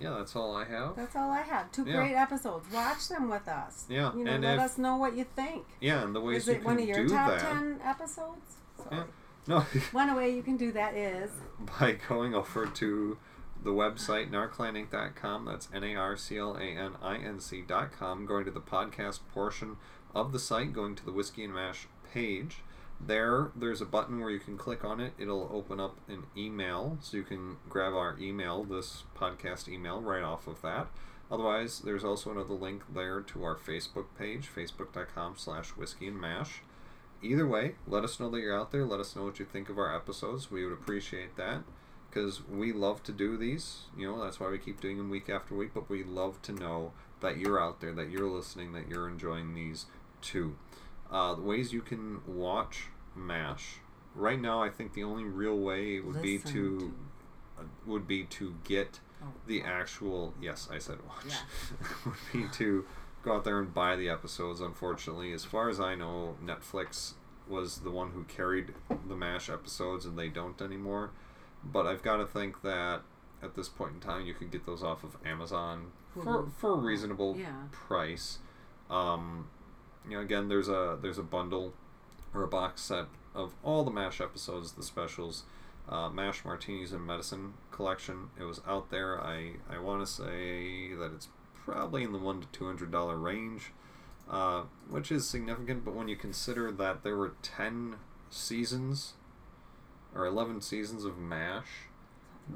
yeah, 0.00 0.10
that's 0.18 0.34
all 0.34 0.54
I 0.56 0.64
have. 0.64 0.96
That's 0.96 1.14
all 1.14 1.30
I 1.30 1.42
have. 1.42 1.70
Two 1.72 1.84
Yeah. 1.84 1.96
great 1.96 2.14
episodes. 2.14 2.66
Watch 2.72 3.08
them 3.08 3.28
with 3.28 3.46
us. 3.48 3.84
Yeah, 3.88 4.12
You 4.14 4.24
know, 4.24 4.30
and 4.32 4.44
let 4.44 4.54
if- 4.56 4.60
us 4.60 4.78
know 4.78 4.96
what 4.96 5.14
you 5.16 5.24
think. 5.24 5.66
Yeah, 5.80 6.02
and 6.02 6.14
the 6.14 6.20
ways 6.20 6.42
Is 6.42 6.48
you 6.48 6.52
it 6.54 6.56
can 6.56 6.64
one 6.64 6.78
of 6.80 6.84
your 6.88 7.08
top 7.08 7.30
that. 7.30 7.40
ten 7.40 7.80
episodes? 7.84 8.56
Sorry. 8.76 8.96
Yeah. 8.96 9.02
No, 9.46 9.60
One 9.92 10.14
way 10.16 10.30
you 10.34 10.42
can 10.42 10.56
do 10.56 10.70
that 10.72 10.94
is 10.94 11.30
by 11.80 11.92
going 12.08 12.34
over 12.34 12.66
to 12.66 13.18
the 13.62 13.70
website 13.70 14.30
narclaninc.com. 14.30 15.44
That's 15.44 15.68
N 15.72 15.84
A 15.84 15.94
R 15.96 16.16
C 16.16 16.38
L 16.38 16.56
A 16.56 16.62
N 16.62 16.92
I 17.02 17.16
N 17.16 17.40
C.com. 17.40 18.26
Going 18.26 18.44
to 18.44 18.50
the 18.50 18.60
podcast 18.60 19.20
portion 19.34 19.76
of 20.14 20.32
the 20.32 20.38
site, 20.38 20.72
going 20.72 20.94
to 20.96 21.04
the 21.04 21.12
Whiskey 21.12 21.44
and 21.44 21.54
Mash 21.54 21.86
page. 22.12 22.62
There, 23.04 23.50
there's 23.56 23.80
a 23.80 23.86
button 23.86 24.20
where 24.20 24.30
you 24.30 24.38
can 24.38 24.58
click 24.58 24.84
on 24.84 25.00
it. 25.00 25.14
It'll 25.18 25.48
open 25.52 25.80
up 25.80 25.96
an 26.08 26.24
email, 26.36 26.98
so 27.00 27.16
you 27.16 27.22
can 27.22 27.56
grab 27.68 27.94
our 27.94 28.16
email, 28.20 28.62
this 28.64 29.04
podcast 29.16 29.68
email, 29.68 30.00
right 30.00 30.22
off 30.22 30.46
of 30.46 30.60
that. 30.62 30.88
Otherwise, 31.30 31.80
there's 31.80 32.04
also 32.04 32.30
another 32.30 32.54
link 32.54 32.82
there 32.92 33.20
to 33.20 33.44
our 33.44 33.56
Facebook 33.56 34.06
page, 34.18 34.50
facebook.com 34.54 35.34
slash 35.36 35.70
whiskey 35.70 36.08
and 36.08 36.20
mash. 36.20 36.62
Either 37.22 37.46
way, 37.46 37.74
let 37.86 38.04
us 38.04 38.18
know 38.18 38.28
that 38.30 38.40
you're 38.40 38.58
out 38.58 38.72
there. 38.72 38.84
Let 38.84 39.00
us 39.00 39.14
know 39.14 39.24
what 39.24 39.38
you 39.38 39.44
think 39.44 39.68
of 39.68 39.78
our 39.78 39.94
episodes. 39.94 40.50
We 40.50 40.64
would 40.64 40.72
appreciate 40.72 41.36
that 41.36 41.62
because 42.08 42.46
we 42.48 42.72
love 42.72 43.02
to 43.04 43.12
do 43.12 43.36
these. 43.36 43.82
You 43.96 44.08
know, 44.08 44.22
that's 44.22 44.40
why 44.40 44.48
we 44.48 44.58
keep 44.58 44.80
doing 44.80 44.98
them 44.98 45.10
week 45.10 45.30
after 45.30 45.54
week. 45.54 45.70
But 45.72 45.88
we 45.88 46.02
love 46.02 46.42
to 46.42 46.52
know 46.52 46.92
that 47.20 47.36
you're 47.36 47.62
out 47.62 47.80
there, 47.80 47.92
that 47.92 48.10
you're 48.10 48.28
listening, 48.28 48.72
that 48.72 48.88
you're 48.88 49.08
enjoying 49.08 49.54
these 49.54 49.86
too. 50.20 50.56
Uh, 51.10 51.34
the 51.34 51.42
ways 51.42 51.72
you 51.72 51.80
can 51.82 52.20
watch 52.26 52.84
MASH. 53.16 53.76
Right 54.14 54.40
now, 54.40 54.62
I 54.62 54.68
think 54.70 54.94
the 54.94 55.02
only 55.04 55.24
real 55.24 55.58
way 55.58 56.00
would 56.00 56.22
be 56.22 56.38
Listen 56.38 56.52
to, 56.52 56.94
uh, 57.58 57.62
would 57.86 58.06
be 58.06 58.24
to 58.24 58.54
get 58.64 59.00
Oh. 59.22 59.26
the 59.46 59.62
actual. 59.62 60.34
Yes, 60.40 60.68
I 60.72 60.78
said 60.78 60.98
watch. 61.06 61.24
Yeah. 61.28 61.36
would 62.06 62.14
be 62.32 62.48
to 62.58 62.86
go 63.22 63.36
out 63.36 63.44
there 63.44 63.58
and 63.58 63.72
buy 63.74 63.96
the 63.96 64.08
episodes. 64.08 64.60
Unfortunately, 64.60 65.32
as 65.32 65.44
far 65.44 65.68
as 65.68 65.78
I 65.80 65.94
know, 65.94 66.36
Netflix 66.42 67.14
was 67.48 67.80
the 67.80 67.90
one 67.90 68.12
who 68.12 68.24
carried 68.24 68.72
the 69.08 69.16
MASH 69.16 69.50
episodes, 69.50 70.06
and 70.06 70.18
they 70.18 70.28
don't 70.28 70.60
anymore. 70.62 71.10
But 71.64 71.86
I've 71.86 72.02
got 72.02 72.16
to 72.16 72.26
think 72.26 72.62
that 72.62 73.02
at 73.42 73.54
this 73.56 73.68
point 73.68 73.94
in 73.94 74.00
time, 74.00 74.24
you 74.26 74.34
can 74.34 74.48
get 74.48 74.64
those 74.64 74.82
off 74.82 75.04
of 75.04 75.16
Amazon 75.24 75.92
for 76.14 76.48
for 76.58 76.72
a 76.72 76.76
reasonable 76.76 77.36
Yeah. 77.36 77.64
price. 77.72 78.38
Um, 78.88 79.48
you 80.08 80.16
know, 80.16 80.20
again, 80.22 80.48
there's 80.48 80.68
a 80.68 80.98
there's 81.00 81.18
a 81.18 81.22
bundle 81.22 81.74
or 82.34 82.42
a 82.42 82.48
box 82.48 82.82
set 82.82 83.06
of 83.34 83.52
all 83.62 83.84
the 83.84 83.90
MASH 83.90 84.20
episodes, 84.20 84.72
the 84.72 84.82
specials. 84.82 85.44
Uh, 85.88 86.08
MASH 86.08 86.44
Martinis 86.44 86.92
and 86.92 87.04
Medicine 87.04 87.54
collection. 87.72 88.28
It 88.38 88.44
was 88.44 88.60
out 88.66 88.90
there. 88.90 89.20
I, 89.20 89.54
I 89.68 89.78
want 89.78 90.06
to 90.06 90.12
say 90.12 90.94
that 90.94 91.10
it's 91.14 91.28
probably 91.64 92.04
in 92.04 92.12
the 92.12 92.18
one 92.18 92.40
to 92.40 92.46
two 92.48 92.66
hundred 92.66 92.92
dollar 92.92 93.16
range, 93.16 93.72
uh, 94.30 94.62
which 94.88 95.10
is 95.10 95.28
significant. 95.28 95.84
But 95.84 95.94
when 95.94 96.06
you 96.06 96.14
consider 96.16 96.70
that 96.70 97.02
there 97.02 97.16
were 97.16 97.32
ten 97.42 97.96
seasons 98.28 99.14
or 100.14 100.26
eleven 100.26 100.60
seasons 100.60 101.04
of 101.04 101.18
MASH, 101.18 101.68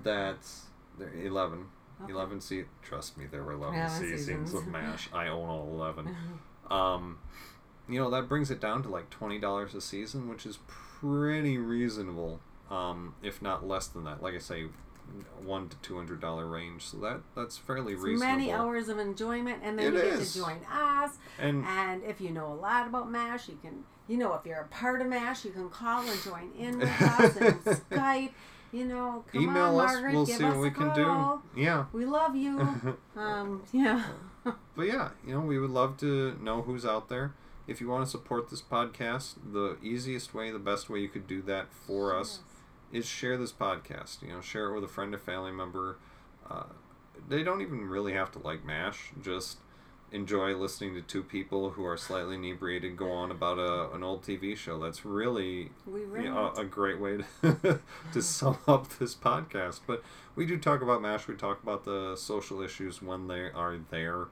that's 0.02 0.66
there- 0.98 1.12
eleven. 1.14 1.66
Okay. 2.02 2.12
11 2.12 2.40
se- 2.40 2.64
trust 2.82 3.16
me 3.16 3.24
there 3.30 3.44
were 3.44 3.52
11 3.52 3.78
11 3.78 3.98
seasons, 4.00 4.26
seasons. 4.26 4.54
of 4.54 4.66
mash 4.66 5.08
i 5.12 5.28
own 5.28 5.48
all 5.48 5.68
11 5.72 6.16
um, 6.70 7.18
you 7.88 7.98
know 8.00 8.10
that 8.10 8.28
brings 8.28 8.50
it 8.50 8.60
down 8.60 8.82
to 8.82 8.88
like 8.88 9.10
$20 9.10 9.74
a 9.74 9.80
season 9.80 10.28
which 10.28 10.46
is 10.46 10.58
pretty 10.68 11.58
reasonable 11.58 12.40
um, 12.70 13.14
if 13.22 13.42
not 13.42 13.66
less 13.66 13.86
than 13.86 14.04
that 14.04 14.22
like 14.22 14.34
i 14.34 14.38
say 14.38 14.64
one 15.44 15.68
to 15.68 15.76
two 15.78 15.96
hundred 15.96 16.18
dollar 16.18 16.46
range 16.46 16.82
so 16.86 16.96
that 16.96 17.20
that's 17.36 17.58
fairly 17.58 17.92
It's 17.92 18.02
reasonable 18.02 18.36
many 18.36 18.50
hours 18.50 18.88
of 18.88 18.98
enjoyment, 18.98 19.58
and 19.62 19.78
then 19.78 19.94
It 19.94 20.02
you 20.04 20.10
get 20.12 20.24
to 20.26 20.38
join 20.38 20.60
us. 20.72 21.18
and 21.38 21.62
And 21.66 22.02
if 22.04 22.22
you 22.22 22.30
know 22.30 22.50
a 22.50 22.54
lot 22.54 22.86
about 22.86 23.10
MASH, 23.10 23.50
you 23.50 23.58
can, 23.60 23.84
you 24.08 24.16
know, 24.16 24.32
if 24.32 24.46
you're 24.46 24.60
a 24.62 24.66
part 24.68 25.02
of 25.02 25.06
MASH, 25.08 25.44
you 25.44 25.50
can 25.50 25.68
call 25.68 26.00
and 26.08 26.22
join 26.22 26.50
in 26.58 26.78
with 26.78 26.88
us 27.02 27.36
and 27.36 27.54
Skype. 27.64 28.30
You 28.72 28.86
know, 28.86 29.24
come 29.30 29.42
email 29.42 29.78
on, 29.78 29.84
us 29.84 29.92
Margaret, 29.92 30.14
we'll 30.14 30.24
give 30.26 30.36
see 30.38 30.44
us 30.44 30.54
what 30.54 30.60
we 30.62 30.68
a 30.68 30.70
can 30.70 30.90
call. 30.94 31.42
do 31.54 31.60
yeah 31.60 31.84
We 31.92 32.06
love 32.06 32.34
you. 32.34 32.96
um, 33.16 33.62
yeah. 33.72 34.04
But 34.76 34.86
yeah, 34.86 35.10
you 35.26 35.34
know, 35.34 35.40
we 35.40 35.58
would 35.58 35.70
love 35.70 35.96
to 35.98 36.36
know 36.40 36.62
who's 36.62 36.84
out 36.84 37.08
there. 37.08 37.34
If 37.66 37.80
you 37.80 37.88
want 37.88 38.04
to 38.04 38.10
support 38.10 38.50
this 38.50 38.60
podcast, 38.60 39.34
the 39.52 39.76
easiest 39.82 40.34
way, 40.34 40.50
the 40.50 40.58
best 40.58 40.90
way 40.90 41.00
you 41.00 41.08
could 41.08 41.26
do 41.26 41.40
that 41.42 41.72
for 41.72 42.14
us 42.14 42.40
is 42.92 43.06
share 43.06 43.36
this 43.36 43.52
podcast. 43.52 44.22
You 44.22 44.28
know, 44.28 44.40
share 44.40 44.66
it 44.70 44.74
with 44.74 44.84
a 44.84 44.88
friend 44.88 45.14
or 45.14 45.18
family 45.18 45.52
member. 45.52 45.96
Uh, 46.48 46.64
they 47.28 47.42
don't 47.42 47.62
even 47.62 47.88
really 47.88 48.12
have 48.12 48.30
to 48.32 48.38
like 48.40 48.64
MASH. 48.64 49.12
Just 49.22 49.58
enjoy 50.14 50.54
listening 50.54 50.94
to 50.94 51.02
two 51.02 51.24
people 51.24 51.70
who 51.70 51.84
are 51.84 51.96
slightly 51.96 52.36
inebriated 52.36 52.96
go 52.96 53.10
on 53.10 53.32
about 53.32 53.58
a, 53.58 53.92
an 53.94 54.04
old 54.04 54.22
TV 54.22 54.56
show. 54.56 54.78
That's 54.78 55.04
really 55.04 55.72
We 55.86 56.02
you 56.02 56.32
know, 56.32 56.52
a 56.56 56.64
great 56.64 57.00
way 57.00 57.18
to, 57.42 57.80
to 58.12 58.22
sum 58.22 58.58
up 58.68 58.88
this 58.98 59.14
podcast. 59.14 59.80
But 59.86 60.04
we 60.36 60.46
do 60.46 60.56
talk 60.56 60.82
about 60.82 61.02
MASH. 61.02 61.26
We 61.26 61.34
talk 61.34 61.62
about 61.62 61.84
the 61.84 62.14
social 62.16 62.62
issues 62.62 63.02
when 63.02 63.26
they 63.26 63.50
are 63.50 63.76
there. 63.90 64.28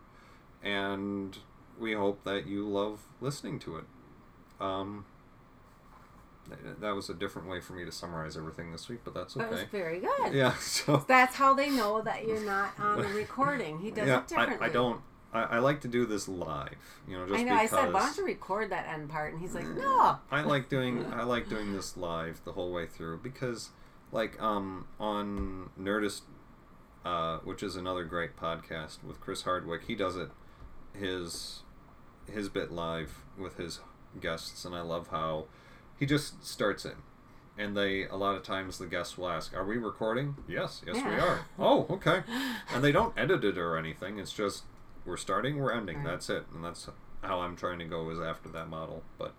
And 0.63 1.37
we 1.79 1.95
hope 1.95 2.23
that 2.23 2.47
you 2.47 2.67
love 2.67 3.01
listening 3.21 3.59
to 3.61 3.79
it. 3.79 3.85
Um, 4.61 5.05
that 6.81 6.95
was 6.95 7.09
a 7.09 7.15
different 7.15 7.49
way 7.49 7.61
for 7.61 7.73
me 7.73 7.85
to 7.85 7.91
summarize 7.91 8.37
everything 8.37 8.71
this 8.71 8.89
week, 8.89 9.01
but 9.05 9.15
that's 9.15 9.37
okay. 9.37 9.45
That 9.47 9.51
was 9.51 9.63
very 9.65 9.99
good. 9.99 10.33
Yeah, 10.33 10.55
so 10.61 11.05
That's 11.09 11.35
how 11.35 11.55
they 11.55 11.71
know 11.71 12.03
that 12.03 12.25
you're 12.25 12.45
not 12.45 12.79
on 12.79 13.03
the 13.03 13.09
recording. 13.09 13.81
He 13.81 13.91
does 13.91 14.07
yeah, 14.07 14.19
it 14.19 14.29
differently. 14.29 14.59
I, 14.61 14.71
I 14.71 14.73
don't 14.73 15.01
I, 15.33 15.43
I 15.43 15.59
like 15.59 15.81
to 15.83 15.89
do 15.89 16.05
this 16.07 16.29
live. 16.29 16.77
You 17.09 17.19
know, 17.19 17.27
just 17.27 17.41
I 17.41 17.43
know. 17.45 17.55
because 17.55 17.73
I 17.73 17.85
said, 17.85 17.93
why 17.93 18.01
don't 18.01 18.17
you 18.19 18.27
record 18.27 18.71
that 18.71 18.87
end 18.87 19.09
part? 19.09 19.33
And 19.33 19.41
he's 19.41 19.55
like, 19.55 19.67
no. 19.67 20.19
I 20.31 20.43
like 20.43 20.69
doing 20.69 21.07
I 21.13 21.25
like 21.25 21.49
doing 21.49 21.73
this 21.73 21.97
live 21.97 22.41
the 22.45 22.53
whole 22.53 22.73
way 22.73 22.87
through 22.87 23.19
because 23.19 23.71
like 24.11 24.41
um 24.43 24.87
on 25.01 25.71
Nerdist 25.81 26.23
uh, 27.05 27.39
which 27.39 27.63
is 27.63 27.75
another 27.75 28.05
great 28.05 28.37
podcast 28.37 29.03
with 29.03 29.21
Chris 29.21 29.43
Hardwick, 29.43 29.85
he 29.87 29.95
does 29.95 30.17
it 30.17 30.31
his 30.97 31.63
his 32.31 32.49
bit 32.49 32.71
live 32.71 33.25
with 33.37 33.57
his 33.57 33.81
guests 34.21 34.65
and 34.65 34.75
I 34.75 34.83
love 34.83 35.09
how 35.09 35.47
he 35.99 36.07
just 36.07 36.45
starts 36.47 36.85
it. 36.85 36.97
And 37.59 37.77
they 37.77 38.07
a 38.07 38.17
lot 38.17 38.37
of 38.37 38.43
times 38.43 38.79
the 38.79 38.87
guests 38.87 39.19
will 39.19 39.29
ask, 39.29 39.55
"Are 39.55 39.65
we 39.65 39.77
recording?" 39.77 40.37
"Yes, 40.49 40.83
yes 40.87 40.97
we 40.97 41.13
are." 41.13 41.41
"Oh, 41.59 41.87
okay." 41.91 42.23
And 42.73 42.83
they 42.83 42.93
don't 42.93 43.13
edit 43.19 43.45
it 43.45 43.59
or 43.59 43.77
anything. 43.77 44.19
It's 44.19 44.33
just 44.33 44.63
we're 45.05 45.17
starting, 45.17 45.59
we're 45.59 45.73
ending. 45.73 45.99
Right. 45.99 46.07
That's 46.07 46.31
it. 46.31 46.45
And 46.55 46.65
that's 46.65 46.89
how 47.23 47.41
I'm 47.41 47.57
trying 47.57 47.79
to 47.81 47.85
go 47.85 48.09
is 48.11 48.21
after 48.21 48.49
that 48.51 48.69
model. 48.69 49.03
But 49.19 49.35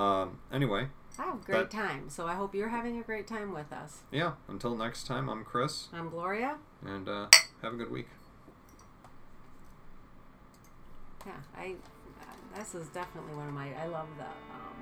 um, 0.00 0.38
anyway, 0.52 0.88
I 1.18 1.22
have 1.22 1.34
a 1.34 1.38
great 1.44 1.70
That- 1.70 1.70
time. 1.70 2.10
So 2.10 2.26
I 2.26 2.34
hope 2.34 2.54
you're 2.54 2.68
having 2.68 2.98
a 2.98 3.02
great 3.02 3.26
time 3.26 3.52
with 3.54 3.72
us. 3.72 4.02
yeah. 4.10 4.32
Until 4.48 4.74
next 4.76 5.06
time, 5.06 5.28
I'm 5.28 5.44
Chris, 5.44 5.88
I'm 5.92 6.08
Gloria. 6.10 6.56
and 6.84 7.08
uh, 7.08 7.28
have 7.62 7.74
a 7.74 7.76
good 7.76 7.90
week. 7.90 8.08
Yeah, 11.26 11.32
I. 11.56 11.74
This 12.56 12.74
is 12.74 12.88
definitely 12.88 13.34
one 13.34 13.48
of 13.48 13.54
my. 13.54 13.72
I 13.74 13.86
love 13.86 14.06
the. 14.16 14.24
Um, 14.54 14.76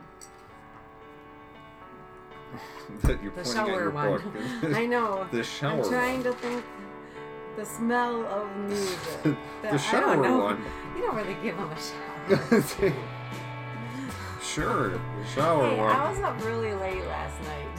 that 3.03 3.23
you're 3.23 3.33
the 3.33 3.43
pointing 3.43 3.63
at 3.63 3.67
shower 3.67 3.81
your 3.81 3.91
one. 3.91 4.21
book. 4.61 4.75
I 4.77 4.87
know. 4.87 5.27
the 5.33 5.43
shower 5.43 5.83
I'm 5.83 5.89
trying 5.89 6.23
one. 6.25 6.35
to 6.35 6.41
think. 6.41 6.65
The 7.57 7.65
smell 7.67 8.25
of 8.27 8.57
music. 8.57 8.99
the 9.63 9.73
I 9.73 9.77
shower 9.77 10.39
one. 10.39 10.65
You 10.97 11.03
don't 11.03 11.17
really 11.17 11.37
give 11.43 11.57
them 11.57 11.71
a 11.71 11.77
shower. 11.77 12.63
sure, 14.43 14.91
the 14.91 15.27
shower 15.35 15.69
hey, 15.71 15.79
one. 15.79 15.97
I 15.97 16.11
was 16.11 16.19
up 16.21 16.45
really 16.45 16.75
late 16.75 17.05
last 17.07 17.41
night. 17.45 17.79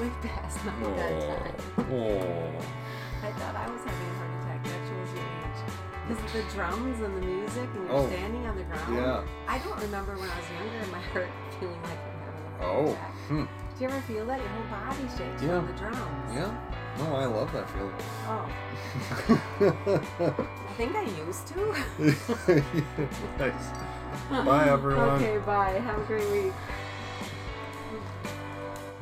Way 0.00 0.10
past 0.22 0.64
my 0.64 0.72
bedtime. 0.94 1.54
Oh, 1.78 1.82
oh. 1.92 2.52
I 3.22 3.30
thought 3.32 3.54
I 3.56 3.70
was 3.70 3.80
having 3.84 4.08
a 4.08 4.14
heart 4.16 4.30
attack. 4.42 4.64
That 4.64 4.80
shows 4.88 5.12
your 5.14 5.24
age. 5.24 5.60
Because 6.08 6.32
the 6.32 6.42
drums 6.54 7.00
and 7.00 7.16
the 7.16 7.26
music, 7.26 7.68
and 7.74 7.86
you're 7.86 7.92
Oh, 7.96 8.06
standing 8.08 8.46
on 8.46 8.56
the 8.56 8.64
ground. 8.64 8.96
yeah. 8.96 9.22
I 9.46 9.58
don't 9.58 9.80
remember 9.80 10.12
when 10.16 10.28
I 10.30 10.36
was 10.40 10.50
younger 10.50 10.78
and 10.82 10.90
my 10.92 11.00
heart 11.12 11.28
feeling 11.60 11.82
like 11.82 11.98
I'm 11.98 12.20
having 12.24 12.44
a 12.44 12.64
heart 12.64 12.76
Oh, 12.76 12.92
attack. 12.92 13.14
hmm. 13.28 13.44
Do 13.80 13.86
you 13.86 13.92
ever 13.92 14.00
feel 14.02 14.26
that? 14.26 14.38
Your 14.38 14.48
whole 14.50 14.78
body 14.78 15.08
shakes 15.16 15.42
Yeah. 15.42 15.56
from 15.56 15.66
the 15.68 15.72
drums. 15.72 16.34
Yeah. 16.34 16.54
No, 16.98 17.14
I 17.16 17.24
love 17.24 17.50
that 17.54 17.70
feeling. 17.70 17.94
Oh, 18.28 18.46
I 20.68 20.72
think 20.74 20.94
I 20.94 21.04
used 21.04 21.46
to. 21.46 21.74
nice. 23.38 23.70
Bye, 24.44 24.68
everyone. 24.68 25.08
Okay, 25.22 25.38
bye. 25.38 25.80
Have 25.82 25.98
a 25.98 26.04
great 26.04 26.28
week. 26.30 26.52